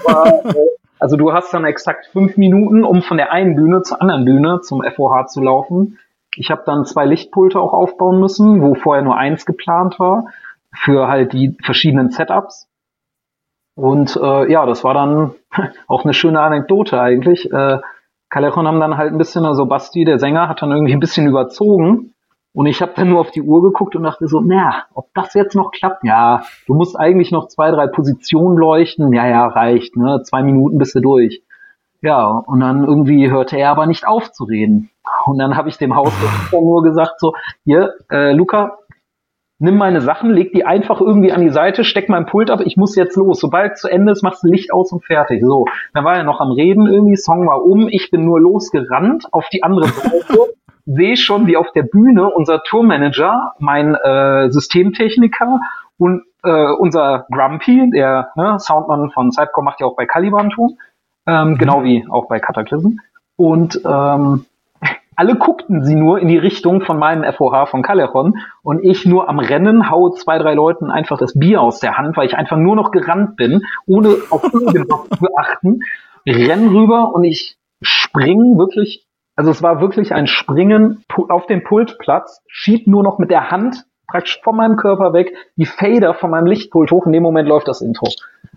War, 0.04 0.44
äh, 0.44 0.54
also 1.02 1.16
du 1.16 1.32
hast 1.32 1.52
dann 1.52 1.64
exakt 1.64 2.06
fünf 2.06 2.36
Minuten, 2.36 2.84
um 2.84 3.02
von 3.02 3.16
der 3.16 3.32
einen 3.32 3.56
Bühne 3.56 3.82
zur 3.82 4.00
anderen 4.00 4.24
Bühne 4.24 4.60
zum 4.60 4.84
FOH 4.84 5.26
zu 5.26 5.42
laufen. 5.42 5.98
Ich 6.36 6.52
habe 6.52 6.62
dann 6.64 6.84
zwei 6.84 7.06
Lichtpulte 7.06 7.58
auch 7.58 7.72
aufbauen 7.72 8.20
müssen, 8.20 8.62
wo 8.62 8.76
vorher 8.76 9.02
nur 9.02 9.16
eins 9.16 9.44
geplant 9.44 9.98
war, 9.98 10.26
für 10.72 11.08
halt 11.08 11.32
die 11.32 11.56
verschiedenen 11.64 12.10
Setups. 12.10 12.68
Und 13.74 14.16
äh, 14.16 14.52
ja, 14.52 14.64
das 14.64 14.84
war 14.84 14.94
dann 14.94 15.34
auch 15.88 16.04
eine 16.04 16.14
schöne 16.14 16.40
Anekdote 16.40 17.00
eigentlich. 17.00 17.52
Äh, 17.52 17.80
Callejon 18.30 18.68
haben 18.68 18.78
dann 18.78 18.96
halt 18.96 19.10
ein 19.10 19.18
bisschen, 19.18 19.44
also 19.44 19.66
Basti, 19.66 20.04
der 20.04 20.20
Sänger, 20.20 20.48
hat 20.48 20.62
dann 20.62 20.70
irgendwie 20.70 20.92
ein 20.92 21.00
bisschen 21.00 21.26
überzogen. 21.26 22.14
Und 22.54 22.66
ich 22.66 22.82
habe 22.82 22.92
dann 22.94 23.08
nur 23.08 23.20
auf 23.20 23.30
die 23.30 23.42
Uhr 23.42 23.62
geguckt 23.62 23.96
und 23.96 24.02
dachte 24.02 24.28
so, 24.28 24.40
naja, 24.40 24.84
ob 24.92 25.08
das 25.14 25.32
jetzt 25.32 25.54
noch 25.54 25.70
klappt? 25.70 26.04
Ja, 26.04 26.42
du 26.66 26.74
musst 26.74 26.98
eigentlich 26.98 27.32
noch 27.32 27.48
zwei, 27.48 27.70
drei 27.70 27.86
Positionen 27.86 28.58
leuchten. 28.58 29.12
Ja, 29.12 29.26
ja, 29.26 29.46
reicht, 29.46 29.96
ne? 29.96 30.22
Zwei 30.22 30.42
Minuten 30.42 30.76
bist 30.76 30.94
du 30.94 31.00
durch. 31.00 31.42
Ja, 32.02 32.42
und 32.46 32.60
dann 32.60 32.84
irgendwie 32.84 33.30
hörte 33.30 33.56
er 33.56 33.70
aber 33.70 33.86
nicht 33.86 34.06
auf 34.06 34.32
zu 34.32 34.44
reden. 34.44 34.90
Und 35.24 35.38
dann 35.38 35.56
habe 35.56 35.68
ich 35.68 35.78
dem 35.78 35.94
Hausbesitzer 35.94 36.60
nur 36.60 36.82
gesagt 36.82 37.20
so, 37.20 37.32
hier, 37.64 37.94
äh, 38.10 38.32
Luca, 38.32 38.78
nimm 39.58 39.76
meine 39.76 40.00
Sachen, 40.00 40.30
leg 40.30 40.52
die 40.52 40.64
einfach 40.64 41.00
irgendwie 41.00 41.32
an 41.32 41.40
die 41.40 41.50
Seite, 41.50 41.84
steck 41.84 42.08
mein 42.08 42.26
Pult 42.26 42.50
ab, 42.50 42.60
ich 42.64 42.76
muss 42.76 42.96
jetzt 42.96 43.16
los. 43.16 43.38
Sobald 43.38 43.78
zu 43.78 43.88
Ende 43.88 44.12
ist, 44.12 44.22
machst 44.22 44.42
du 44.42 44.48
Licht 44.48 44.72
aus 44.72 44.92
und 44.92 45.04
fertig. 45.04 45.40
So, 45.42 45.66
dann 45.94 46.04
war 46.04 46.16
er 46.16 46.24
noch 46.24 46.40
am 46.40 46.50
Reden 46.50 46.86
irgendwie, 46.86 47.16
Song 47.16 47.46
war 47.46 47.64
um, 47.64 47.88
ich 47.88 48.10
bin 48.10 48.24
nur 48.24 48.40
losgerannt 48.40 49.26
auf 49.30 49.48
die 49.50 49.62
andere 49.62 49.86
Seite, 49.86 50.54
sehe 50.86 51.16
schon, 51.16 51.46
wie 51.46 51.56
auf 51.56 51.72
der 51.72 51.82
Bühne 51.82 52.30
unser 52.30 52.62
Tourmanager, 52.62 53.54
mein 53.58 53.94
äh, 53.94 54.50
Systemtechniker 54.50 55.60
und 55.98 56.22
äh, 56.42 56.72
unser 56.72 57.26
Grumpy, 57.30 57.90
der 57.90 58.30
ne, 58.36 58.58
Soundmann 58.58 59.10
von 59.10 59.30
Cypcore 59.30 59.64
macht 59.64 59.80
ja 59.80 59.86
auch 59.86 59.96
bei 59.96 60.06
Caliban 60.06 60.50
Ton, 60.50 60.78
ähm, 61.26 61.50
mhm. 61.50 61.58
genau 61.58 61.84
wie 61.84 62.06
auch 62.08 62.26
bei 62.28 62.40
Cataclysm. 62.40 62.98
Und 63.36 63.80
ähm, 63.84 64.46
alle 65.14 65.36
guckten 65.36 65.84
sie 65.84 65.94
nur 65.94 66.20
in 66.20 66.28
die 66.28 66.38
Richtung 66.38 66.80
von 66.80 66.98
meinem 66.98 67.30
FOH 67.32 67.66
von 67.66 67.82
Callejon 67.82 68.38
und 68.62 68.82
ich 68.82 69.04
nur 69.06 69.28
am 69.28 69.38
Rennen 69.38 69.90
haue 69.90 70.12
zwei, 70.14 70.38
drei 70.38 70.54
Leuten 70.54 70.90
einfach 70.90 71.18
das 71.18 71.38
Bier 71.38 71.60
aus 71.60 71.80
der 71.80 71.98
Hand, 71.98 72.16
weil 72.16 72.26
ich 72.26 72.36
einfach 72.36 72.56
nur 72.56 72.76
noch 72.76 72.90
gerannt 72.90 73.36
bin, 73.36 73.62
ohne 73.86 74.16
auf 74.30 74.42
irgendwas 74.52 75.08
zu 75.18 75.26
achten, 75.36 75.80
renn 76.26 76.68
rüber 76.68 77.14
und 77.14 77.24
ich 77.24 77.56
spring 77.82 78.58
wirklich, 78.58 79.06
also 79.36 79.50
es 79.50 79.62
war 79.62 79.80
wirklich 79.80 80.12
ein 80.12 80.26
Springen 80.26 81.04
auf 81.28 81.46
den 81.46 81.64
Pultplatz, 81.64 82.42
schieb 82.48 82.86
nur 82.86 83.02
noch 83.02 83.18
mit 83.18 83.30
der 83.30 83.50
Hand 83.50 83.84
praktisch 84.12 84.40
von 84.42 84.56
meinem 84.56 84.76
Körper 84.76 85.14
weg, 85.14 85.32
die 85.56 85.64
Fader 85.64 86.12
von 86.14 86.30
meinem 86.30 86.46
Lichtpult 86.46 86.90
hoch. 86.90 87.06
In 87.06 87.12
dem 87.12 87.22
Moment 87.22 87.48
läuft 87.48 87.66
das 87.66 87.80
Intro. 87.80 88.08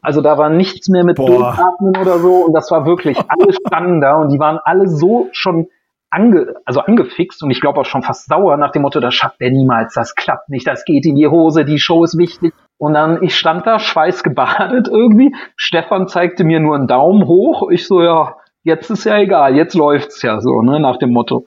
Also 0.01 0.21
da 0.21 0.38
war 0.38 0.49
nichts 0.49 0.89
mehr 0.89 1.05
mit 1.05 1.17
Durchatmen 1.17 1.95
oder 1.97 2.19
so. 2.19 2.45
Und 2.45 2.53
das 2.53 2.69
war 2.71 2.85
wirklich, 2.85 3.17
alle 3.27 3.53
standen 3.53 4.01
da 4.01 4.15
und 4.17 4.29
die 4.33 4.39
waren 4.39 4.59
alle 4.63 4.88
so 4.88 5.29
schon 5.31 5.67
ange, 6.09 6.55
also 6.65 6.81
angefixt 6.81 7.41
und 7.43 7.51
ich 7.51 7.61
glaube 7.61 7.79
auch 7.79 7.85
schon 7.85 8.03
fast 8.03 8.27
sauer 8.27 8.57
nach 8.57 8.71
dem 8.71 8.83
Motto, 8.83 8.99
das 8.99 9.15
schafft 9.15 9.41
er 9.41 9.51
niemals, 9.51 9.93
das 9.93 10.15
klappt 10.15 10.49
nicht, 10.49 10.65
das 10.65 10.85
geht 10.85 11.05
in 11.05 11.15
die 11.15 11.27
Hose, 11.27 11.65
die 11.65 11.79
Show 11.79 12.03
ist 12.03 12.17
wichtig. 12.17 12.53
Und 12.77 12.93
dann, 12.93 13.23
ich 13.23 13.35
stand 13.35 13.65
da, 13.65 13.79
schweißgebadet 13.79 14.88
irgendwie. 14.91 15.33
Stefan 15.55 16.07
zeigte 16.07 16.43
mir 16.43 16.59
nur 16.59 16.75
einen 16.75 16.88
Daumen 16.88 17.25
hoch. 17.25 17.69
Ich 17.69 17.88
so, 17.88 18.01
ja, 18.01 18.35
jetzt 18.65 18.89
ist 18.89 19.06
ja 19.06 19.17
egal, 19.17 19.56
jetzt 19.56 19.75
läuft's 19.75 20.21
ja 20.21 20.41
so, 20.41 20.62
ne, 20.62 20.80
nach 20.80 20.97
dem 20.97 21.12
Motto. 21.13 21.45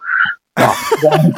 Ja, 0.57 0.73
dann 1.03 1.35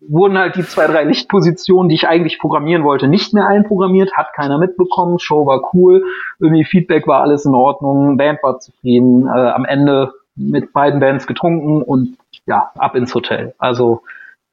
wurden 0.00 0.36
halt 0.36 0.56
die 0.56 0.64
zwei, 0.64 0.86
drei 0.86 1.04
Lichtpositionen, 1.04 1.88
die 1.88 1.94
ich 1.94 2.08
eigentlich 2.08 2.40
programmieren 2.40 2.82
wollte, 2.82 3.06
nicht 3.06 3.32
mehr 3.32 3.46
einprogrammiert, 3.46 4.14
hat 4.14 4.32
keiner 4.34 4.58
mitbekommen, 4.58 5.20
Show 5.20 5.46
war 5.46 5.72
cool, 5.72 6.02
irgendwie 6.40 6.64
Feedback 6.64 7.06
war 7.06 7.20
alles 7.20 7.44
in 7.44 7.54
Ordnung, 7.54 8.16
Band 8.16 8.40
war 8.42 8.58
zufrieden, 8.58 9.26
äh, 9.26 9.30
am 9.30 9.64
Ende 9.64 10.12
mit 10.34 10.72
beiden 10.72 10.98
Bands 10.98 11.26
getrunken 11.26 11.82
und 11.82 12.16
ja, 12.46 12.72
ab 12.76 12.96
ins 12.96 13.14
Hotel. 13.14 13.54
Also 13.58 14.02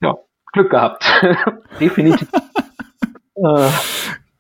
ja, 0.02 0.18
Glück 0.54 0.70
gehabt. 0.70 1.04
Definitiv. 1.80 2.28
äh, 3.36 3.70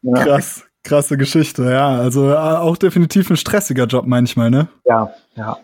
ja. 0.01 0.23
Krass, 0.23 0.67
krasse 0.83 1.17
Geschichte, 1.17 1.71
ja. 1.71 1.87
Also 1.87 2.29
äh, 2.29 2.35
auch 2.35 2.77
definitiv 2.77 3.29
ein 3.29 3.37
stressiger 3.37 3.85
Job 3.85 4.05
manchmal, 4.05 4.51
ne? 4.51 4.67
Ja, 4.85 5.11
ja. 5.35 5.57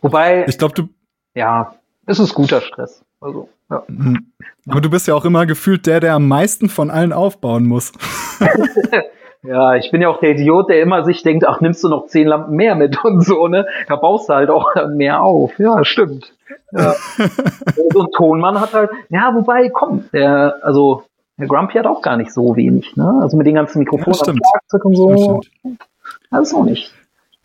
Wobei. 0.00 0.46
Ich 0.46 0.58
glaube, 0.58 0.74
du. 0.74 0.88
Ja, 1.34 1.74
es 2.06 2.18
ist 2.18 2.34
guter 2.34 2.60
Stress. 2.60 3.04
Also, 3.20 3.48
ja. 3.70 3.82
Mhm. 3.88 4.32
Aber 4.68 4.80
du 4.80 4.90
bist 4.90 5.06
ja 5.06 5.14
auch 5.14 5.24
immer 5.24 5.46
gefühlt 5.46 5.86
der, 5.86 6.00
der 6.00 6.14
am 6.14 6.28
meisten 6.28 6.68
von 6.68 6.90
allen 6.90 7.12
aufbauen 7.12 7.66
muss. 7.66 7.92
Ja, 9.46 9.76
ich 9.76 9.90
bin 9.92 10.02
ja 10.02 10.08
auch 10.08 10.18
der 10.18 10.30
Idiot, 10.30 10.68
der 10.68 10.80
immer 10.80 11.04
sich 11.04 11.22
denkt, 11.22 11.46
ach, 11.46 11.60
nimmst 11.60 11.84
du 11.84 11.88
noch 11.88 12.06
zehn 12.06 12.26
Lampen 12.26 12.56
mehr 12.56 12.74
mit 12.74 13.04
und 13.04 13.24
so, 13.24 13.48
ne? 13.48 13.66
Da 13.88 13.96
baust 13.96 14.28
du 14.28 14.34
halt 14.34 14.50
auch 14.50 14.72
mehr 14.88 15.22
auf. 15.22 15.58
Ja, 15.58 15.84
stimmt. 15.84 16.34
Ja. 16.72 16.94
so 17.92 18.00
ein 18.00 18.08
Tonmann 18.16 18.60
hat 18.60 18.74
halt, 18.74 18.90
ja, 19.08 19.32
wobei, 19.34 19.68
komm, 19.68 20.04
der, 20.12 20.56
also, 20.62 21.04
der 21.38 21.46
Grumpy 21.46 21.74
hat 21.78 21.86
auch 21.86 22.02
gar 22.02 22.16
nicht 22.16 22.32
so 22.32 22.56
wenig, 22.56 22.96
ne? 22.96 23.20
Also 23.20 23.36
mit 23.36 23.46
den 23.46 23.54
ganzen 23.54 23.78
Mikrofonen 23.78 24.16
ja, 24.16 24.48
Schlagzeug 24.50 24.84
und 24.84 24.96
so. 24.96 25.40
Das 26.30 26.48
ist 26.48 26.54
auch 26.54 26.64
nicht. 26.64 26.92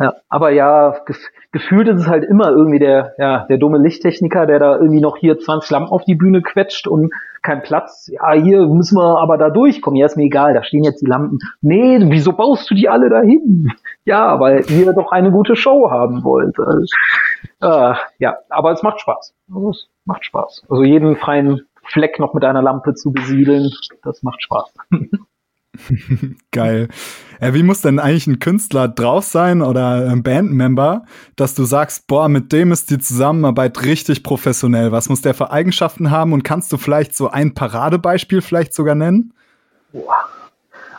Ja, 0.02 0.16
aber 0.30 0.52
ja, 0.52 0.96
gef 1.06 1.18
gefühlt 1.52 1.88
ist 1.90 2.02
es 2.02 2.08
halt 2.08 2.24
immer 2.24 2.50
irgendwie 2.50 2.80
der, 2.80 3.14
ja, 3.18 3.46
der 3.46 3.58
dumme 3.58 3.78
Lichttechniker, 3.78 4.46
der 4.46 4.60
da 4.60 4.78
irgendwie 4.78 5.02
noch 5.02 5.18
hier 5.18 5.38
20 5.38 5.70
Lampen 5.70 5.90
auf 5.90 6.06
die 6.06 6.16
Bühne 6.16 6.42
quetscht 6.42 6.88
und 6.88 7.12
kein 7.42 7.62
Platz. 7.62 8.10
Ja, 8.12 8.32
hier 8.32 8.68
müssen 8.68 8.98
wir 8.98 9.20
aber 9.20 9.38
da 9.38 9.50
durchkommen. 9.50 9.98
Ja, 9.98 10.06
ist 10.06 10.16
mir 10.16 10.26
egal, 10.26 10.54
da 10.54 10.64
stehen 10.64 10.84
jetzt 10.84 11.02
die 11.02 11.08
Lampen. 11.08 11.40
Nee, 11.62 12.00
wieso 12.10 12.34
baust 12.34 12.70
du 12.70 12.76
die 12.76 12.88
alle 12.88 13.10
dahin? 13.10 13.72
Ja, 14.06 14.40
weil 14.40 14.64
ihr 14.70 14.94
doch 14.94 15.12
eine 15.12 15.32
gute 15.32 15.56
Show 15.56 15.90
haben 15.92 16.24
wollt. 16.24 16.58
Also, 16.58 16.86
äh, 17.62 17.96
ja, 18.20 18.38
aber 18.50 18.72
es 18.72 18.84
macht 18.84 19.02
Spaß. 19.02 19.34
Also, 19.54 19.70
es 19.72 19.90
macht 20.06 20.26
Spaß. 20.26 20.64
Also 20.70 20.84
jeden 20.84 21.16
freien 21.18 21.62
Fleck 21.84 22.20
noch 22.20 22.34
mit 22.34 22.46
einer 22.46 22.62
Lampe 22.62 22.94
zu 22.94 23.12
besiedeln, 23.12 23.70
das 24.04 24.24
macht 24.24 24.42
Spaß. 24.42 24.74
Geil. 26.52 26.90
Ja, 27.40 27.54
wie 27.54 27.64
muss 27.64 27.82
denn 27.82 28.00
eigentlich 28.00 28.28
ein 28.28 28.40
Künstler 28.40 28.88
drauf 28.88 29.24
sein 29.24 29.62
oder 29.62 30.10
ein 30.10 30.24
Bandmember, 30.24 31.04
dass 31.36 31.56
du 31.56 31.64
sagst, 31.64 32.08
boah, 32.08 32.28
mit 32.30 32.52
dem 32.52 32.72
ist 32.72 32.90
die 32.90 33.00
Zusammenarbeit 33.00 33.84
richtig 33.84 34.24
professionell. 34.24 34.92
Was 34.92 35.10
muss 35.10 35.22
der 35.22 35.34
für 35.34 35.52
Eigenschaften 35.52 36.12
haben 36.12 36.34
und 36.34 36.44
kannst 36.44 36.72
du 36.74 36.78
vielleicht 36.78 37.16
so 37.16 37.30
ein 37.30 37.54
Paradebeispiel 37.54 38.42
vielleicht 38.42 38.74
sogar 38.74 38.96
nennen? 38.96 39.34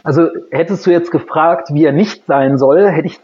Also 0.02 0.28
hättest 0.50 0.86
du 0.86 0.90
jetzt 0.90 1.10
gefragt, 1.10 1.68
wie 1.72 1.84
er 1.84 1.92
nicht 1.92 2.26
sein 2.26 2.58
soll, 2.58 2.90
hätte 2.90 3.06
ich 3.06 3.20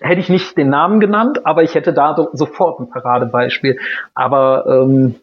hätte 0.00 0.20
ich 0.20 0.30
nicht 0.30 0.56
den 0.56 0.70
Namen 0.70 1.00
genannt, 1.00 1.44
aber 1.44 1.62
ich 1.62 1.74
hätte 1.74 1.92
da 1.92 2.14
so, 2.16 2.30
sofort 2.32 2.80
ein 2.80 2.88
Paradebeispiel. 2.88 3.78
Aber 4.14 4.64
ähm, 4.66 5.16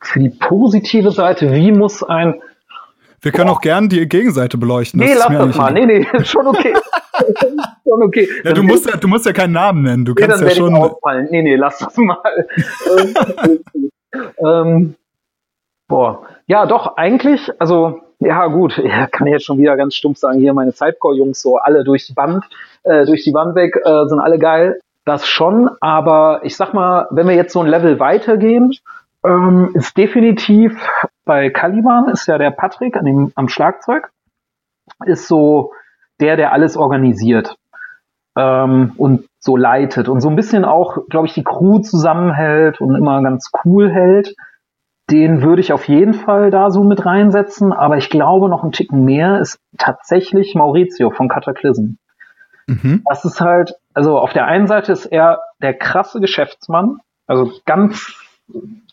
für 0.00 0.20
die 0.20 0.30
positive 0.30 1.10
Seite, 1.10 1.52
wie 1.52 1.72
muss 1.72 2.02
ein 2.02 2.40
wir 3.26 3.32
können 3.32 3.50
auch 3.50 3.60
gern 3.60 3.88
die 3.88 4.08
Gegenseite 4.08 4.56
beleuchten. 4.56 5.00
Nee, 5.00 5.14
lass 5.14 5.26
das 5.26 5.56
mal. 5.56 5.72
Nee, 5.72 5.84
nee, 5.84 6.06
schon 6.24 6.46
okay. 6.46 6.74
schon 7.84 8.02
okay. 8.04 8.28
Ja, 8.44 8.52
du 8.52 8.62
musst 8.62 8.88
ja, 8.88 8.96
du 8.96 9.08
musst 9.08 9.26
ja 9.26 9.32
keinen 9.32 9.52
Namen 9.52 9.82
nennen. 9.82 10.04
Du 10.04 10.12
nee, 10.12 10.24
kannst 10.28 10.44
ja 10.44 10.50
schon. 10.50 10.72
Ausfallen. 10.76 11.26
Nee, 11.32 11.42
nee, 11.42 11.56
lass 11.56 11.78
das 11.78 11.96
mal. 11.96 12.46
ähm, 14.38 14.94
boah. 15.88 16.22
Ja, 16.46 16.66
doch, 16.66 16.96
eigentlich, 16.96 17.50
also, 17.58 18.00
ja, 18.20 18.46
gut, 18.46 18.78
ja, 18.78 19.08
kann 19.08 19.26
ich 19.26 19.32
jetzt 19.32 19.44
schon 19.44 19.58
wieder 19.58 19.76
ganz 19.76 19.96
stumpf 19.96 20.18
sagen, 20.18 20.38
hier 20.38 20.54
meine 20.54 20.70
Sidecore-Jungs 20.70 21.42
so 21.42 21.56
alle 21.56 21.82
durch 21.82 22.06
die 22.06 22.12
Band, 22.12 22.44
äh, 22.84 23.06
durch 23.06 23.24
die 23.24 23.34
Wand 23.34 23.56
weg, 23.56 23.74
äh, 23.84 24.06
sind 24.06 24.20
alle 24.20 24.38
geil. 24.38 24.78
Das 25.04 25.26
schon, 25.26 25.68
aber 25.80 26.42
ich 26.44 26.56
sag 26.56 26.74
mal, 26.74 27.08
wenn 27.10 27.26
wir 27.26 27.34
jetzt 27.34 27.52
so 27.52 27.60
ein 27.60 27.66
Level 27.66 27.98
weitergehen, 27.98 28.72
ähm, 29.24 29.70
ist 29.74 29.96
definitiv 29.96 30.80
bei 31.26 31.50
Caliban 31.50 32.08
ist 32.08 32.26
ja 32.26 32.38
der 32.38 32.52
Patrick 32.52 32.96
an 32.96 33.04
dem, 33.04 33.32
am 33.34 33.48
Schlagzeug, 33.48 34.10
ist 35.04 35.28
so 35.28 35.72
der, 36.20 36.36
der 36.36 36.52
alles 36.52 36.78
organisiert 36.78 37.56
ähm, 38.36 38.92
und 38.96 39.28
so 39.38 39.56
leitet 39.56 40.08
und 40.08 40.20
so 40.20 40.30
ein 40.30 40.36
bisschen 40.36 40.64
auch, 40.64 41.06
glaube 41.10 41.26
ich, 41.26 41.34
die 41.34 41.44
Crew 41.44 41.80
zusammenhält 41.80 42.80
und 42.80 42.94
immer 42.94 43.22
ganz 43.22 43.50
cool 43.64 43.90
hält. 43.90 44.34
Den 45.10 45.42
würde 45.42 45.60
ich 45.60 45.72
auf 45.72 45.86
jeden 45.88 46.14
Fall 46.14 46.50
da 46.50 46.70
so 46.70 46.82
mit 46.82 47.04
reinsetzen, 47.04 47.72
aber 47.72 47.96
ich 47.96 48.08
glaube 48.08 48.48
noch 48.48 48.64
ein 48.64 48.72
Ticken 48.72 49.04
mehr 49.04 49.40
ist 49.40 49.60
tatsächlich 49.78 50.54
Maurizio 50.54 51.10
von 51.10 51.28
Cataclysm. 51.28 51.96
Mhm. 52.66 53.02
Das 53.08 53.24
ist 53.24 53.40
halt, 53.40 53.74
also 53.94 54.18
auf 54.18 54.32
der 54.32 54.46
einen 54.46 54.66
Seite 54.66 54.92
ist 54.92 55.06
er 55.06 55.40
der 55.62 55.74
krasse 55.74 56.20
Geschäftsmann, 56.20 56.98
also 57.26 57.52
ganz, 57.66 58.14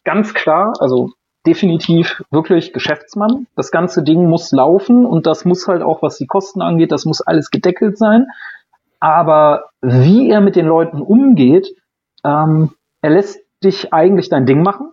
ganz 0.04 0.34
klar, 0.34 0.74
also 0.80 1.14
definitiv 1.46 2.24
wirklich 2.32 2.74
Geschäftsmann. 2.74 3.48
Das 3.56 3.72
ganze 3.72 4.04
Ding 4.04 4.28
muss 4.30 4.52
laufen 4.52 5.06
und 5.06 5.26
das 5.28 5.46
muss 5.46 5.68
halt 5.68 5.82
auch, 5.82 6.02
was 6.02 6.18
die 6.18 6.28
Kosten 6.28 6.62
angeht, 6.62 6.92
das 6.92 7.06
muss 7.06 7.22
alles 7.22 7.50
gedeckelt 7.52 7.98
sein. 7.98 8.28
Aber 9.00 9.66
wie 9.82 10.30
er 10.30 10.40
mit 10.40 10.56
den 10.56 10.66
Leuten 10.66 11.02
umgeht, 11.02 11.76
ähm, 12.24 12.72
er 13.02 13.10
lässt 13.10 13.42
dich 13.64 13.94
eigentlich 13.94 14.30
dein 14.30 14.46
Ding 14.46 14.64
machen. 14.64 14.92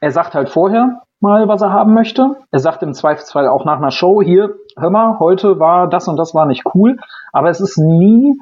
Er 0.00 0.10
sagt 0.10 0.34
halt 0.34 0.50
vorher 0.50 1.02
mal, 1.20 1.48
was 1.48 1.62
er 1.62 1.72
haben 1.72 1.94
möchte. 1.94 2.36
Er 2.50 2.58
sagt 2.58 2.82
im 2.82 2.92
Zweifelsfall 2.92 3.48
auch 3.48 3.64
nach 3.64 3.78
einer 3.78 3.90
Show, 3.90 4.20
hier, 4.20 4.54
hör 4.76 4.90
mal, 4.90 5.18
heute 5.18 5.58
war 5.58 5.88
das 5.88 6.08
und 6.08 6.18
das 6.18 6.34
war 6.34 6.46
nicht 6.46 6.64
cool. 6.74 6.98
Aber 7.32 7.48
es 7.48 7.60
ist 7.60 7.78
nie 7.78 8.38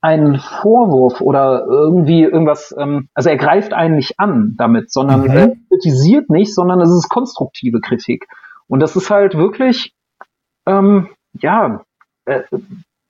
ein 0.00 0.36
Vorwurf 0.36 1.20
oder 1.20 1.66
irgendwie 1.68 2.22
irgendwas, 2.22 2.74
ähm, 2.78 3.08
also 3.14 3.28
er 3.28 3.36
greift 3.36 3.72
einen 3.72 3.96
nicht 3.96 4.18
an 4.18 4.54
damit, 4.56 4.90
sondern 4.90 5.22
mhm. 5.22 5.30
er 5.30 5.52
kritisiert 5.68 6.30
nicht, 6.30 6.54
sondern 6.54 6.80
es 6.80 6.90
ist 6.90 7.08
konstruktive 7.08 7.80
Kritik. 7.80 8.26
Und 8.66 8.80
das 8.80 8.96
ist 8.96 9.10
halt 9.10 9.36
wirklich, 9.36 9.92
ähm, 10.66 11.08
ja, 11.34 11.82
äh, 12.24 12.42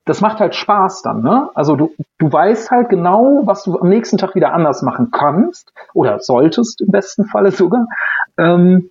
das 0.04 0.20
macht 0.20 0.40
halt 0.40 0.56
Spaß 0.56 1.02
dann, 1.02 1.22
ne? 1.22 1.50
Also 1.54 1.76
du, 1.76 1.94
du 2.18 2.32
weißt 2.32 2.70
halt 2.70 2.88
genau, 2.88 3.42
was 3.44 3.62
du 3.62 3.78
am 3.78 3.88
nächsten 3.88 4.18
Tag 4.18 4.34
wieder 4.34 4.52
anders 4.52 4.82
machen 4.82 5.10
kannst 5.12 5.72
oder 5.94 6.18
solltest 6.18 6.80
im 6.80 6.88
besten 6.88 7.26
Falle 7.26 7.52
sogar. 7.52 7.86
Ähm, 8.36 8.90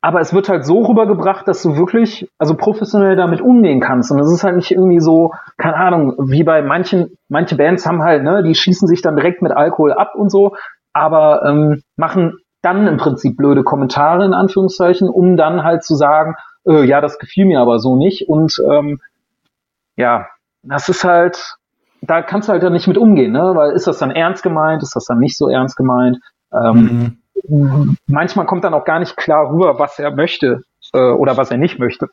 aber 0.00 0.20
es 0.20 0.32
wird 0.32 0.48
halt 0.48 0.64
so 0.64 0.82
rübergebracht, 0.82 1.48
dass 1.48 1.62
du 1.62 1.76
wirklich, 1.76 2.30
also 2.38 2.54
professionell 2.54 3.16
damit 3.16 3.40
umgehen 3.40 3.80
kannst. 3.80 4.12
Und 4.12 4.20
es 4.20 4.32
ist 4.32 4.44
halt 4.44 4.56
nicht 4.56 4.70
irgendwie 4.70 5.00
so, 5.00 5.32
keine 5.56 5.76
Ahnung, 5.76 6.14
wie 6.18 6.44
bei 6.44 6.62
manchen, 6.62 7.16
manche 7.28 7.56
Bands 7.56 7.84
haben 7.84 8.02
halt, 8.02 8.22
ne, 8.22 8.42
die 8.44 8.54
schießen 8.54 8.86
sich 8.86 9.02
dann 9.02 9.16
direkt 9.16 9.42
mit 9.42 9.52
Alkohol 9.52 9.92
ab 9.92 10.14
und 10.14 10.30
so, 10.30 10.54
aber 10.92 11.42
ähm, 11.44 11.82
machen 11.96 12.38
dann 12.62 12.86
im 12.86 12.96
Prinzip 12.96 13.36
blöde 13.36 13.64
Kommentare 13.64 14.24
in 14.24 14.34
Anführungszeichen, 14.34 15.08
um 15.08 15.36
dann 15.36 15.64
halt 15.64 15.82
zu 15.82 15.96
sagen, 15.96 16.36
äh, 16.64 16.84
ja, 16.84 17.00
das 17.00 17.18
gefiel 17.18 17.46
mir 17.46 17.60
aber 17.60 17.80
so 17.80 17.96
nicht. 17.96 18.28
Und 18.28 18.62
ähm, 18.70 19.00
ja, 19.96 20.26
das 20.62 20.88
ist 20.88 21.04
halt, 21.04 21.56
da 22.02 22.22
kannst 22.22 22.48
du 22.48 22.52
halt 22.52 22.62
dann 22.62 22.72
nicht 22.72 22.86
mit 22.86 22.98
umgehen, 22.98 23.32
ne? 23.32 23.52
Weil 23.54 23.72
ist 23.72 23.88
das 23.88 23.98
dann 23.98 24.12
ernst 24.12 24.44
gemeint, 24.44 24.82
ist 24.82 24.94
das 24.94 25.04
dann 25.06 25.18
nicht 25.18 25.36
so 25.36 25.48
ernst 25.48 25.76
gemeint? 25.76 26.18
Ähm, 26.52 26.74
mhm 26.74 27.18
manchmal 28.06 28.46
kommt 28.46 28.64
dann 28.64 28.74
auch 28.74 28.84
gar 28.84 28.98
nicht 28.98 29.16
klar 29.16 29.50
rüber, 29.50 29.78
was 29.78 29.98
er 29.98 30.14
möchte 30.14 30.62
äh, 30.92 31.10
oder 31.12 31.36
was 31.36 31.50
er 31.50 31.58
nicht 31.58 31.78
möchte. 31.78 32.08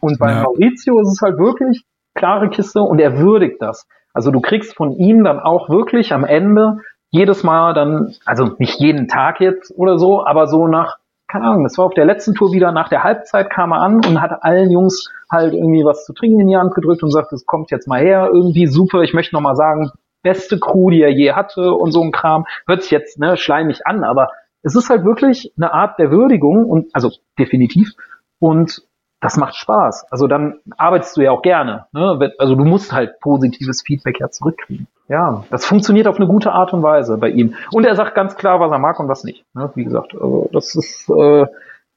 Und 0.00 0.18
bei 0.18 0.30
ja. 0.30 0.42
Maurizio 0.42 1.00
ist 1.00 1.12
es 1.12 1.22
halt 1.22 1.38
wirklich 1.38 1.84
klare 2.14 2.50
Kiste 2.50 2.80
und 2.80 2.98
er 2.98 3.18
würdigt 3.18 3.62
das. 3.62 3.86
Also 4.12 4.30
du 4.30 4.40
kriegst 4.40 4.76
von 4.76 4.92
ihm 4.92 5.24
dann 5.24 5.38
auch 5.38 5.68
wirklich 5.68 6.12
am 6.12 6.24
Ende 6.24 6.78
jedes 7.10 7.42
Mal 7.42 7.74
dann, 7.74 8.14
also 8.24 8.50
nicht 8.58 8.80
jeden 8.80 9.08
Tag 9.08 9.40
jetzt 9.40 9.72
oder 9.76 9.98
so, 9.98 10.24
aber 10.24 10.46
so 10.46 10.66
nach, 10.66 10.96
keine 11.28 11.46
Ahnung, 11.46 11.64
das 11.64 11.78
war 11.78 11.86
auf 11.86 11.94
der 11.94 12.04
letzten 12.04 12.34
Tour 12.34 12.52
wieder, 12.52 12.72
nach 12.72 12.88
der 12.88 13.04
Halbzeit 13.04 13.50
kam 13.50 13.72
er 13.72 13.80
an 13.80 13.96
und 13.96 14.20
hat 14.20 14.42
allen 14.42 14.70
Jungs 14.70 15.10
halt 15.30 15.54
irgendwie 15.54 15.84
was 15.84 16.04
zu 16.04 16.12
trinken 16.12 16.40
in 16.40 16.48
die 16.48 16.56
Hand 16.56 16.74
gedrückt 16.74 17.02
und 17.02 17.10
sagt, 17.10 17.32
es 17.32 17.46
kommt 17.46 17.70
jetzt 17.70 17.88
mal 17.88 18.00
her, 18.00 18.30
irgendwie 18.32 18.66
super, 18.66 19.02
ich 19.02 19.14
möchte 19.14 19.34
nochmal 19.34 19.56
sagen, 19.56 19.90
beste 20.22 20.58
Crew, 20.58 20.90
die 20.90 21.02
er 21.02 21.10
je 21.10 21.32
hatte 21.32 21.72
und 21.72 21.92
so 21.92 22.02
ein 22.02 22.12
Kram. 22.12 22.44
Hört 22.66 22.82
sich 22.82 22.90
jetzt 22.90 23.18
ne, 23.18 23.36
schleimig 23.36 23.86
an, 23.86 24.04
aber 24.04 24.30
es 24.62 24.76
ist 24.76 24.90
halt 24.90 25.04
wirklich 25.04 25.52
eine 25.56 25.72
Art 25.72 25.98
der 25.98 26.10
Würdigung 26.10 26.66
und 26.66 26.88
also 26.94 27.10
definitiv 27.38 27.90
und 28.38 28.82
das 29.20 29.36
macht 29.36 29.54
Spaß. 29.54 30.06
Also 30.10 30.26
dann 30.26 30.60
arbeitest 30.78 31.16
du 31.16 31.20
ja 31.20 31.30
auch 31.30 31.42
gerne. 31.42 31.86
Ne? 31.92 32.32
Also 32.38 32.54
du 32.54 32.64
musst 32.64 32.92
halt 32.92 33.20
positives 33.20 33.82
Feedback 33.82 34.18
ja 34.18 34.30
zurückkriegen. 34.30 34.86
Ja, 35.08 35.44
das 35.50 35.66
funktioniert 35.66 36.06
auf 36.06 36.16
eine 36.16 36.26
gute 36.26 36.52
Art 36.52 36.72
und 36.72 36.82
Weise 36.82 37.18
bei 37.18 37.28
ihm. 37.28 37.54
Und 37.72 37.84
er 37.84 37.96
sagt 37.96 38.14
ganz 38.14 38.36
klar, 38.36 38.60
was 38.60 38.70
er 38.70 38.78
mag 38.78 38.98
und 38.98 39.08
was 39.08 39.24
nicht. 39.24 39.44
Ne? 39.54 39.70
Wie 39.74 39.84
gesagt, 39.84 40.14
also 40.14 40.48
das 40.52 40.74
ist 40.74 41.10
äh, 41.10 41.46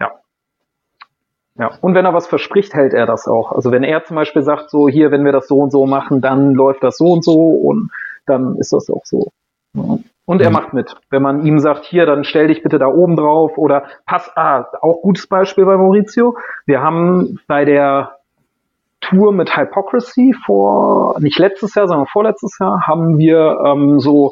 ja. 0.02 0.12
Ja, 1.56 1.72
und 1.80 1.94
wenn 1.94 2.06
er 2.06 2.14
was 2.14 2.28
verspricht, 2.28 2.74
hält 2.74 2.94
er 2.94 3.06
das 3.06 3.28
auch. 3.28 3.52
Also 3.52 3.72
wenn 3.72 3.84
er 3.84 4.04
zum 4.04 4.16
Beispiel 4.16 4.42
sagt, 4.42 4.70
so 4.70 4.90
hier, 4.90 5.12
wenn 5.12 5.24
wir 5.24 5.32
das 5.32 5.48
so 5.48 5.60
und 5.60 5.72
so 5.72 5.86
machen, 5.86 6.20
dann 6.20 6.54
läuft 6.54 6.84
das 6.84 6.98
so 6.98 7.06
und 7.06 7.24
so 7.24 7.38
und 7.40 7.92
dann 8.26 8.58
ist 8.58 8.74
das 8.74 8.90
auch 8.90 9.06
so. 9.06 9.30
Ja. 9.76 10.00
Und 10.26 10.42
er 10.42 10.50
mhm. 10.50 10.54
macht 10.54 10.74
mit. 10.74 10.96
Wenn 11.10 11.22
man 11.22 11.46
ihm 11.46 11.60
sagt, 11.60 11.86
hier, 11.86 12.06
dann 12.06 12.24
stell 12.24 12.48
dich 12.48 12.64
bitte 12.64 12.80
da 12.80 12.88
oben 12.88 13.16
drauf 13.16 13.58
oder 13.58 13.84
pass, 14.06 14.32
ah, 14.36 14.66
auch 14.82 15.02
gutes 15.02 15.28
Beispiel 15.28 15.66
bei 15.66 15.76
Maurizio. 15.76 16.38
Wir 16.66 16.82
haben 16.82 17.40
bei 17.48 17.66
der 17.66 18.18
Tour 19.02 19.34
mit 19.34 19.58
Hypocrisy 19.58 20.34
vor, 20.46 21.20
nicht 21.20 21.38
letztes 21.40 21.76
Jahr, 21.76 21.88
sondern 21.88 22.08
vorletztes 22.08 22.58
Jahr, 22.60 22.88
haben 22.88 23.18
wir 23.18 23.58
ähm, 23.66 24.00
so 24.00 24.32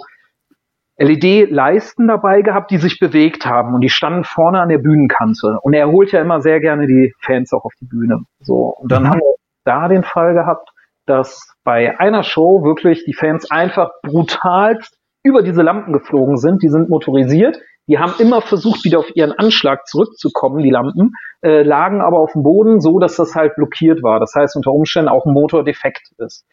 LED-Leisten 0.98 2.08
dabei 2.08 2.42
gehabt, 2.42 2.72
die 2.72 2.78
sich 2.78 3.00
bewegt 3.00 3.46
haben 3.46 3.74
und 3.74 3.82
die 3.82 3.90
standen 3.90 4.24
vorne 4.24 4.62
an 4.62 4.70
der 4.70 4.78
Bühnenkante. 4.78 5.58
Und 5.62 5.74
er 5.74 5.92
holt 5.92 6.12
ja 6.12 6.22
immer 6.22 6.42
sehr 6.42 6.62
gerne 6.62 6.88
die 6.88 7.14
Fans 7.20 7.52
auch 7.52 7.66
auf 7.66 7.74
die 7.82 7.86
Bühne. 7.86 8.22
So. 8.40 8.76
Und 8.78 8.92
dann 8.92 9.04
mhm. 9.04 9.10
haben 9.10 9.20
wir 9.20 9.36
da 9.66 9.88
den 9.90 10.04
Fall 10.04 10.34
gehabt, 10.34 10.70
dass 11.06 11.54
bei 11.64 12.00
einer 12.00 12.24
Show 12.24 12.64
wirklich 12.64 13.04
die 13.04 13.14
Fans 13.14 13.50
einfach 13.52 13.90
brutalst 14.04 14.98
über 15.24 15.44
diese 15.44 15.62
Lampen 15.62 15.94
geflogen 15.94 16.38
sind. 16.38 16.64
Die 16.64 16.70
sind 16.70 16.90
motorisiert. 16.90 17.60
Die 17.88 18.00
haben 18.00 18.14
immer 18.20 18.42
versucht, 18.42 18.86
wieder 18.86 19.00
auf 19.00 19.16
ihren 19.16 19.32
Anschlag 19.32 19.88
zurückzukommen, 19.88 20.64
die 20.64 20.70
Lampen, 20.70 21.14
äh, 21.42 21.64
lagen 21.64 22.02
aber 22.02 22.20
auf 22.20 22.34
dem 22.34 22.44
Boden, 22.44 22.80
so 22.80 23.00
dass 23.00 23.16
das 23.16 23.36
halt 23.36 23.56
blockiert 23.56 24.04
war. 24.04 24.20
Das 24.20 24.34
heißt, 24.36 24.56
unter 24.56 24.72
Umständen 24.72 25.10
auch 25.10 25.26
ein 25.26 25.34
Motor 25.34 25.64
defekt 25.64 26.12
ist. 26.18 26.46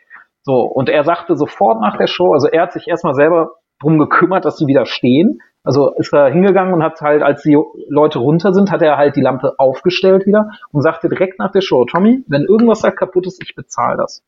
So, 0.43 0.63
und 0.63 0.89
er 0.89 1.05
sagte 1.05 1.37
sofort 1.37 1.81
nach 1.81 1.99
der 1.99 2.07
Show, 2.07 2.33
also 2.33 2.49
er 2.49 2.63
hat 2.63 2.73
sich 2.73 2.89
erstmal 2.89 3.15
selber 3.15 3.51
drum 3.81 3.99
gekümmert, 3.99 4.45
dass 4.45 4.57
sie 4.57 4.67
wieder 4.67 4.87
stehen. 4.87 5.41
Also 5.63 5.95
ist 5.97 6.15
er 6.15 6.31
hingegangen 6.31 6.73
und 6.73 6.83
hat 6.83 7.01
halt, 7.03 7.23
als 7.23 7.43
die 7.43 7.59
Leute 7.89 8.19
runter 8.19 8.55
sind, 8.55 8.71
hat 8.71 8.81
er 8.81 8.97
halt 8.97 9.17
die 9.17 9.21
Lampe 9.21 9.55
aufgestellt 9.59 10.27
wieder 10.27 10.51
und 10.73 10.83
sagte 10.83 11.09
direkt 11.09 11.39
nach 11.39 11.53
der 11.53 11.61
Show, 11.61 11.85
Tommy, 11.85 12.25
wenn 12.27 12.43
irgendwas 12.45 12.81
da 12.81 12.91
kaputt 12.91 13.27
ist, 13.27 13.43
ich 13.43 13.55
bezahle 13.55 13.99
das. 13.99 14.25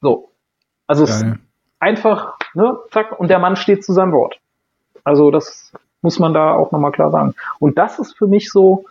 So. 0.00 0.32
Also 0.88 1.04
es 1.04 1.24
einfach, 1.82 2.36
ne, 2.54 2.78
zack, 2.92 3.18
und 3.18 3.28
der 3.28 3.40
Mann 3.40 3.56
steht 3.56 3.84
zu 3.84 3.92
seinem 3.92 4.12
Wort. 4.12 4.38
Also 5.02 5.32
das 5.32 5.72
muss 6.00 6.20
man 6.20 6.32
da 6.32 6.54
auch 6.54 6.70
nochmal 6.70 6.92
klar 6.92 7.10
sagen. 7.10 7.34
Und 7.58 7.76
das 7.76 7.98
ist 7.98 8.16
für 8.16 8.28
mich 8.28 8.50
so 8.50 8.84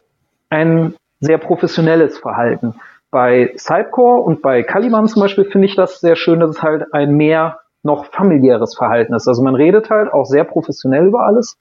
ein 0.50 0.96
sehr 1.22 1.38
professionelles 1.38 2.18
Verhalten. 2.18 2.76
Bei 3.10 3.54
Sidecore 3.56 4.22
und 4.22 4.42
bei 4.42 4.64
Caliban 4.64 5.08
zum 5.08 5.22
Beispiel 5.22 5.46
finde 5.46 5.68
ich 5.68 5.76
das 5.76 6.02
sehr 6.02 6.18
schön, 6.18 6.42
dass 6.42 6.50
es 6.52 6.64
halt 6.64 6.94
ein 6.94 7.16
mehr 7.16 7.60
noch 7.84 8.06
familiäres 8.06 8.76
Verhalten 8.76 9.14
ist. 9.14 9.28
Also 9.28 9.42
man 9.42 9.56
redet 9.56 9.90
halt 9.90 10.12
auch 10.12 10.26
sehr 10.26 10.44
professionell 10.44 11.06
über 11.06 11.26
alles, 11.26 11.58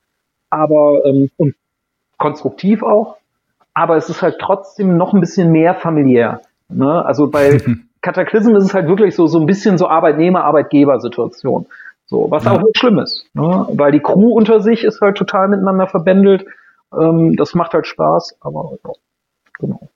aber 0.51 1.05
ähm, 1.05 1.31
und 1.37 1.55
konstruktiv 2.19 2.83
auch, 2.83 3.17
aber 3.73 3.97
es 3.97 4.09
ist 4.09 4.21
halt 4.21 4.37
trotzdem 4.41 4.97
noch 4.97 5.15
ein 5.15 5.21
bisschen 5.21 5.53
mehr 5.53 5.75
familiär. 5.75 6.41
Ne? 6.69 7.05
Also 7.05 7.31
bei 7.31 7.61
Kataklysm 8.03 8.55
ist 8.57 8.65
es 8.65 8.75
halt 8.75 8.89
wirklich 8.89 9.15
so, 9.15 9.27
so 9.27 9.39
ein 9.39 9.47
bisschen 9.47 9.79
so 9.79 9.89
Arbeitnehmer-Arbeitgeber-Situation. 9.89 11.67
So, 12.07 12.31
was 12.31 12.45
ja. 12.45 12.53
auch 12.53 12.63
nicht 12.63 12.79
schlimm 12.79 12.99
ist. 12.99 13.25
Ne? 13.35 13.67
Weil 13.73 13.93
die 13.93 14.01
Crew 14.01 14.33
unter 14.33 14.61
sich 14.61 14.85
ist 14.85 15.01
halt 15.01 15.17
total 15.17 15.49
miteinander 15.49 15.87
verbändelt. 15.87 16.45
Ähm, 16.99 17.37
das 17.37 17.55
macht 17.55 17.73
halt 17.73 17.87
Spaß, 17.87 18.37
aber 18.41 18.73
ja, 18.85 18.91
genau. 19.59 19.89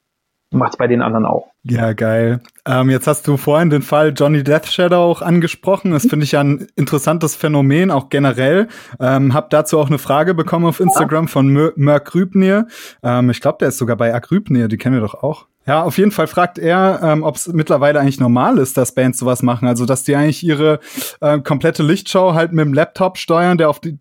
Macht's 0.54 0.76
bei 0.76 0.86
den 0.86 1.02
anderen 1.02 1.26
auch. 1.26 1.48
Ja, 1.64 1.92
geil. 1.92 2.40
Ähm, 2.64 2.88
jetzt 2.90 3.08
hast 3.08 3.26
du 3.26 3.36
vorhin 3.36 3.70
den 3.70 3.82
Fall 3.82 4.12
Johnny 4.14 4.44
Death 4.44 4.66
Shadow 4.66 4.98
auch 4.98 5.20
angesprochen. 5.20 5.90
Das 5.90 6.06
finde 6.06 6.24
ich 6.24 6.32
ja 6.32 6.40
ein 6.40 6.68
interessantes 6.76 7.34
Phänomen, 7.34 7.90
auch 7.90 8.08
generell. 8.08 8.68
Ähm, 9.00 9.34
hab 9.34 9.50
dazu 9.50 9.80
auch 9.80 9.88
eine 9.88 9.98
Frage 9.98 10.34
bekommen 10.34 10.66
auf 10.66 10.78
Instagram 10.78 11.26
von 11.26 11.72
Merk 11.74 12.14
Rübnir. 12.14 12.68
Ähm, 13.02 13.30
ich 13.30 13.40
glaube, 13.40 13.58
der 13.58 13.68
ist 13.68 13.78
sogar 13.78 13.96
bei 13.96 14.14
Agrübnir, 14.14 14.68
die 14.68 14.76
kennen 14.76 14.94
wir 14.94 15.02
doch 15.02 15.14
auch. 15.14 15.46
Ja, 15.66 15.82
auf 15.82 15.96
jeden 15.96 16.10
Fall 16.10 16.26
fragt 16.26 16.58
er, 16.58 17.00
ähm, 17.02 17.22
ob 17.22 17.36
es 17.36 17.48
mittlerweile 17.48 17.98
eigentlich 17.98 18.20
normal 18.20 18.58
ist, 18.58 18.76
dass 18.76 18.94
Bands 18.94 19.18
sowas 19.18 19.42
machen. 19.42 19.66
Also, 19.66 19.86
dass 19.86 20.04
die 20.04 20.14
eigentlich 20.14 20.44
ihre 20.44 20.78
äh, 21.22 21.38
komplette 21.40 21.82
Lichtshow 21.82 22.34
halt 22.34 22.52
mit 22.52 22.66
dem 22.66 22.74
Laptop 22.74 23.16
steuern, 23.16 23.56
der 23.56 23.70
auf 23.70 23.80
die, 23.80 23.98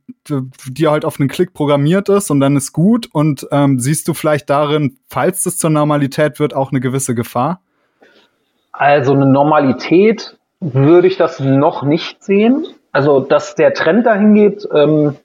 die 0.68 0.88
halt 0.88 1.06
auf 1.06 1.20
einen 1.20 1.30
Klick 1.30 1.54
programmiert 1.54 2.10
ist 2.10 2.30
und 2.32 2.42
dann 2.42 2.58
ist 2.58 2.74
gut. 2.74 3.08
Und 3.14 3.48
ähm, 3.52 3.80
siehst 3.80 4.10
du 4.10 4.14
vielleicht 4.14 4.50
darin, 4.50 4.98
falls 5.08 5.44
das 5.44 5.58
zur 5.58 5.70
Normalität 5.70 6.40
wird, 6.40 6.54
auch 6.54 6.72
eine 6.72 6.82
gewisse 6.82 7.16
Gefahr? 7.16 7.62
Also 8.74 9.14
eine 9.14 9.28
Normalität 9.28 10.38
würde 10.60 11.08
ich 11.08 11.16
das 11.16 11.40
noch 11.40 11.84
nicht 11.84 12.24
sehen. 12.24 12.66
Also, 12.92 13.22
dass 13.22 13.56
der 13.56 13.74
Trend 13.74 14.06
dahin 14.06 14.34
geht, 14.34 14.68
ähm, 14.74 15.16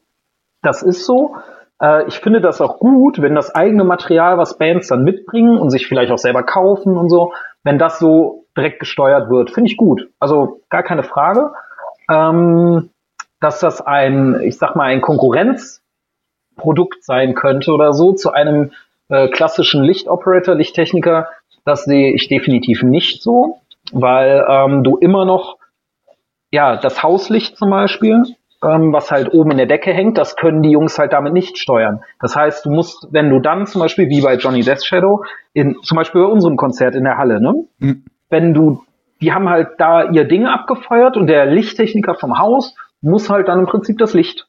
das 0.63 0.83
ist 0.83 1.05
so. 1.05 1.35
Äh, 1.81 2.07
ich 2.09 2.21
finde 2.21 2.41
das 2.41 2.61
auch 2.61 2.79
gut, 2.79 3.21
wenn 3.21 3.35
das 3.35 3.55
eigene 3.55 3.85
Material, 3.85 4.39
was 4.39 4.59
Bands 4.59 4.89
dann 4.89 5.05
mitbringen 5.05 5.59
und 5.59 5.71
sich 5.71 5.87
vielleicht 5.87 6.13
auch 6.13 6.19
selber 6.19 6.43
kaufen 6.43 6.97
und 6.97 7.09
so, 7.09 7.33
wenn 7.65 7.79
das 7.79 7.99
so 7.99 8.47
direkt 8.57 8.81
gesteuert 8.81 9.31
wird, 9.31 9.51
finde 9.51 9.71
ich 9.71 9.77
gut. 9.77 10.09
Also 10.19 10.61
gar 10.69 10.83
keine 10.83 11.03
Frage. 11.03 11.53
Ähm, 12.11 12.91
dass 13.41 13.61
das 13.61 13.81
ein, 13.81 14.41
ich 14.43 14.59
sag 14.59 14.75
mal, 14.75 14.85
ein 14.85 15.01
Konkurrenzprodukt 15.01 17.05
sein 17.05 17.35
könnte 17.35 17.73
oder 17.73 17.93
so 17.93 18.13
zu 18.13 18.33
einem 18.33 18.73
äh, 19.09 19.29
klassischen 19.29 19.85
Lichtoperator, 19.85 20.55
Lichttechniker, 20.55 21.29
das 21.65 21.85
sehe 21.85 22.15
ich 22.15 22.29
definitiv 22.29 22.83
nicht 22.83 23.23
so, 23.23 23.61
weil 23.93 24.45
ähm, 24.49 24.83
du 24.83 24.97
immer 24.97 25.25
noch, 25.25 25.59
ja, 26.51 26.77
das 26.77 27.03
Hauslicht 27.03 27.57
zum 27.57 27.71
Beispiel, 27.71 28.25
ähm, 28.63 28.93
was 28.93 29.11
halt 29.11 29.33
oben 29.33 29.53
in 29.53 29.59
der 29.59 29.67
Decke 29.67 29.93
hängt, 29.93 30.19
das 30.19 30.37
können 30.37 30.63
die 30.63 30.71
Jungs 30.71 30.99
halt 30.99 31.13
damit 31.13 31.33
nicht 31.33 31.59
steuern. 31.59 32.03
Das 32.21 32.35
heißt, 32.35 32.67
du 32.67 32.71
musst, 32.71 33.09
wenn 33.13 33.31
du 33.31 33.41
dann 33.41 33.67
zum 33.67 33.81
Beispiel 33.81 34.09
wie 34.09 34.21
bei 34.21 34.37
Johnny 34.37 34.63
Death 34.63 34.85
Shadow, 34.85 35.23
in, 35.53 35.77
zum 35.83 35.97
Beispiel 35.97 36.23
bei 36.23 36.29
unserem 36.29 36.57
Konzert 36.57 36.95
in 36.95 37.05
der 37.05 37.19
Halle, 37.19 37.41
ne? 37.41 37.55
Mhm. 37.79 38.05
Wenn 38.29 38.55
du, 38.55 38.83
die 39.21 39.33
haben 39.33 39.49
halt 39.49 39.69
da 39.79 40.11
ihr 40.11 40.25
Ding 40.25 40.47
abgefeuert 40.47 41.17
und 41.17 41.29
der 41.29 41.47
Lichttechniker 41.47 42.15
vom 42.15 42.39
Haus 42.39 42.75
muss 43.01 43.31
halt 43.31 43.49
dann 43.49 43.61
im 43.61 43.67
Prinzip 43.67 43.99
das 43.99 44.13
Licht 44.13 44.49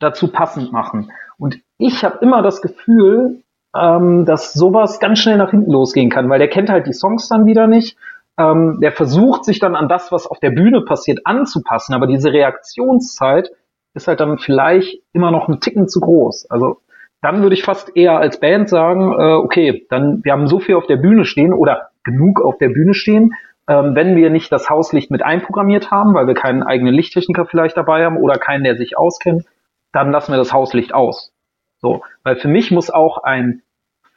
dazu 0.00 0.30
passend 0.30 0.72
machen. 0.72 1.12
Und 1.38 1.60
ich 1.78 2.04
habe 2.04 2.18
immer 2.20 2.42
das 2.42 2.60
Gefühl, 2.60 3.42
ähm, 3.74 4.24
dass 4.24 4.52
sowas 4.52 5.00
ganz 5.00 5.18
schnell 5.18 5.36
nach 5.36 5.50
hinten 5.50 5.70
losgehen 5.70 6.10
kann, 6.10 6.28
weil 6.28 6.38
der 6.38 6.48
kennt 6.48 6.70
halt 6.70 6.86
die 6.86 6.92
Songs 6.92 7.28
dann 7.28 7.46
wieder 7.46 7.66
nicht. 7.66 7.96
Ähm, 8.38 8.78
der 8.80 8.92
versucht 8.92 9.44
sich 9.44 9.58
dann 9.60 9.76
an 9.76 9.88
das, 9.88 10.10
was 10.10 10.26
auf 10.26 10.40
der 10.40 10.50
Bühne 10.50 10.82
passiert, 10.82 11.20
anzupassen, 11.24 11.94
aber 11.94 12.06
diese 12.06 12.32
Reaktionszeit 12.32 13.50
ist 13.94 14.08
halt 14.08 14.20
dann 14.20 14.38
vielleicht 14.38 15.00
immer 15.12 15.30
noch 15.30 15.48
ein 15.48 15.60
Ticken 15.60 15.88
zu 15.88 16.00
groß. 16.00 16.50
Also 16.50 16.78
dann 17.22 17.42
würde 17.42 17.54
ich 17.54 17.62
fast 17.62 17.96
eher 17.96 18.18
als 18.18 18.40
Band 18.40 18.68
sagen, 18.68 19.12
äh, 19.12 19.34
okay, 19.34 19.86
dann 19.88 20.20
wir 20.24 20.32
haben 20.32 20.46
so 20.46 20.58
viel 20.58 20.74
auf 20.74 20.86
der 20.86 20.96
Bühne 20.96 21.24
stehen 21.24 21.54
oder 21.54 21.90
genug 22.02 22.42
auf 22.42 22.58
der 22.58 22.68
Bühne 22.68 22.92
stehen, 22.92 23.32
ähm, 23.68 23.94
wenn 23.94 24.16
wir 24.16 24.30
nicht 24.30 24.52
das 24.52 24.68
Hauslicht 24.68 25.10
mit 25.10 25.22
einprogrammiert 25.24 25.90
haben, 25.90 26.14
weil 26.14 26.26
wir 26.26 26.34
keinen 26.34 26.62
eigenen 26.62 26.92
Lichttechniker 26.92 27.46
vielleicht 27.46 27.76
dabei 27.76 28.04
haben 28.04 28.18
oder 28.18 28.34
keinen, 28.34 28.64
der 28.64 28.76
sich 28.76 28.98
auskennt, 28.98 29.44
dann 29.92 30.10
lassen 30.10 30.32
wir 30.32 30.36
das 30.36 30.52
Hauslicht 30.52 30.92
aus. 30.92 31.32
So, 31.78 32.02
weil 32.24 32.36
für 32.36 32.48
mich 32.48 32.70
muss 32.70 32.90
auch 32.90 33.22
ein 33.22 33.62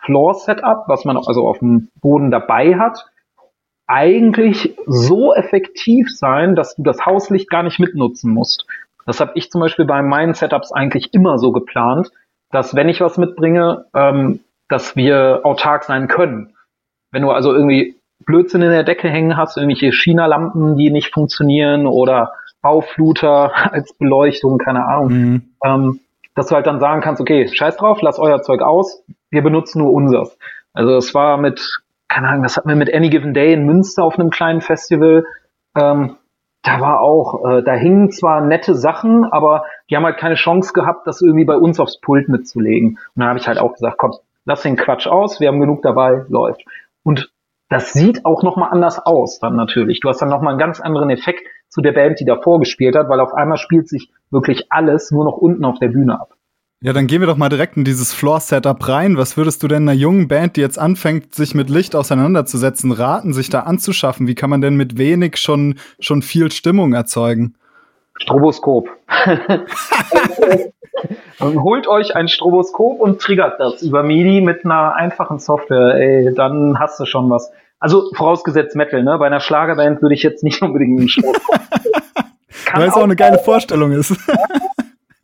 Floor-Setup, 0.06 0.86
was 0.88 1.06
man 1.06 1.18
also 1.18 1.48
auf 1.48 1.60
dem 1.60 1.90
Boden 2.02 2.32
dabei 2.32 2.76
hat, 2.76 3.06
eigentlich 3.88 4.76
so 4.86 5.34
effektiv 5.34 6.08
sein, 6.10 6.56
dass 6.56 6.76
du 6.76 6.84
das 6.84 7.06
Hauslicht 7.06 7.50
gar 7.50 7.64
nicht 7.64 7.80
mitnutzen 7.80 8.34
musst. 8.34 8.66
Das 9.06 9.20
habe 9.22 9.32
ich 9.36 9.50
zum 9.50 9.62
Beispiel 9.62 9.86
bei 9.86 10.02
meinen 10.02 10.34
Setups 10.34 10.72
eigentlich 10.72 11.14
immer 11.14 11.40
so 11.40 11.52
geplant, 11.52 12.12
dass 12.52 12.76
wenn 12.76 12.90
ich 12.90 13.02
was 13.02 13.18
mitbringe, 13.18 13.86
ähm, 13.94 14.42
dass 14.68 14.96
wir 14.96 15.42
autark 15.44 15.86
sein 15.86 16.08
können. 16.08 16.54
Wenn 17.12 17.22
du 17.22 17.32
also 17.32 17.54
irgendwie 17.54 17.96
Blödsinn 18.26 18.62
in 18.62 18.72
der 18.72 18.84
Decke 18.84 19.10
hängen 19.10 19.38
hast, 19.38 19.58
irgendwelche 19.58 19.92
China-Lampen, 19.92 20.76
die 20.76 20.92
nicht 20.92 21.14
funktionieren 21.14 21.88
oder 21.88 22.34
Baufluter 22.62 23.52
als 23.72 23.94
Beleuchtung, 23.94 24.58
keine 24.58 24.86
Ahnung, 24.86 25.08
mhm. 25.08 25.42
ähm, 25.64 26.00
dass 26.36 26.48
du 26.48 26.56
halt 26.56 26.68
dann 26.68 26.80
sagen 26.80 27.02
kannst, 27.02 27.22
okay, 27.22 27.48
scheiß 27.48 27.78
drauf, 27.78 28.00
lass 28.02 28.20
euer 28.20 28.42
Zeug 28.42 28.62
aus, 28.62 29.04
wir 29.32 29.42
benutzen 29.42 29.80
nur 29.80 29.94
unseres. 29.94 30.38
Also 30.74 30.96
es 30.96 31.14
war 31.16 31.38
mit, 31.38 31.82
keine 32.08 32.30
Ahnung, 32.30 32.44
das 32.44 32.58
hatten 32.58 32.70
wir 32.70 32.76
mit 32.76 32.94
Any 32.94 33.10
Given 33.10 33.34
Day 33.34 33.54
in 33.54 33.66
Münster 33.66 34.04
auf 34.04 34.18
einem 34.18 34.30
kleinen 34.30 34.62
Festival. 34.62 35.26
Ähm, 35.76 36.18
da 36.64 36.82
war 36.82 37.02
auch, 37.02 37.46
äh, 37.46 37.64
da 37.64 37.74
hingen 37.74 38.12
zwar 38.12 38.42
nette 38.42 38.76
Sachen, 38.76 39.26
aber 39.26 39.64
die 39.90 39.96
haben 39.96 40.06
halt 40.06 40.18
keine 40.18 40.36
Chance 40.36 40.74
gehabt, 40.74 41.08
das 41.08 41.22
irgendwie 41.22 41.46
bei 41.46 41.56
uns 41.56 41.80
aufs 41.80 42.00
Pult 42.02 42.30
mitzulegen. 42.30 42.98
Und 43.16 43.20
dann 43.20 43.30
habe 43.30 43.40
ich 43.40 43.48
halt 43.48 43.60
auch 43.60 43.74
gesagt, 43.74 43.98
komm, 43.98 44.12
lass 44.46 44.64
den 44.64 44.76
Quatsch 44.76 45.08
aus, 45.08 45.40
wir 45.40 45.48
haben 45.48 45.60
genug 45.60 45.82
dabei, 45.82 46.26
läuft. 46.30 46.64
Und 47.04 47.32
das 47.70 47.94
sieht 47.94 48.26
auch 48.26 48.44
nochmal 48.44 48.70
anders 48.72 49.00
aus 49.06 49.40
dann 49.40 49.56
natürlich. 49.56 50.00
Du 50.00 50.10
hast 50.10 50.22
dann 50.22 50.30
nochmal 50.30 50.52
einen 50.52 50.60
ganz 50.60 50.80
anderen 50.80 51.10
Effekt 51.10 51.46
zu 51.70 51.82
der 51.82 51.92
Band, 51.92 52.20
die 52.20 52.26
davor 52.26 52.60
gespielt 52.60 52.96
hat, 52.96 53.10
weil 53.10 53.20
auf 53.20 53.34
einmal 53.34 53.58
spielt 53.58 53.90
sich 53.90 54.12
wirklich 54.32 54.72
alles 54.72 55.12
nur 55.12 55.26
noch 55.26 55.38
unten 55.38 55.66
auf 55.66 55.80
der 55.80 55.90
Bühne 55.90 56.20
ab. 56.20 56.37
Ja, 56.80 56.94
dann 56.94 57.08
gehen 57.08 57.22
wir 57.22 57.28
doch 57.28 57.38
mal 57.38 57.50
direkt 57.50 57.76
in 57.76 57.86
dieses 57.86 58.14
Floor-Setup 58.14 58.88
rein. 58.88 59.18
Was 59.18 59.36
würdest 59.36 59.64
du 59.64 59.68
denn 59.68 59.90
einer 59.90 59.98
jungen 59.98 60.28
Band, 60.28 60.58
die 60.58 60.62
jetzt 60.62 60.78
anfängt, 60.78 61.34
sich 61.34 61.56
mit 61.56 61.72
Licht 61.72 61.96
auseinanderzusetzen, 61.96 62.92
raten, 62.92 63.34
sich 63.34 63.50
da 63.50 63.62
anzuschaffen? 63.62 64.28
Wie 64.28 64.36
kann 64.36 64.52
man 64.52 64.62
denn 64.62 64.76
mit 64.76 64.96
wenig 64.96 65.38
schon, 65.38 65.80
schon 66.00 66.22
viel 66.22 66.52
Stimmung 66.52 66.94
erzeugen? 66.94 67.56
Stroboskop. 68.20 68.90
holt 71.40 71.88
euch 71.88 72.16
ein 72.16 72.28
Stroboskop 72.28 73.00
und 73.00 73.20
triggert 73.22 73.60
das 73.60 73.82
über 73.82 74.04
MIDI 74.04 74.42
mit 74.42 74.64
einer 74.64 74.94
einfachen 74.94 75.40
Software. 75.40 75.96
Ey, 75.96 76.32
dann 76.36 76.78
hast 76.78 77.00
du 77.00 77.06
schon 77.06 77.28
was. 77.32 77.52
Also 77.80 78.12
vorausgesetzt 78.14 78.76
Metal, 78.76 79.04
ne? 79.04 79.18
Bei 79.18 79.26
einer 79.26 79.40
Schlagerband 79.40 80.04
würde 80.04 80.14
ich 80.14 80.22
jetzt 80.22 80.44
nicht 80.44 80.62
unbedingt 80.64 81.00
einen 81.00 81.10
Stroboskop. 81.10 81.60
Weil 82.74 82.88
es 82.88 82.94
auch 82.94 83.04
eine 83.04 83.16
geile 83.16 83.40
Vorstellung 83.40 83.94
ist. 83.94 84.16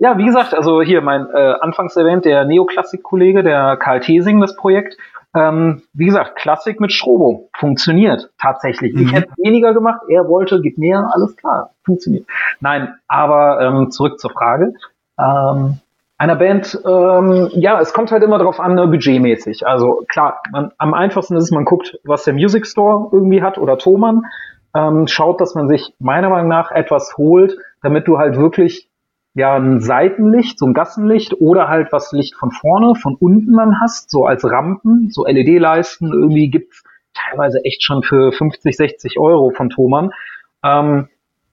Ja, 0.03 0.17
wie 0.17 0.25
gesagt, 0.25 0.53
also 0.53 0.81
hier 0.81 0.99
mein 0.99 1.29
äh, 1.33 1.53
anfangs 1.61 1.95
erwähnt, 1.95 2.25
der 2.25 2.43
Neoklassik-Kollege, 2.43 3.41
der 3.41 3.77
Karl 3.77 4.01
Thesing, 4.01 4.41
das 4.41 4.53
Projekt. 4.53 4.97
Ähm, 5.33 5.83
wie 5.93 6.07
gesagt, 6.07 6.35
Klassik 6.35 6.81
mit 6.81 6.91
Strobo. 6.91 7.49
Funktioniert 7.57 8.29
tatsächlich. 8.37 8.93
Mhm. 8.93 9.01
Ich 9.01 9.13
hätte 9.13 9.29
weniger 9.37 9.73
gemacht, 9.73 10.01
er 10.09 10.27
wollte, 10.27 10.59
gib 10.59 10.77
mehr, 10.77 11.09
alles 11.13 11.37
klar. 11.37 11.69
Funktioniert. 11.85 12.25
Nein, 12.59 12.93
aber 13.07 13.61
ähm, 13.61 13.91
zurück 13.91 14.19
zur 14.19 14.31
Frage. 14.31 14.73
Ähm, 15.17 15.79
einer 16.17 16.35
Band, 16.35 16.77
ähm, 16.85 17.47
ja, 17.53 17.79
es 17.79 17.93
kommt 17.93 18.11
halt 18.11 18.23
immer 18.23 18.39
darauf 18.39 18.59
an, 18.59 18.75
ne, 18.75 18.85
budgetmäßig. 18.87 19.65
Also 19.65 20.03
klar, 20.09 20.41
man, 20.51 20.73
am 20.79 20.93
einfachsten 20.93 21.37
ist 21.37 21.45
es, 21.45 21.51
man 21.51 21.63
guckt, 21.63 21.97
was 22.03 22.25
der 22.25 22.33
Music 22.33 22.67
Store 22.67 23.07
irgendwie 23.13 23.41
hat 23.41 23.57
oder 23.57 23.77
Thomann, 23.77 24.23
ähm, 24.75 25.07
schaut, 25.07 25.39
dass 25.39 25.55
man 25.55 25.69
sich 25.69 25.93
meiner 25.99 26.29
Meinung 26.29 26.49
nach 26.49 26.71
etwas 26.71 27.15
holt, 27.17 27.55
damit 27.81 28.09
du 28.09 28.17
halt 28.17 28.35
wirklich 28.35 28.89
ja 29.33 29.55
ein 29.55 29.79
Seitenlicht, 29.79 30.59
so 30.59 30.65
ein 30.65 30.73
Gassenlicht 30.73 31.39
oder 31.39 31.67
halt 31.67 31.91
was 31.91 32.11
Licht 32.11 32.35
von 32.35 32.51
vorne, 32.51 32.95
von 32.95 33.15
unten 33.15 33.55
dann 33.57 33.79
hast, 33.81 34.09
so 34.11 34.25
als 34.25 34.43
Rampen, 34.45 35.09
so 35.09 35.25
LED-Leisten, 35.25 36.11
irgendwie 36.11 36.49
gibt's 36.49 36.83
teilweise 37.13 37.59
echt 37.63 37.83
schon 37.83 38.03
für 38.03 38.31
50, 38.31 38.75
60 38.75 39.19
Euro 39.19 39.51
von 39.51 39.69
Thomann. 39.69 40.11
Ähm, 40.63 41.07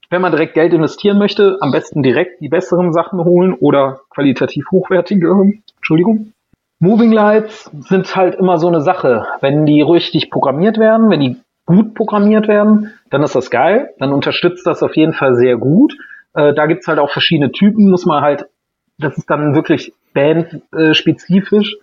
wenn 0.09 0.21
man 0.21 0.31
direkt 0.31 0.55
Geld 0.55 0.73
investieren 0.73 1.17
möchte, 1.17 1.57
am 1.61 1.71
besten 1.71 2.03
direkt 2.03 2.41
die 2.41 2.49
besseren 2.49 2.91
Sachen 2.91 3.23
holen 3.23 3.53
oder 3.53 4.01
qualitativ 4.09 4.65
hochwertige, 4.71 5.33
Entschuldigung. 5.77 6.33
Moving 6.79 7.11
Lights 7.11 7.71
sind 7.87 8.13
halt 8.15 8.35
immer 8.35 8.57
so 8.57 8.67
eine 8.67 8.81
Sache. 8.81 9.25
Wenn 9.39 9.65
die 9.65 9.81
richtig 9.81 10.29
programmiert 10.29 10.79
werden, 10.79 11.09
wenn 11.09 11.19
die 11.19 11.37
gut 11.65 11.93
programmiert 11.93 12.47
werden, 12.47 12.91
dann 13.09 13.23
ist 13.23 13.35
das 13.35 13.51
geil. 13.51 13.91
Dann 13.99 14.11
unterstützt 14.11 14.65
das 14.65 14.83
auf 14.83 14.95
jeden 14.95 15.13
Fall 15.13 15.35
sehr 15.35 15.57
gut. 15.57 15.95
Äh, 16.33 16.53
da 16.53 16.65
gibt's 16.65 16.87
halt 16.87 16.99
auch 16.99 17.11
verschiedene 17.11 17.51
Typen, 17.51 17.89
muss 17.89 18.05
man 18.05 18.21
halt, 18.21 18.45
das 18.97 19.17
ist 19.17 19.29
dann 19.29 19.55
wirklich 19.55 19.93
bandspezifisch. 20.13 21.77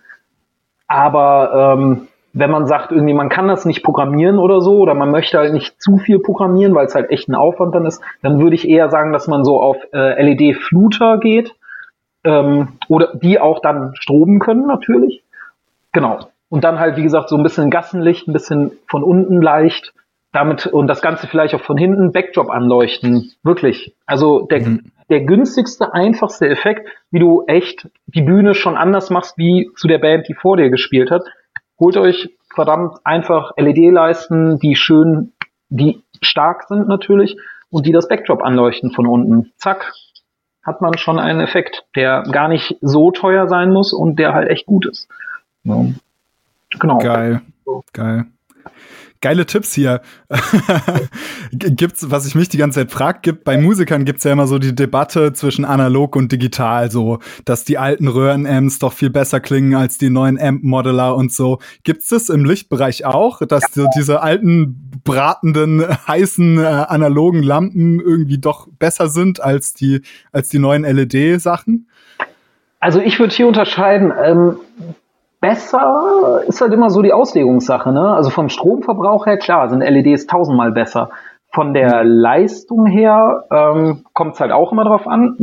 Aber 0.87 1.75
ähm, 1.77 2.07
wenn 2.33 2.51
man 2.51 2.67
sagt, 2.67 2.91
irgendwie, 2.91 3.13
man 3.13 3.29
kann 3.29 3.47
das 3.47 3.65
nicht 3.65 3.83
programmieren 3.83 4.37
oder 4.37 4.61
so, 4.61 4.77
oder 4.79 4.93
man 4.93 5.11
möchte 5.11 5.37
halt 5.37 5.53
nicht 5.53 5.81
zu 5.81 5.97
viel 5.97 6.19
programmieren, 6.19 6.75
weil 6.75 6.85
es 6.85 6.95
halt 6.95 7.09
echt 7.09 7.27
ein 7.27 7.35
Aufwand 7.35 7.75
dann 7.75 7.85
ist, 7.85 8.01
dann 8.21 8.39
würde 8.39 8.55
ich 8.55 8.67
eher 8.67 8.89
sagen, 8.89 9.11
dass 9.13 9.27
man 9.27 9.43
so 9.43 9.61
auf 9.61 9.77
äh, 9.93 10.21
LED-Fluter 10.21 11.17
geht. 11.19 11.55
Ähm, 12.23 12.73
oder 12.89 13.15
die 13.15 13.39
auch 13.39 13.61
dann 13.61 13.93
stroben 13.95 14.39
können, 14.39 14.67
natürlich. 14.67 15.23
Genau. 15.93 16.19
Und 16.49 16.63
dann 16.63 16.79
halt, 16.79 16.97
wie 16.97 17.03
gesagt, 17.03 17.29
so 17.29 17.37
ein 17.37 17.43
bisschen 17.43 17.69
Gassenlicht, 17.69 18.27
ein 18.27 18.33
bisschen 18.33 18.71
von 18.87 19.03
unten 19.03 19.41
leicht 19.41 19.93
damit 20.31 20.67
und 20.67 20.87
das 20.87 21.01
Ganze 21.01 21.27
vielleicht 21.27 21.55
auch 21.55 21.61
von 21.61 21.77
hinten 21.77 22.11
Backdrop 22.11 22.49
anleuchten. 22.49 23.31
Wirklich. 23.43 23.95
Also 24.05 24.45
der, 24.45 24.61
mhm. 24.61 24.91
der 25.09 25.21
günstigste, 25.21 25.93
einfachste 25.93 26.47
Effekt, 26.47 26.87
wie 27.11 27.19
du 27.19 27.43
echt 27.47 27.89
die 28.05 28.21
Bühne 28.21 28.53
schon 28.53 28.77
anders 28.77 29.09
machst, 29.09 29.37
wie 29.37 29.71
zu 29.75 29.87
der 29.87 29.97
Band, 29.97 30.27
die 30.27 30.35
vor 30.35 30.57
dir 30.57 30.69
gespielt 30.69 31.09
hat. 31.09 31.23
Holt 31.79 31.97
euch 31.97 32.35
verdammt 32.53 32.97
einfach 33.03 33.51
LED-Leisten, 33.57 34.59
die 34.59 34.75
schön, 34.75 35.33
die 35.69 36.03
stark 36.21 36.63
sind 36.67 36.87
natürlich 36.87 37.37
und 37.69 37.85
die 37.85 37.91
das 37.91 38.07
Backdrop 38.07 38.41
anleuchten 38.41 38.91
von 38.91 39.07
unten. 39.07 39.51
Zack. 39.57 39.93
Hat 40.61 40.81
man 40.81 40.97
schon 40.97 41.19
einen 41.19 41.39
Effekt, 41.39 41.85
der 41.95 42.23
gar 42.31 42.49
nicht 42.49 42.77
so 42.81 43.11
teuer 43.11 43.47
sein 43.47 43.71
muss 43.71 43.93
und 43.93 44.19
der 44.19 44.33
halt 44.33 44.49
echt 44.49 44.65
gut 44.65 44.85
ist. 44.85 45.07
Ja. 45.63 45.85
Genau. 46.79 46.97
Geil. 46.99 47.41
Geil 47.93 48.25
geile 49.21 49.45
Tipps 49.45 49.73
hier. 49.73 50.01
gibt's, 51.51 52.09
was 52.09 52.25
ich 52.25 52.35
mich 52.35 52.49
die 52.49 52.57
ganze 52.57 52.79
Zeit 52.79 52.91
frage, 52.91 53.19
gibt 53.21 53.43
bei 53.43 53.57
Musikern 53.57 54.05
gibt's 54.05 54.23
ja 54.23 54.31
immer 54.31 54.47
so 54.47 54.59
die 54.59 54.73
Debatte 54.73 55.33
zwischen 55.33 55.65
analog 55.65 56.15
und 56.15 56.31
digital, 56.31 56.89
so, 56.89 57.19
dass 57.45 57.65
die 57.65 57.77
alten 57.77 58.07
Röhren-Amps 58.07 58.79
doch 58.79 58.93
viel 58.93 59.09
besser 59.09 59.39
klingen 59.39 59.75
als 59.75 59.97
die 59.97 60.09
neuen 60.09 60.39
Amp-Modeler 60.39 61.15
und 61.15 61.33
so. 61.33 61.59
Gibt's 61.83 62.07
das 62.09 62.29
im 62.29 62.45
Lichtbereich 62.45 63.05
auch, 63.05 63.45
dass 63.45 63.63
so 63.73 63.87
diese 63.95 64.21
alten 64.21 64.91
bratenden 65.03 65.85
heißen 66.07 66.59
äh, 66.59 66.65
analogen 66.65 67.43
Lampen 67.43 67.99
irgendwie 67.99 68.39
doch 68.39 68.67
besser 68.79 69.09
sind 69.09 69.41
als 69.41 69.73
die 69.73 70.01
als 70.31 70.49
die 70.49 70.59
neuen 70.59 70.83
LED-Sachen? 70.83 71.87
Also 72.79 72.99
ich 73.01 73.19
würde 73.19 73.35
hier 73.35 73.47
unterscheiden. 73.47 74.13
Ähm, 74.23 74.57
besser 75.41 76.41
ist 76.47 76.61
halt 76.61 76.73
immer 76.73 76.89
so 76.89 77.01
die 77.01 77.13
Auslegungssache. 77.13 77.91
Ne? 77.91 78.13
Also 78.13 78.29
vom 78.29 78.49
Stromverbrauch 78.49 79.25
her, 79.25 79.37
klar, 79.37 79.69
sind 79.69 79.81
LEDs 79.81 80.27
tausendmal 80.27 80.71
besser. 80.71 81.09
Von 81.51 81.73
der 81.73 82.03
Leistung 82.03 82.85
her 82.85 83.45
ähm, 83.51 84.05
kommt 84.13 84.35
es 84.35 84.39
halt 84.39 84.51
auch 84.51 84.71
immer 84.71 84.83
drauf 84.83 85.07
an, 85.07 85.35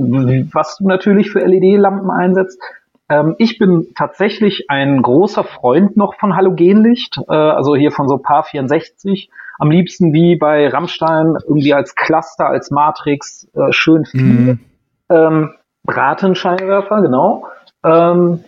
was 0.53 0.77
du 0.77 0.87
natürlich 0.87 1.31
für 1.31 1.41
LED-Lampen 1.41 2.11
einsetzt. 2.11 2.61
Ähm, 3.09 3.35
ich 3.39 3.59
bin 3.59 3.89
tatsächlich 3.97 4.67
ein 4.69 5.03
großer 5.03 5.43
Freund 5.43 5.97
noch 5.97 6.15
von 6.15 6.37
Halogenlicht, 6.37 7.19
äh, 7.29 7.35
also 7.35 7.75
hier 7.75 7.91
von 7.91 8.09
so 8.09 8.19
Paar 8.19 8.45
64. 8.45 9.31
Am 9.59 9.71
liebsten 9.71 10.13
wie 10.13 10.37
bei 10.37 10.69
Rammstein 10.69 11.37
irgendwie 11.47 11.75
als 11.75 11.95
Cluster, 11.95 12.47
als 12.47 12.71
Matrix, 12.71 13.49
äh, 13.55 13.73
schön 13.73 14.05
viel. 14.05 14.23
Mhm. 14.23 14.61
Ähm, 15.09 15.55
Bratenscheinwerfer, 15.85 17.01
genau. 17.01 17.49
Ähm, 17.85 18.45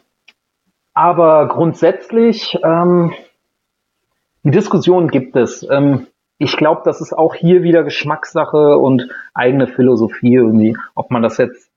aber 0.99 1.47
grundsätzlich, 1.47 2.59
ähm, 2.65 3.13
die 4.43 4.51
Diskussion 4.51 5.07
gibt 5.07 5.37
es. 5.37 5.65
Ähm, 5.71 6.09
ich 6.39 6.57
glaube, 6.57 6.83
das 6.85 7.01
ist 7.01 7.13
auch 7.13 7.37
hier 7.37 7.63
wieder 7.63 7.85
Geschmackssache 7.85 8.77
und 8.79 9.09
eigene 9.33 9.69
Philosophie 9.69 10.35
irgendwie, 10.35 10.77
ob 10.97 11.13
man 11.13 11.23
das 11.23 11.37
jetzt 11.37 11.71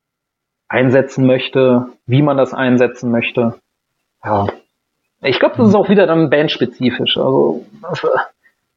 einsetzen 0.68 1.28
möchte, 1.28 1.90
wie 2.08 2.24
man 2.24 2.36
das 2.36 2.56
einsetzen 2.56 3.12
möchte. 3.12 3.60
Ja. 4.24 4.48
Ich 5.22 5.38
glaube, 5.38 5.58
das 5.58 5.68
ist 5.68 5.76
auch 5.76 5.90
wieder 5.90 6.08
dann 6.08 6.32
bandspezifisch. 6.32 7.16
Also, 7.18 7.64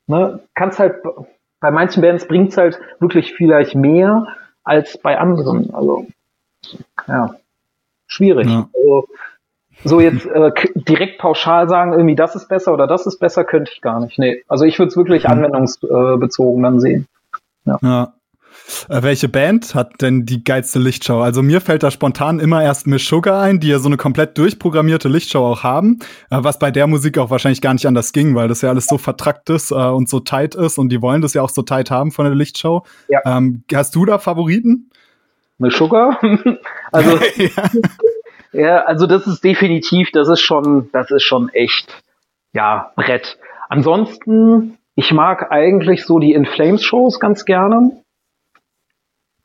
ne, 0.07 0.41
kannst 0.55 0.79
halt, 0.79 0.97
bei 1.59 1.71
manchen 1.71 2.03
Bands 2.03 2.29
bringt 2.29 2.51
es 2.51 2.59
halt 2.59 2.79
wirklich 3.01 3.33
vielleicht 3.33 3.75
mehr 3.77 4.27
als 4.63 4.99
bei 4.99 5.17
anderen. 5.17 5.73
Also, 5.73 6.07
ja, 7.09 7.35
schwierig. 8.07 8.47
Ja. 8.47 8.69
Also, 8.75 9.09
so 9.85 10.01
jetzt 10.01 10.27
äh, 10.27 10.51
direkt 10.75 11.19
pauschal 11.19 11.69
sagen, 11.69 11.93
irgendwie 11.93 12.17
das 12.17 12.35
ist 12.35 12.49
besser 12.49 12.73
oder 12.73 12.87
das 12.87 13.07
ist 13.07 13.19
besser, 13.19 13.45
könnte 13.45 13.71
ich 13.75 13.81
gar 13.81 14.01
nicht. 14.01 14.19
Nee. 14.19 14.43
Also 14.49 14.65
ich 14.65 14.79
würde 14.79 14.89
es 14.89 14.97
wirklich 14.97 15.25
mhm. 15.25 15.31
anwendungsbezogen 15.31 16.63
dann 16.63 16.81
sehen. 16.81 17.07
Ja. 17.65 17.79
ja. 17.83 18.13
Äh, 18.89 19.03
welche 19.03 19.29
Band 19.29 19.75
hat 19.75 20.01
denn 20.01 20.25
die 20.25 20.43
geilste 20.43 20.79
Lichtschau? 20.79 21.21
Also 21.21 21.43
mir 21.43 21.61
fällt 21.61 21.83
da 21.83 21.91
spontan 21.91 22.41
immer 22.41 22.63
erst 22.63 22.87
Miss 22.87 23.07
Sugar 23.07 23.41
ein, 23.41 23.61
die 23.61 23.69
ja 23.69 23.79
so 23.79 23.89
eine 23.89 23.97
komplett 23.97 24.39
durchprogrammierte 24.39 25.09
Lichtschau 25.09 25.47
auch 25.47 25.63
haben, 25.63 25.99
äh, 26.31 26.39
was 26.41 26.59
bei 26.59 26.71
der 26.71 26.87
Musik 26.87 27.19
auch 27.19 27.31
wahrscheinlich 27.31 27.61
gar 27.61 27.75
nicht 27.75 27.87
anders 27.87 28.13
ging, 28.13 28.35
weil 28.35 28.49
das 28.49 28.63
ja 28.63 28.71
alles 28.71 28.87
so 28.87 28.99
vertrackt 28.99 29.51
ist 29.51 29.71
äh, 29.71 29.75
und 29.75 30.09
so 30.09 30.21
tight 30.21 30.55
ist 30.55 30.79
und 30.79 30.91
die 30.91 31.03
wollen 31.03 31.23
das 31.23 31.35
ja 31.35 31.43
auch 31.43 31.51
so 31.51 31.63
tight 31.63 31.91
haben 31.91 32.11
von 32.11 32.25
der 32.25 32.35
Lichtschau. 32.35 32.85
Ja. 33.09 33.21
Ähm, 33.25 33.65
hast 33.73 33.95
du 33.95 34.05
da 34.05 34.19
Favoriten? 34.19 34.91
Miss 35.59 35.77
Sugar? 35.77 36.19
also 36.93 37.19
ja. 37.37 37.71
Ja, 38.55 38.85
also 38.85 39.07
das 39.07 39.27
ist 39.27 39.43
definitiv, 39.43 40.11
das 40.13 40.29
ist 40.29 40.41
schon, 40.41 40.89
das 40.93 41.11
ist 41.11 41.25
schon 41.25 41.49
echt, 41.49 42.03
ja, 42.53 42.93
Brett. 42.95 43.37
Ansonsten, 43.69 44.79
ich 44.95 45.13
mag 45.13 45.51
eigentlich 45.51 46.05
so 46.05 46.21
die 46.21 46.33
In 46.33 46.47
Flames 46.47 46.85
Shows 46.85 47.19
ganz 47.19 47.45
gerne. 47.45 47.91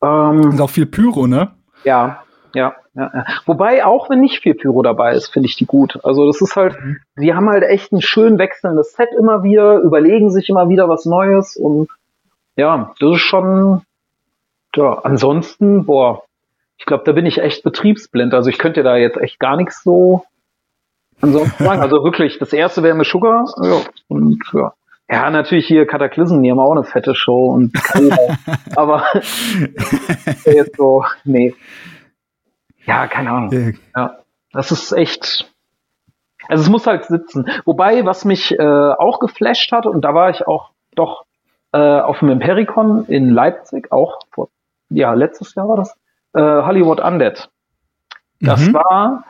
Ähm, 0.01 0.51
ist 0.51 0.61
auch 0.61 0.69
viel 0.69 0.85
Pyro, 0.85 1.25
ne? 1.25 1.51
Ja, 1.83 2.23
ja, 2.53 2.75
ja, 2.93 3.11
ja. 3.13 3.25
Wobei, 3.45 3.83
auch 3.83 4.11
wenn 4.11 4.21
nicht 4.21 4.43
viel 4.43 4.53
Pyro 4.53 4.83
dabei 4.83 5.13
ist, 5.13 5.29
finde 5.29 5.47
ich 5.47 5.55
die 5.55 5.65
gut. 5.65 5.99
Also 6.03 6.27
das 6.27 6.39
ist 6.39 6.55
halt, 6.55 6.79
mhm. 6.79 6.97
die 7.17 7.33
haben 7.33 7.49
halt 7.49 7.63
echt 7.63 7.91
ein 7.91 8.01
schön 8.01 8.37
wechselndes 8.37 8.93
Set 8.93 9.09
immer 9.17 9.41
wieder, 9.41 9.79
überlegen 9.79 10.29
sich 10.29 10.49
immer 10.49 10.69
wieder 10.69 10.87
was 10.87 11.05
Neues 11.05 11.57
und 11.57 11.89
ja, 12.55 12.93
das 12.99 13.15
ist 13.15 13.21
schon, 13.21 13.81
ja, 14.75 14.99
ansonsten, 15.03 15.85
boah, 15.85 16.23
ich 16.79 16.85
glaube, 16.85 17.03
da 17.05 17.11
bin 17.11 17.25
ich 17.25 17.39
echt 17.39 17.63
betriebsblind. 17.63 18.33
Also 18.33 18.49
ich 18.49 18.57
könnte 18.57 18.83
da 18.83 18.95
jetzt 18.95 19.17
echt 19.17 19.39
gar 19.39 19.57
nichts 19.57 19.83
so 19.83 20.23
ansonsten 21.21 21.63
sagen. 21.63 21.81
Also 21.81 22.03
wirklich, 22.03 22.39
das 22.39 22.53
erste 22.53 22.81
wäre 22.81 22.95
mit 22.95 23.05
Sugar. 23.05 23.45
Ja, 23.61 23.81
und 24.07 24.39
ja. 24.53 24.73
Ja, 25.11 25.29
natürlich 25.31 25.67
hier 25.67 25.87
Cataclysm, 25.87 26.41
die 26.43 26.51
haben 26.51 26.59
auch 26.59 26.71
eine 26.71 26.83
fette 26.83 27.15
Show 27.15 27.49
und 27.49 27.73
aber 28.75 29.03
jetzt 30.45 30.77
so, 30.77 31.03
nee. 31.23 31.55
Ja, 32.85 33.07
keine 33.07 33.31
Ahnung. 33.31 33.77
Ja, 33.95 34.19
das 34.53 34.71
ist 34.71 34.91
echt. 34.91 35.51
Also 36.47 36.63
es 36.63 36.69
muss 36.69 36.87
halt 36.87 37.05
sitzen. 37.05 37.49
Wobei, 37.65 38.05
was 38.05 38.23
mich 38.23 38.57
äh, 38.57 38.63
auch 38.63 39.19
geflasht 39.19 39.71
hat, 39.71 39.85
und 39.85 40.01
da 40.01 40.13
war 40.13 40.29
ich 40.29 40.47
auch 40.47 40.69
doch 40.95 41.25
äh, 41.73 41.77
auf 41.77 42.19
dem 42.19 42.29
Impericon 42.29 43.05
in 43.07 43.29
Leipzig, 43.29 43.91
auch 43.91 44.19
vor, 44.31 44.49
ja, 44.89 45.13
letztes 45.13 45.55
Jahr 45.55 45.67
war 45.67 45.75
das, 45.75 45.95
äh, 46.33 46.41
Hollywood 46.41 46.99
Undead. 46.99 47.49
Das 48.41 48.67
mhm. 48.67 48.73
war, 48.73 49.23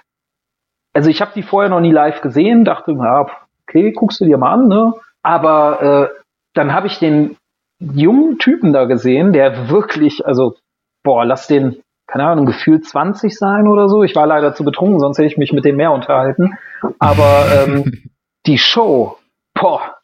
also 0.93 1.09
ich 1.09 1.21
habe 1.21 1.31
die 1.35 1.43
vorher 1.43 1.69
noch 1.69 1.79
nie 1.79 1.91
live 1.91 2.21
gesehen, 2.21 2.65
dachte, 2.65 2.91
ja, 2.91 3.25
okay, 3.63 3.91
guckst 3.91 4.21
du 4.21 4.25
dir 4.25 4.37
mal 4.37 4.53
an, 4.53 4.67
ne? 4.67 4.93
Aber 5.21 5.81
äh, 5.81 6.19
dann 6.53 6.73
habe 6.73 6.87
ich 6.87 6.99
den 6.99 7.37
jungen 7.79 8.37
Typen 8.39 8.73
da 8.73 8.85
gesehen, 8.85 9.33
der 9.33 9.69
wirklich, 9.69 10.25
also, 10.25 10.55
boah, 11.03 11.25
lass 11.25 11.47
den, 11.47 11.81
keine 12.07 12.25
Ahnung, 12.25 12.45
gefühlt 12.45 12.85
20 12.85 13.37
sein 13.37 13.67
oder 13.67 13.89
so. 13.89 14.03
Ich 14.03 14.15
war 14.15 14.27
leider 14.27 14.53
zu 14.53 14.63
betrunken, 14.63 14.99
sonst 14.99 15.17
hätte 15.17 15.27
ich 15.27 15.37
mich 15.37 15.53
mit 15.53 15.65
dem 15.65 15.77
mehr 15.77 15.91
unterhalten. 15.91 16.57
Aber 16.99 17.45
ähm, 17.53 18.09
die 18.45 18.57
Show, 18.57 19.17
boah, 19.53 19.95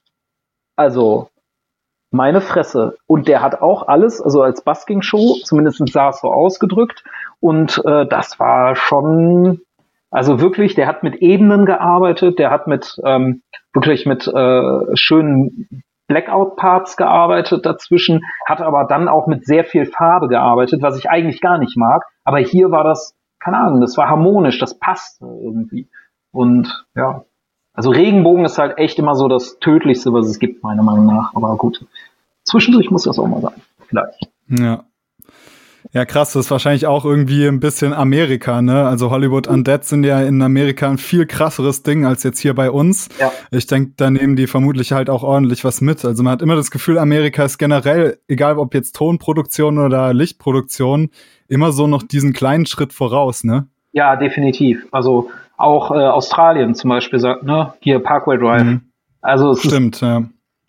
also 0.76 1.30
meine 2.16 2.42
Fresse. 2.42 2.98
Und 3.08 3.28
der 3.28 3.42
hat 3.42 3.62
auch 3.62 3.88
alles, 3.88 4.22
also 4.22 4.42
als 4.42 4.64
Busking-Show, 4.64 5.38
zumindest 5.44 5.88
sah 5.92 6.10
es 6.10 6.22
so 6.22 6.32
ausgedrückt. 6.32 7.04
Und 7.40 7.82
äh, 7.86 8.08
das 8.08 8.40
war 8.40 8.76
schon, 8.76 9.62
also 10.10 10.40
wirklich, 10.40 10.76
der 10.76 10.88
hat 10.88 11.04
mit 11.04 11.16
Ebenen 11.16 11.66
gearbeitet, 11.66 12.40
der 12.40 12.52
hat 12.52 12.68
mit 12.68 13.00
ähm, 13.04 13.42
wirklich 13.74 14.06
mit 14.06 14.28
äh, 14.28 14.96
schönen 14.96 15.84
Blackout-Parts 16.08 16.98
gearbeitet 16.98 17.66
dazwischen, 17.66 18.22
hat 18.48 18.62
aber 18.62 18.86
dann 18.86 19.08
auch 19.08 19.28
mit 19.28 19.46
sehr 19.46 19.64
viel 19.64 19.86
Farbe 19.86 20.28
gearbeitet, 20.28 20.82
was 20.82 20.98
ich 20.98 21.10
eigentlich 21.10 21.42
gar 21.42 21.58
nicht 21.58 21.78
mag. 21.78 22.04
Aber 22.24 22.38
hier 22.40 22.72
war 22.72 22.84
das, 22.84 23.16
keine 23.40 23.58
Ahnung, 23.58 23.82
das 23.82 23.98
war 23.98 24.08
harmonisch, 24.08 24.60
das 24.60 24.78
passte 24.78 25.26
irgendwie. 25.26 25.90
Und 26.32 26.86
ja, 26.96 27.24
also 27.74 27.90
Regenbogen 27.90 28.46
ist 28.46 28.58
halt 28.58 28.78
echt 28.78 29.00
immer 29.00 29.16
so 29.16 29.28
das 29.28 29.60
Tödlichste, 29.60 30.14
was 30.14 30.28
es 30.28 30.40
gibt, 30.40 30.64
meiner 30.64 30.84
Meinung 30.84 31.08
nach. 31.08 31.36
Aber 31.36 31.56
gut, 31.58 31.86
zwischendurch 32.46 32.90
muss 32.90 33.04
das 33.04 33.20
auch 33.20 33.28
mal 33.28 33.42
sein. 33.42 33.62
Vielleicht. 33.88 34.30
Ja. 34.50 34.86
Ja, 35.94 36.04
krass, 36.04 36.34
das 36.34 36.46
ist 36.46 36.52
wahrscheinlich 36.52 36.88
auch 36.88 37.06
irgendwie 37.06 37.48
ein 37.48 37.60
bisschen 37.60 37.94
Amerika, 37.94 38.62
ne? 38.62 38.86
Also 38.86 39.12
Hollywood 39.12 39.48
Undead 39.48 39.86
sind 39.86 40.04
ja 40.04 40.20
in 40.22 40.42
Amerika 40.42 40.90
ein 40.90 40.98
viel 40.98 41.26
krasseres 41.26 41.84
Ding 41.84 42.06
als 42.06 42.24
jetzt 42.24 42.40
hier 42.40 42.54
bei 42.54 42.70
uns. 42.70 43.08
Ja. 43.20 43.32
Ich 43.52 43.68
denke, 43.68 43.94
da 43.96 44.10
nehmen 44.10 44.36
die 44.36 44.48
vermutlich 44.48 44.92
halt 44.92 45.10
auch 45.10 45.24
ordentlich 45.24 45.64
was 45.64 45.82
mit. 45.82 46.04
Also 46.04 46.24
man 46.24 46.34
hat 46.34 46.42
immer 46.42 46.56
das 46.56 46.72
Gefühl, 46.72 46.98
Amerika 46.98 47.46
ist 47.46 47.60
generell, 47.60 48.20
egal 48.28 48.58
ob 48.58 48.74
jetzt 48.74 48.96
Tonproduktion 48.96 49.78
oder 49.78 50.14
Lichtproduktion, 50.14 51.12
immer 51.48 51.72
so 51.72 51.88
noch 51.88 52.04
diesen 52.04 52.34
kleinen 52.34 52.66
Schritt 52.66 52.92
voraus, 52.92 53.44
ne? 53.44 53.68
Ja, 53.94 54.18
definitiv. 54.18 54.86
Also 54.92 55.30
auch 55.56 55.92
äh, 55.92 55.94
Australien 55.94 56.76
zum 56.76 56.90
Beispiel 56.90 57.20
sagt, 57.20 57.44
ne, 57.44 57.74
hier 57.80 58.00
Parkway 58.00 58.38
Drive. 58.38 58.64
Mhm. 58.64 58.82
Also 59.22 59.52
es 59.52 59.62
Stimmt, 59.62 59.96
ist, 59.96 60.02
ja. 60.02 60.24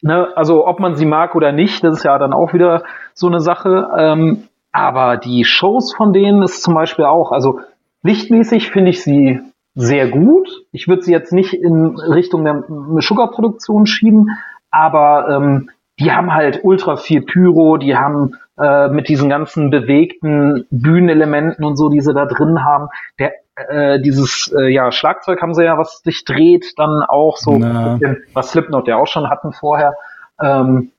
Ne, 0.07 0.29
also 0.37 0.69
ob 0.69 0.79
man 0.79 0.95
sie 0.95 1.05
mag 1.05 1.35
oder 1.35 1.51
nicht, 1.51 1.83
das 1.83 1.99
ist 1.99 2.05
ja 2.05 2.17
dann 2.17 2.33
auch 2.33 2.55
wieder 2.55 2.85
so 3.13 3.27
eine 3.27 3.41
Sache. 3.41 3.89
Ähm, 3.99 4.45
aber 4.71 5.17
die 5.17 5.45
Shows 5.45 5.93
von 5.93 6.13
denen 6.13 6.45
ist 6.45 6.63
zum 6.63 6.75
Beispiel 6.75 7.07
auch, 7.07 7.33
also 7.33 7.59
lichtmäßig 8.05 8.71
finde 8.71 8.91
ich 8.91 9.03
sie 9.03 9.41
sehr 9.75 10.09
gut. 10.09 10.49
Ich 10.71 10.87
würde 10.87 11.03
sie 11.03 11.11
jetzt 11.11 11.33
nicht 11.33 11.55
in 11.55 11.99
Richtung 11.99 12.45
der 12.45 12.63
Sugar-Produktion 13.01 13.87
schieben, 13.87 14.31
aber 14.71 15.29
ähm, 15.29 15.71
die 15.99 16.13
haben 16.13 16.33
halt 16.33 16.61
ultra 16.63 16.95
viel 16.95 17.23
Pyro, 17.23 17.77
die 17.77 17.97
haben 17.97 18.37
äh, 18.61 18.87
mit 18.87 19.09
diesen 19.09 19.29
ganzen 19.29 19.71
bewegten 19.71 20.69
Bühnenelementen 20.71 21.65
und 21.65 21.75
so, 21.75 21.89
die 21.89 22.01
sie 22.01 22.15
da 22.15 22.27
drin 22.27 22.65
haben. 22.65 22.91
Der, 23.19 23.33
äh, 23.57 24.01
dieses 24.01 24.53
äh, 24.57 24.69
ja, 24.69 24.93
Schlagzeug 24.93 25.41
haben 25.41 25.55
sie 25.55 25.65
ja, 25.65 25.79
was 25.79 26.01
sich 26.03 26.25
dreht, 26.25 26.75
dann 26.77 27.03
auch 27.09 27.37
so, 27.37 27.53
bisschen, 27.53 28.25
was 28.35 28.51
Slipknot 28.51 28.87
ja 28.87 28.97
auch 28.97 29.07
schon 29.07 29.29
hatten 29.31 29.53
vorher. 29.53 29.95
Ähm, 30.41 30.93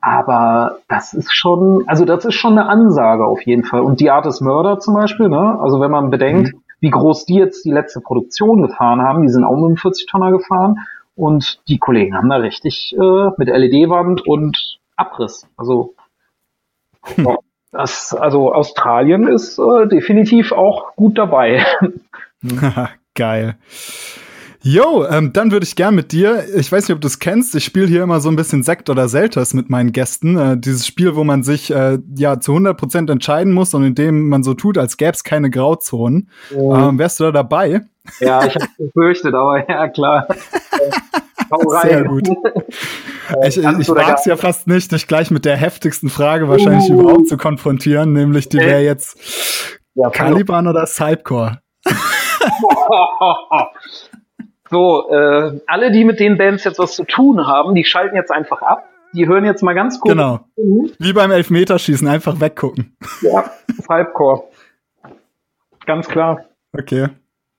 aber 0.00 0.78
das 0.88 1.14
ist 1.14 1.34
schon, 1.34 1.84
also 1.86 2.04
das 2.04 2.24
ist 2.24 2.34
schon 2.34 2.58
eine 2.58 2.68
Ansage 2.68 3.26
auf 3.26 3.42
jeden 3.42 3.64
Fall. 3.64 3.80
Und 3.80 4.00
die 4.00 4.10
Art 4.10 4.24
des 4.24 4.40
Mörder 4.40 4.78
zum 4.78 4.94
Beispiel, 4.94 5.28
ne? 5.28 5.58
Also 5.60 5.80
wenn 5.80 5.90
man 5.90 6.10
bedenkt, 6.10 6.54
mhm. 6.54 6.60
wie 6.80 6.90
groß 6.90 7.24
die 7.26 7.34
jetzt 7.34 7.64
die 7.64 7.72
letzte 7.72 8.00
Produktion 8.00 8.62
gefahren 8.62 9.02
haben, 9.02 9.22
die 9.22 9.30
sind 9.30 9.44
auch 9.44 9.56
mit 9.56 9.64
einem 9.64 9.76
40 9.76 10.06
Tonner 10.06 10.30
gefahren 10.30 10.78
und 11.16 11.60
die 11.68 11.78
Kollegen 11.78 12.16
haben 12.16 12.28
da 12.28 12.36
richtig 12.36 12.94
äh, 12.96 13.30
mit 13.36 13.48
LED-Wand 13.48 14.26
und 14.26 14.78
Abriss. 14.96 15.48
Also 15.56 15.94
hm. 17.16 17.35
Das, 17.76 18.14
also 18.14 18.52
Australien 18.52 19.28
ist 19.28 19.58
äh, 19.58 19.86
definitiv 19.88 20.52
auch 20.52 20.94
gut 20.96 21.18
dabei. 21.18 21.64
Geil. 23.14 23.56
Jo, 24.62 25.06
ähm, 25.08 25.32
dann 25.32 25.52
würde 25.52 25.64
ich 25.64 25.76
gern 25.76 25.94
mit 25.94 26.10
dir, 26.10 26.44
ich 26.56 26.72
weiß 26.72 26.88
nicht, 26.88 26.94
ob 26.96 27.00
du 27.00 27.06
es 27.06 27.20
kennst, 27.20 27.54
ich 27.54 27.64
spiele 27.64 27.86
hier 27.86 28.02
immer 28.02 28.18
so 28.18 28.28
ein 28.28 28.34
bisschen 28.34 28.64
Sekt 28.64 28.90
oder 28.90 29.08
Selters 29.08 29.54
mit 29.54 29.70
meinen 29.70 29.92
Gästen. 29.92 30.36
Äh, 30.36 30.58
dieses 30.58 30.84
Spiel, 30.86 31.14
wo 31.14 31.22
man 31.22 31.44
sich 31.44 31.72
äh, 31.72 31.98
ja 32.16 32.40
zu 32.40 32.52
100% 32.52 33.10
entscheiden 33.12 33.52
muss 33.52 33.74
und 33.74 33.84
in 33.84 33.94
dem 33.94 34.28
man 34.28 34.42
so 34.42 34.54
tut, 34.54 34.76
als 34.76 34.96
gäbe 34.96 35.12
es 35.12 35.22
keine 35.22 35.50
Grauzonen. 35.50 36.30
Oh. 36.52 36.74
Ähm, 36.74 36.98
wärst 36.98 37.20
du 37.20 37.24
da 37.24 37.30
dabei? 37.30 37.82
Ja, 38.18 38.44
ich 38.44 38.56
habe 38.56 38.66
befürchtet, 38.76 39.34
aber 39.34 39.68
ja, 39.68 39.88
klar. 39.88 40.26
Sehr 41.82 42.04
gut. 42.04 42.28
ich 43.46 43.56
ich 43.58 43.88
mag 43.88 44.18
es 44.18 44.24
ja 44.24 44.36
fast 44.36 44.66
nicht, 44.66 44.92
dich 44.92 45.06
gleich 45.06 45.30
mit 45.30 45.44
der 45.44 45.56
heftigsten 45.56 46.08
Frage 46.08 46.48
wahrscheinlich 46.48 46.90
uh. 46.90 47.00
überhaupt 47.00 47.28
zu 47.28 47.36
konfrontieren, 47.36 48.12
nämlich 48.12 48.48
die 48.48 48.58
wäre 48.58 48.82
jetzt 48.82 49.18
ja, 49.94 50.10
Caliban 50.10 50.66
oder 50.66 50.86
Cypcore? 50.86 51.60
so, 54.70 55.10
äh, 55.10 55.60
alle, 55.66 55.90
die 55.90 56.04
mit 56.04 56.20
den 56.20 56.36
Bands 56.38 56.64
jetzt 56.64 56.78
was 56.78 56.94
zu 56.94 57.04
tun 57.04 57.46
haben, 57.46 57.74
die 57.74 57.84
schalten 57.84 58.14
jetzt 58.16 58.30
einfach 58.30 58.62
ab. 58.62 58.88
Die 59.12 59.26
hören 59.26 59.44
jetzt 59.44 59.62
mal 59.62 59.74
ganz 59.74 59.98
kurz. 59.98 60.12
Genau. 60.12 60.40
Wie 60.56 61.12
beim 61.12 61.30
Elfmeterschießen, 61.30 62.06
einfach 62.06 62.40
weggucken. 62.40 62.96
Ja, 63.22 63.50
Cypcore. 63.80 64.44
ganz 65.86 66.08
klar. 66.08 66.44
Okay. 66.72 67.08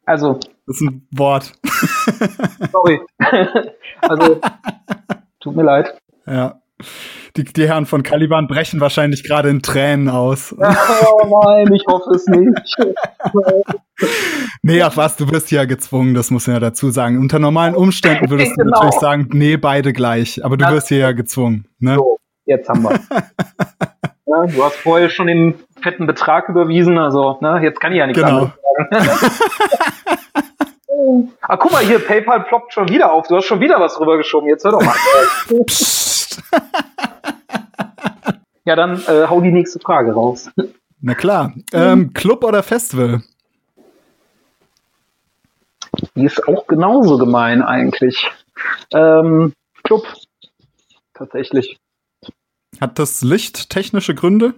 Also. 0.06 0.34
Das 0.68 0.76
ist 0.76 0.82
ein 0.82 1.08
Wort. 1.12 1.54
Sorry. 2.72 3.00
also, 4.02 4.40
tut 5.40 5.56
mir 5.56 5.64
leid. 5.64 6.00
Ja. 6.26 6.60
Die, 7.36 7.44
die 7.44 7.68
Herren 7.68 7.86
von 7.86 8.04
Caliban 8.04 8.48
brechen 8.48 8.80
wahrscheinlich 8.80 9.24
gerade 9.24 9.50
in 9.50 9.62
Tränen 9.62 10.10
aus. 10.10 10.56
Oh 11.20 11.42
nein, 11.44 11.74
ich 11.74 11.84
hoffe 11.88 12.12
es 12.12 12.26
nicht. 12.28 12.76
nee, 14.62 14.82
ach 14.82 14.96
was, 14.98 15.16
du 15.18 15.30
wirst 15.32 15.52
ja 15.52 15.66
gezwungen, 15.66 16.14
das 16.14 16.32
muss 16.32 16.48
man 16.48 16.56
ja 16.56 16.60
dazu 16.60 16.90
sagen. 16.90 17.20
Unter 17.20 17.40
normalen 17.40 17.76
Umständen 17.76 18.30
würdest 18.30 18.56
genau. 18.56 18.66
du 18.66 18.72
natürlich 18.72 19.00
sagen, 19.00 19.30
nee, 19.34 19.58
beide 19.58 19.94
gleich, 19.94 20.44
aber 20.44 20.58
du 20.58 20.66
das 20.66 20.74
wirst 20.74 20.88
hier 20.90 20.98
ja 21.00 21.12
gezwungen. 21.12 21.68
Ne? 21.80 21.96
So, 21.96 22.18
jetzt 22.46 22.70
haben 22.70 22.84
wir. 22.84 22.92
ja, 24.26 24.46
du 24.46 24.64
hast 24.64 24.76
vorher 24.78 25.10
schon 25.10 25.28
den 25.28 25.56
fetten 25.82 26.08
Betrag 26.08 26.50
überwiesen, 26.50 26.98
also 26.98 27.38
ne, 27.42 27.60
jetzt 27.64 27.80
kann 27.80 27.92
ich 27.92 28.00
ja 28.00 28.08
nichts 28.08 28.22
genau. 28.22 28.52
anderes 28.92 29.38
sagen. 29.38 30.20
Ah, 31.42 31.58
guck 31.58 31.72
mal 31.72 31.84
hier, 31.84 32.00
PayPal 32.00 32.44
ploppt 32.44 32.74
schon 32.74 32.90
wieder 32.90 33.12
auf. 33.12 33.28
Du 33.28 33.36
hast 33.36 33.46
schon 33.46 33.60
wieder 33.60 33.80
was 33.80 34.00
rübergeschoben. 34.00 34.50
Jetzt 34.50 34.64
hör 34.64 34.72
doch 34.72 34.82
mal. 34.82 34.96
ja, 38.66 38.76
dann 38.76 39.02
äh, 39.08 39.28
hau 39.28 39.42
die 39.42 39.52
nächste 39.52 39.80
Frage 39.80 40.14
raus. 40.14 40.50
Na 41.02 41.16
klar. 41.16 41.54
Ähm, 41.74 42.14
Club 42.14 42.44
oder 42.44 42.64
Festival? 42.64 43.22
Die 46.16 46.26
ist 46.26 46.48
auch 46.48 46.68
genauso 46.68 47.18
gemein 47.18 47.62
eigentlich. 47.62 48.30
Ähm, 48.94 49.54
Club. 49.84 50.04
Tatsächlich. 51.14 51.80
Hat 52.80 53.00
das 53.00 53.22
Licht 53.22 53.70
technische 53.70 54.14
Gründe? 54.14 54.54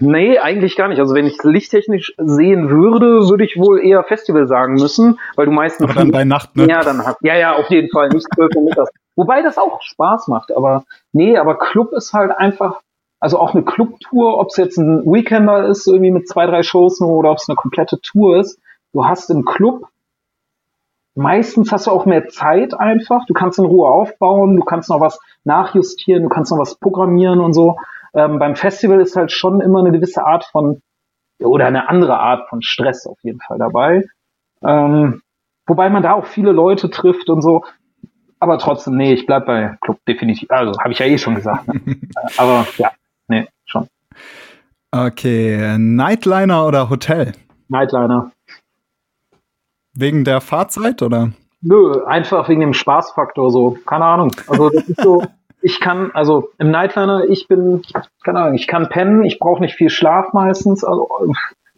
Nee, 0.00 0.38
eigentlich 0.38 0.76
gar 0.76 0.88
nicht. 0.88 1.00
Also 1.00 1.14
wenn 1.14 1.26
ich 1.26 1.38
es 1.38 1.44
lichttechnisch 1.44 2.14
sehen 2.18 2.70
würde, 2.70 3.28
würde 3.28 3.44
ich 3.44 3.56
wohl 3.58 3.80
eher 3.80 4.04
Festival 4.04 4.46
sagen 4.46 4.74
müssen, 4.74 5.18
weil 5.36 5.46
du 5.46 5.52
meistens. 5.52 5.84
Aber 5.84 5.94
dann 5.94 6.10
bei 6.10 6.24
Nacht, 6.24 6.56
ne? 6.56 6.68
Ja, 6.68 6.80
dann 6.80 7.04
hast. 7.04 7.18
Ja, 7.22 7.36
ja, 7.36 7.56
auf 7.56 7.68
jeden 7.70 7.90
Fall. 7.90 8.08
Nicht 8.08 8.26
zwölf 8.34 8.54
Uhr 8.54 8.64
mittags. 8.64 8.90
Wobei 9.16 9.42
das 9.42 9.58
auch 9.58 9.82
Spaß 9.82 10.28
macht. 10.28 10.54
Aber 10.56 10.84
nee, 11.12 11.36
aber 11.36 11.58
Club 11.58 11.92
ist 11.92 12.12
halt 12.12 12.30
einfach, 12.30 12.80
also 13.18 13.38
auch 13.38 13.54
eine 13.54 13.64
Clubtour, 13.64 14.38
ob 14.38 14.48
es 14.50 14.56
jetzt 14.56 14.78
ein 14.78 15.04
Weekender 15.04 15.66
ist, 15.66 15.88
irgendwie 15.88 16.12
mit 16.12 16.28
zwei, 16.28 16.46
drei 16.46 16.62
Shows 16.62 17.00
nur, 17.00 17.10
oder 17.10 17.32
ob 17.32 17.38
es 17.38 17.48
eine 17.48 17.56
komplette 17.56 18.00
Tour 18.00 18.38
ist. 18.38 18.60
Du 18.92 19.04
hast 19.04 19.30
im 19.30 19.44
Club 19.44 19.88
meistens 21.18 21.72
hast 21.72 21.88
du 21.88 21.90
auch 21.90 22.06
mehr 22.06 22.28
Zeit 22.28 22.78
einfach. 22.78 23.26
Du 23.26 23.34
kannst 23.34 23.58
in 23.58 23.64
Ruhe 23.64 23.88
aufbauen, 23.88 24.56
du 24.56 24.62
kannst 24.62 24.88
noch 24.88 25.00
was 25.00 25.18
nachjustieren, 25.44 26.22
du 26.22 26.28
kannst 26.28 26.52
noch 26.52 26.58
was 26.58 26.76
programmieren 26.76 27.40
und 27.40 27.52
so. 27.52 27.76
Ähm, 28.14 28.38
beim 28.38 28.56
Festival 28.56 29.00
ist 29.00 29.16
halt 29.16 29.32
schon 29.32 29.60
immer 29.60 29.80
eine 29.80 29.92
gewisse 29.92 30.24
Art 30.24 30.44
von, 30.44 30.80
oder 31.38 31.66
eine 31.66 31.88
andere 31.88 32.18
Art 32.18 32.48
von 32.48 32.62
Stress 32.62 33.06
auf 33.06 33.18
jeden 33.22 33.40
Fall 33.40 33.58
dabei. 33.58 34.04
Ähm, 34.62 35.22
wobei 35.66 35.90
man 35.90 36.02
da 36.02 36.14
auch 36.14 36.26
viele 36.26 36.52
Leute 36.52 36.90
trifft 36.90 37.30
und 37.30 37.42
so. 37.42 37.64
Aber 38.40 38.58
trotzdem, 38.58 38.96
nee, 38.96 39.12
ich 39.12 39.26
bleib 39.26 39.46
bei 39.46 39.76
Club 39.80 39.98
definitiv. 40.06 40.50
Also, 40.50 40.78
habe 40.80 40.92
ich 40.92 40.98
ja 40.98 41.06
eh 41.06 41.18
schon 41.18 41.34
gesagt. 41.34 41.66
Ne? 41.68 41.96
Aber 42.36 42.66
ja, 42.76 42.92
nee, 43.26 43.48
schon. 43.66 43.88
Okay, 44.90 45.76
Nightliner 45.78 46.66
oder 46.66 46.88
Hotel? 46.88 47.32
Nightliner. 47.68 48.30
Wegen 49.94 50.24
der 50.24 50.40
Fahrzeit 50.40 51.02
oder? 51.02 51.32
Nö, 51.60 52.04
einfach 52.04 52.48
wegen 52.48 52.60
dem 52.60 52.72
Spaßfaktor 52.72 53.50
so. 53.50 53.76
Keine 53.84 54.04
Ahnung. 54.04 54.30
Also 54.46 54.70
das 54.70 54.88
ist 54.88 55.02
so, 55.02 55.24
ich 55.60 55.80
kann, 55.80 56.10
also 56.14 56.50
im 56.58 56.70
Nightliner, 56.70 57.24
ich 57.28 57.48
bin, 57.48 57.82
keine 58.24 58.40
Ahnung, 58.40 58.54
ich 58.54 58.66
kann 58.66 58.88
pennen, 58.88 59.24
ich 59.24 59.38
brauche 59.38 59.60
nicht 59.60 59.74
viel 59.74 59.90
Schlaf 59.90 60.32
meistens. 60.32 60.84
Also, 60.84 61.08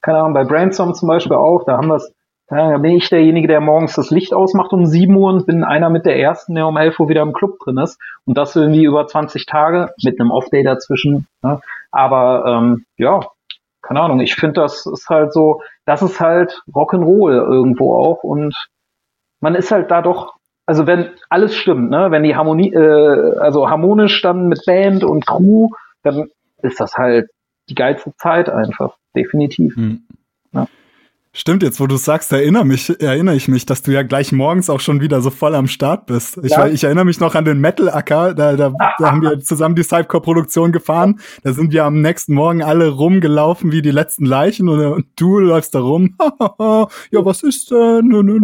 keine 0.03 0.19
Ahnung, 0.19 0.35
bei 0.35 0.45
Brainstorm 0.45 0.95
zum 0.95 1.09
Beispiel 1.09 1.37
auch, 1.37 1.65
da 1.65 1.77
haben 1.77 1.89
wir 1.89 1.97
es, 1.97 2.13
da 2.49 2.79
bin 2.79 2.97
ich 2.97 3.09
derjenige, 3.09 3.47
der 3.47 3.61
morgens 3.61 3.95
das 3.95 4.11
Licht 4.11 4.35
ausmacht 4.35 4.73
um 4.73 4.85
7 4.85 5.15
Uhr 5.15 5.33
und 5.33 5.47
bin 5.47 5.63
einer 5.63 5.89
mit 5.89 6.05
der 6.05 6.19
ersten, 6.19 6.57
der 6.57 6.67
um 6.67 6.77
11 6.77 6.99
Uhr 6.99 7.09
wieder 7.09 7.23
im 7.23 7.33
Club 7.33 7.59
drin 7.61 7.79
ist. 7.79 7.99
Und 8.25 8.37
das 8.37 8.57
irgendwie 8.57 8.85
über 8.85 9.07
20 9.07 9.47
Tage 9.47 9.91
mit 10.03 10.21
einem 10.21 10.33
Off-Day 10.33 10.65
dazwischen. 10.65 11.29
Ne? 11.43 11.61
Aber 11.93 12.45
ähm, 12.47 12.85
ja, 12.97 13.21
keine 13.83 14.01
Ahnung, 14.01 14.21
ich 14.21 14.35
finde, 14.35 14.61
das 14.61 14.85
ist 14.85 15.09
halt 15.09 15.33
so, 15.33 15.63
das 15.87 16.03
ist 16.03 16.21
halt 16.21 16.61
Rock'n'Roll 16.73 17.33
irgendwo 17.33 17.95
auch 17.95 18.25
und 18.25 18.55
man 19.41 19.55
ist 19.55 19.71
halt 19.71 19.91
da 19.91 20.03
doch 20.03 20.35
also 20.67 20.87
wenn 20.87 21.11
alles 21.29 21.55
stimmt, 21.55 21.91
ne, 21.91 22.11
wenn 22.11 22.23
die 22.23 22.37
Harmonie, 22.37 22.73
äh, 22.73 23.39
also 23.39 23.69
harmonisch 23.69 24.23
dann 24.23 24.49
mit 24.49 24.63
Band 24.67 25.05
und 25.05 25.27
Crew, 25.27 25.69
dann 26.03 26.29
ist 26.63 26.81
das 26.81 26.95
halt 26.95 27.29
die 27.69 27.75
geilste 27.75 28.15
Zeit 28.17 28.49
einfach, 28.49 28.97
definitiv. 29.17 29.77
Mhm. 29.77 30.03
Ja. 30.53 30.67
Stimmt, 31.33 31.63
jetzt 31.63 31.79
wo 31.79 31.87
du 31.87 31.97
sagst, 31.97 32.33
erinnere, 32.33 32.65
mich, 32.65 33.01
erinnere 33.01 33.37
ich 33.37 33.47
mich, 33.47 33.65
dass 33.65 33.83
du 33.83 33.93
ja 33.93 34.03
gleich 34.03 34.33
morgens 34.33 34.69
auch 34.69 34.81
schon 34.81 35.01
wieder 35.01 35.21
so 35.21 35.31
voll 35.31 35.55
am 35.55 35.69
Start 35.69 36.07
bist. 36.07 36.39
Ich, 36.43 36.51
ja. 36.51 36.67
ich 36.67 36.83
erinnere 36.83 37.05
mich 37.05 37.21
noch 37.21 37.37
an 37.37 37.45
den 37.45 37.61
Metal-Acker, 37.61 38.35
da, 38.35 38.57
da, 38.57 38.73
da 38.99 39.11
haben 39.13 39.23
wir 39.23 39.39
zusammen 39.41 39.77
die 39.77 39.85
Cypcore-Produktion 39.85 40.73
gefahren. 40.73 41.21
Da 41.45 41.53
sind 41.53 41.73
wir 41.73 41.85
am 41.85 42.01
nächsten 42.03 42.35
Morgen 42.35 42.65
alle 42.65 42.89
rumgelaufen 42.89 43.71
wie 43.71 43.81
die 43.81 43.93
letzten 43.93 44.25
Leichen 44.25 44.69
und, 44.69 44.85
und 44.85 45.07
du 45.15 45.39
läufst 45.39 45.75
da 45.77 45.81
rum. 45.81 46.17
ja, 46.59 47.25
was 47.25 47.45
ist 47.45 47.71
denn? 47.71 48.11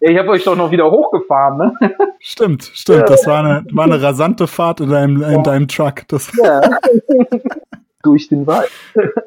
Ich 0.00 0.18
habe 0.18 0.28
euch 0.30 0.44
doch 0.44 0.56
noch 0.56 0.70
wieder 0.70 0.90
hochgefahren, 0.90 1.58
ne? 1.58 1.94
Stimmt, 2.20 2.70
stimmt. 2.74 3.08
Das 3.08 3.26
war 3.26 3.44
eine, 3.44 3.64
war 3.72 3.84
eine 3.84 4.00
rasante 4.00 4.46
Fahrt 4.46 4.80
in 4.80 4.90
deinem, 4.90 5.22
in 5.22 5.42
deinem 5.42 5.68
Truck. 5.68 6.06
Das 6.08 6.30
ja. 6.36 6.60
durch 8.02 8.28
den 8.28 8.46
Wald. 8.46 8.70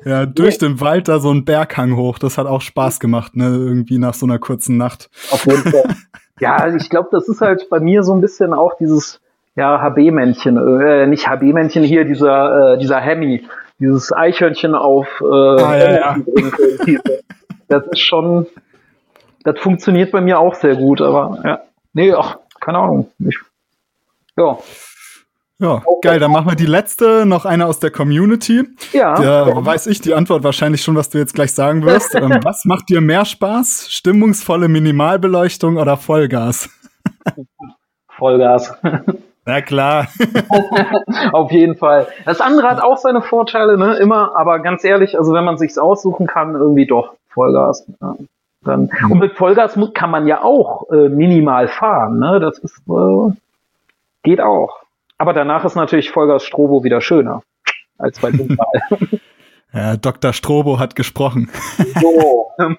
Ja, 0.03 0.25
durch 0.25 0.57
den 0.57 0.79
Wald 0.81 1.07
da 1.07 1.19
so 1.19 1.31
ein 1.31 1.45
Berghang 1.45 1.95
hoch. 1.95 2.19
Das 2.19 2.37
hat 2.37 2.47
auch 2.47 2.61
Spaß 2.61 2.99
gemacht, 2.99 3.35
ne? 3.35 3.45
Irgendwie 3.45 3.97
nach 3.97 4.13
so 4.13 4.25
einer 4.25 4.39
kurzen 4.39 4.77
Nacht. 4.77 5.09
Auf 5.31 5.45
jeden 5.45 5.63
Fall. 5.63 5.95
Ja, 6.39 6.67
ich 6.75 6.89
glaube, 6.89 7.09
das 7.11 7.29
ist 7.29 7.41
halt 7.41 7.69
bei 7.69 7.79
mir 7.79 8.03
so 8.03 8.13
ein 8.13 8.21
bisschen 8.21 8.53
auch 8.53 8.75
dieses, 8.77 9.21
ja, 9.55 9.81
HB-Männchen, 9.81 10.57
äh, 10.81 11.07
nicht 11.07 11.27
HB-Männchen 11.27 11.83
hier, 11.83 12.03
dieser, 12.03 12.73
äh, 12.73 12.77
dieser 12.77 12.99
Hemmy, 12.99 13.47
dieses 13.79 14.11
Eichhörnchen 14.11 14.75
auf 14.75 15.07
äh, 15.21 15.25
ah, 15.25 15.77
ja, 15.77 15.91
ja. 15.93 16.17
Das 17.67 17.83
ist 17.87 17.99
schon, 17.99 18.45
das 19.45 19.59
funktioniert 19.59 20.11
bei 20.11 20.21
mir 20.21 20.39
auch 20.39 20.55
sehr 20.55 20.75
gut, 20.75 21.01
aber 21.01 21.39
ja. 21.43 21.59
Nee, 21.93 22.13
ach, 22.13 22.39
keine 22.59 22.79
Ahnung. 22.79 23.09
Ich, 23.19 23.39
ja. 24.37 24.57
Ja, 25.57 25.81
geil. 26.01 26.19
Dann 26.19 26.31
machen 26.31 26.49
wir 26.49 26.55
die 26.55 26.65
letzte, 26.65 27.25
noch 27.25 27.45
eine 27.45 27.67
aus 27.67 27.79
der 27.79 27.91
Community. 27.91 28.65
Ja. 28.91 29.13
Da 29.13 29.65
weiß 29.65 29.87
ich 29.87 30.01
die 30.01 30.13
Antwort 30.13 30.43
wahrscheinlich 30.43 30.81
schon, 30.81 30.97
was 30.97 31.09
du 31.09 31.17
jetzt 31.17 31.33
gleich 31.33 31.53
sagen 31.53 31.85
wirst. 31.85 32.13
ähm, 32.15 32.39
was 32.43 32.65
macht 32.65 32.89
dir 32.89 32.99
mehr 32.99 33.23
Spaß? 33.23 33.87
Stimmungsvolle 33.89 34.67
Minimalbeleuchtung 34.67 35.77
oder 35.77 35.95
Vollgas? 35.95 36.69
Vollgas. 38.09 38.73
Na 39.45 39.61
klar. 39.61 40.07
Auf 41.31 41.51
jeden 41.51 41.77
Fall. 41.77 42.07
Das 42.25 42.41
andere 42.41 42.67
hat 42.67 42.81
auch 42.81 42.97
seine 42.97 43.21
Vorteile, 43.21 43.77
ne? 43.77 43.95
Immer, 43.97 44.35
aber 44.35 44.59
ganz 44.59 44.83
ehrlich, 44.83 45.17
also 45.17 45.31
wenn 45.33 45.45
man 45.45 45.57
sich's 45.57 45.77
aussuchen 45.77 46.27
kann, 46.27 46.55
irgendwie 46.55 46.87
doch 46.87 47.13
Vollgas. 47.29 47.85
Ja. 48.01 48.15
Dann, 48.65 48.89
mhm. 49.01 49.11
Und 49.11 49.19
mit 49.19 49.33
Vollgas 49.33 49.79
kann 49.93 50.11
man 50.11 50.27
ja 50.27 50.43
auch 50.43 50.89
äh, 50.91 51.09
minimal 51.09 51.67
fahren. 51.67 52.19
Ne? 52.19 52.39
Das 52.39 52.59
ist, 52.59 52.81
äh, 52.89 53.33
geht 54.23 54.41
auch. 54.41 54.81
Aber 55.17 55.33
danach 55.33 55.63
ist 55.63 55.75
natürlich 55.75 56.11
Vollgas 56.11 56.43
Strobo 56.43 56.83
wieder 56.83 56.99
schöner 56.99 57.43
als 57.97 58.19
bei 58.19 58.31
Dunkal. 58.33 58.65
ja, 59.73 59.95
Dr. 59.97 60.33
Strobo 60.33 60.79
hat 60.79 60.95
gesprochen. 60.95 61.49
So. 62.01 62.51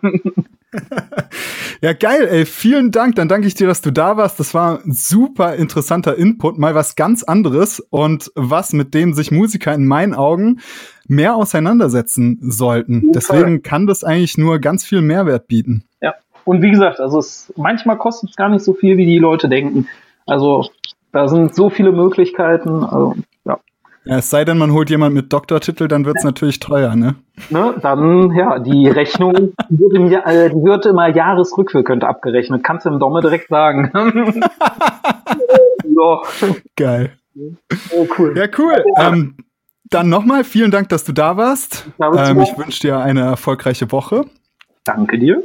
ja, 1.81 1.93
geil, 1.93 2.29
ey. 2.31 2.45
Vielen 2.45 2.91
Dank. 2.91 3.15
Dann 3.15 3.29
danke 3.29 3.47
ich 3.47 3.55
dir, 3.55 3.67
dass 3.67 3.81
du 3.81 3.91
da 3.91 4.17
warst. 4.17 4.41
Das 4.41 4.53
war 4.55 4.81
ein 4.85 4.93
super 4.93 5.55
interessanter 5.55 6.17
Input. 6.17 6.59
Mal 6.59 6.75
was 6.75 6.97
ganz 6.97 7.23
anderes 7.23 7.81
und 7.81 8.31
was, 8.35 8.73
mit 8.73 8.93
dem 8.95 9.15
sich 9.15 9.31
Musiker 9.31 9.73
in 9.73 9.87
meinen 9.87 10.15
Augen 10.15 10.61
mehr 11.09 11.37
auseinandersetzen 11.37 12.39
sollten. 12.43 13.13
Deswegen 13.13 13.63
kann 13.63 13.87
das 13.87 14.05
eigentlich 14.05 14.39
nur 14.39 14.59
ganz 14.59 14.85
viel 14.85 15.03
Mehrwert 15.03 15.47
bieten. 15.49 15.85
Ja. 16.01 16.15
Und 16.45 16.63
wie 16.63 16.71
gesagt, 16.71 17.01
also 17.01 17.19
es, 17.19 17.53
manchmal 17.57 17.99
kostet 17.99 18.31
es 18.31 18.37
gar 18.37 18.49
nicht 18.49 18.65
so 18.65 18.75
viel, 18.75 18.97
wie 18.97 19.07
die 19.07 19.19
Leute 19.19 19.49
denken. 19.49 19.89
Also 20.27 20.69
da 21.13 21.29
sind 21.29 21.55
so 21.55 21.71
viele 21.71 21.93
Möglichkeiten. 21.93 22.85
Also, 22.85 23.15
ja. 23.45 23.59
Ja, 24.05 24.19
es 24.19 24.31
sei 24.31 24.45
denn, 24.45 24.59
man 24.59 24.73
holt 24.73 24.91
jemand 24.91 25.15
mit 25.15 25.33
Doktortitel, 25.33 25.89
dann 25.89 26.05
wird 26.05 26.19
es 26.19 26.25
natürlich 26.25 26.61
teuer, 26.61 26.95
ne? 26.95 27.17
ne? 27.51 27.75
Dann, 27.83 28.33
ja, 28.37 28.59
die 28.59 28.89
Rechnung 28.89 29.55
wird, 29.69 29.95
im, 29.95 30.13
äh, 30.13 30.53
wird 30.53 30.87
immer 30.87 31.09
jahresrückwirkend 31.09 32.05
abgerechnet. 32.05 32.63
Kannst 32.63 32.87
du 32.87 32.91
im 32.91 33.01
Domme 33.01 33.23
direkt 33.23 33.49
sagen. 33.49 33.91
so. 35.95 36.23
Geil. 36.77 37.13
Oh, 37.97 38.07
cool. 38.19 38.37
Ja, 38.37 38.47
cool. 38.59 38.85
Ähm, 38.99 39.35
dann 39.91 40.09
nochmal 40.09 40.45
vielen 40.45 40.71
Dank, 40.71 40.89
dass 40.89 41.05
du 41.05 41.13
da 41.13 41.37
warst. 41.37 41.87
Ähm, 42.01 42.41
ich 42.41 42.57
wünsche 42.59 42.81
dir 42.81 42.99
eine 42.99 43.21
erfolgreiche 43.21 43.93
Woche. 43.93 44.25
Danke 44.85 45.19
dir. 45.19 45.43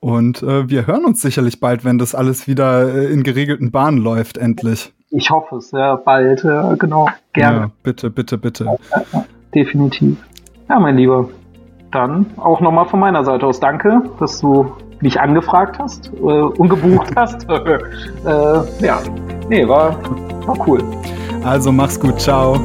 Und 0.00 0.42
äh, 0.42 0.68
wir 0.68 0.86
hören 0.86 1.04
uns 1.04 1.20
sicherlich 1.20 1.60
bald, 1.60 1.84
wenn 1.84 1.98
das 1.98 2.14
alles 2.14 2.48
wieder 2.48 2.94
äh, 2.94 3.12
in 3.12 3.22
geregelten 3.22 3.70
Bahnen 3.70 3.98
läuft, 3.98 4.38
endlich. 4.38 4.92
Ich 5.10 5.30
hoffe 5.30 5.56
es, 5.56 5.72
ja, 5.72 5.96
bald, 5.96 6.42
ja, 6.44 6.74
genau. 6.74 7.08
Gerne. 7.34 7.58
Ja, 7.58 7.70
bitte, 7.82 8.10
bitte, 8.10 8.38
bitte. 8.38 8.64
Ja, 8.64 8.76
ja, 9.12 9.24
definitiv. 9.54 10.16
Ja, 10.68 10.78
mein 10.78 10.96
Lieber. 10.96 11.28
dann 11.90 12.26
auch 12.36 12.60
nochmal 12.60 12.86
von 12.86 13.00
meiner 13.00 13.24
Seite 13.24 13.46
aus 13.46 13.60
danke, 13.60 14.02
dass 14.20 14.40
du 14.40 14.72
mich 15.00 15.20
angefragt 15.20 15.78
hast 15.78 16.12
äh, 16.14 16.20
und 16.20 16.68
gebucht 16.68 17.12
hast. 17.16 17.46
äh, 18.24 18.84
ja, 18.84 19.00
nee, 19.48 19.66
war, 19.66 19.98
war 20.46 20.68
cool. 20.68 20.82
Also 21.44 21.72
mach's 21.72 21.98
gut, 21.98 22.20
ciao. 22.20 22.56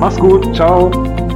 Mach's 0.00 0.16
gut, 0.16 0.54
ciao. 0.54 1.27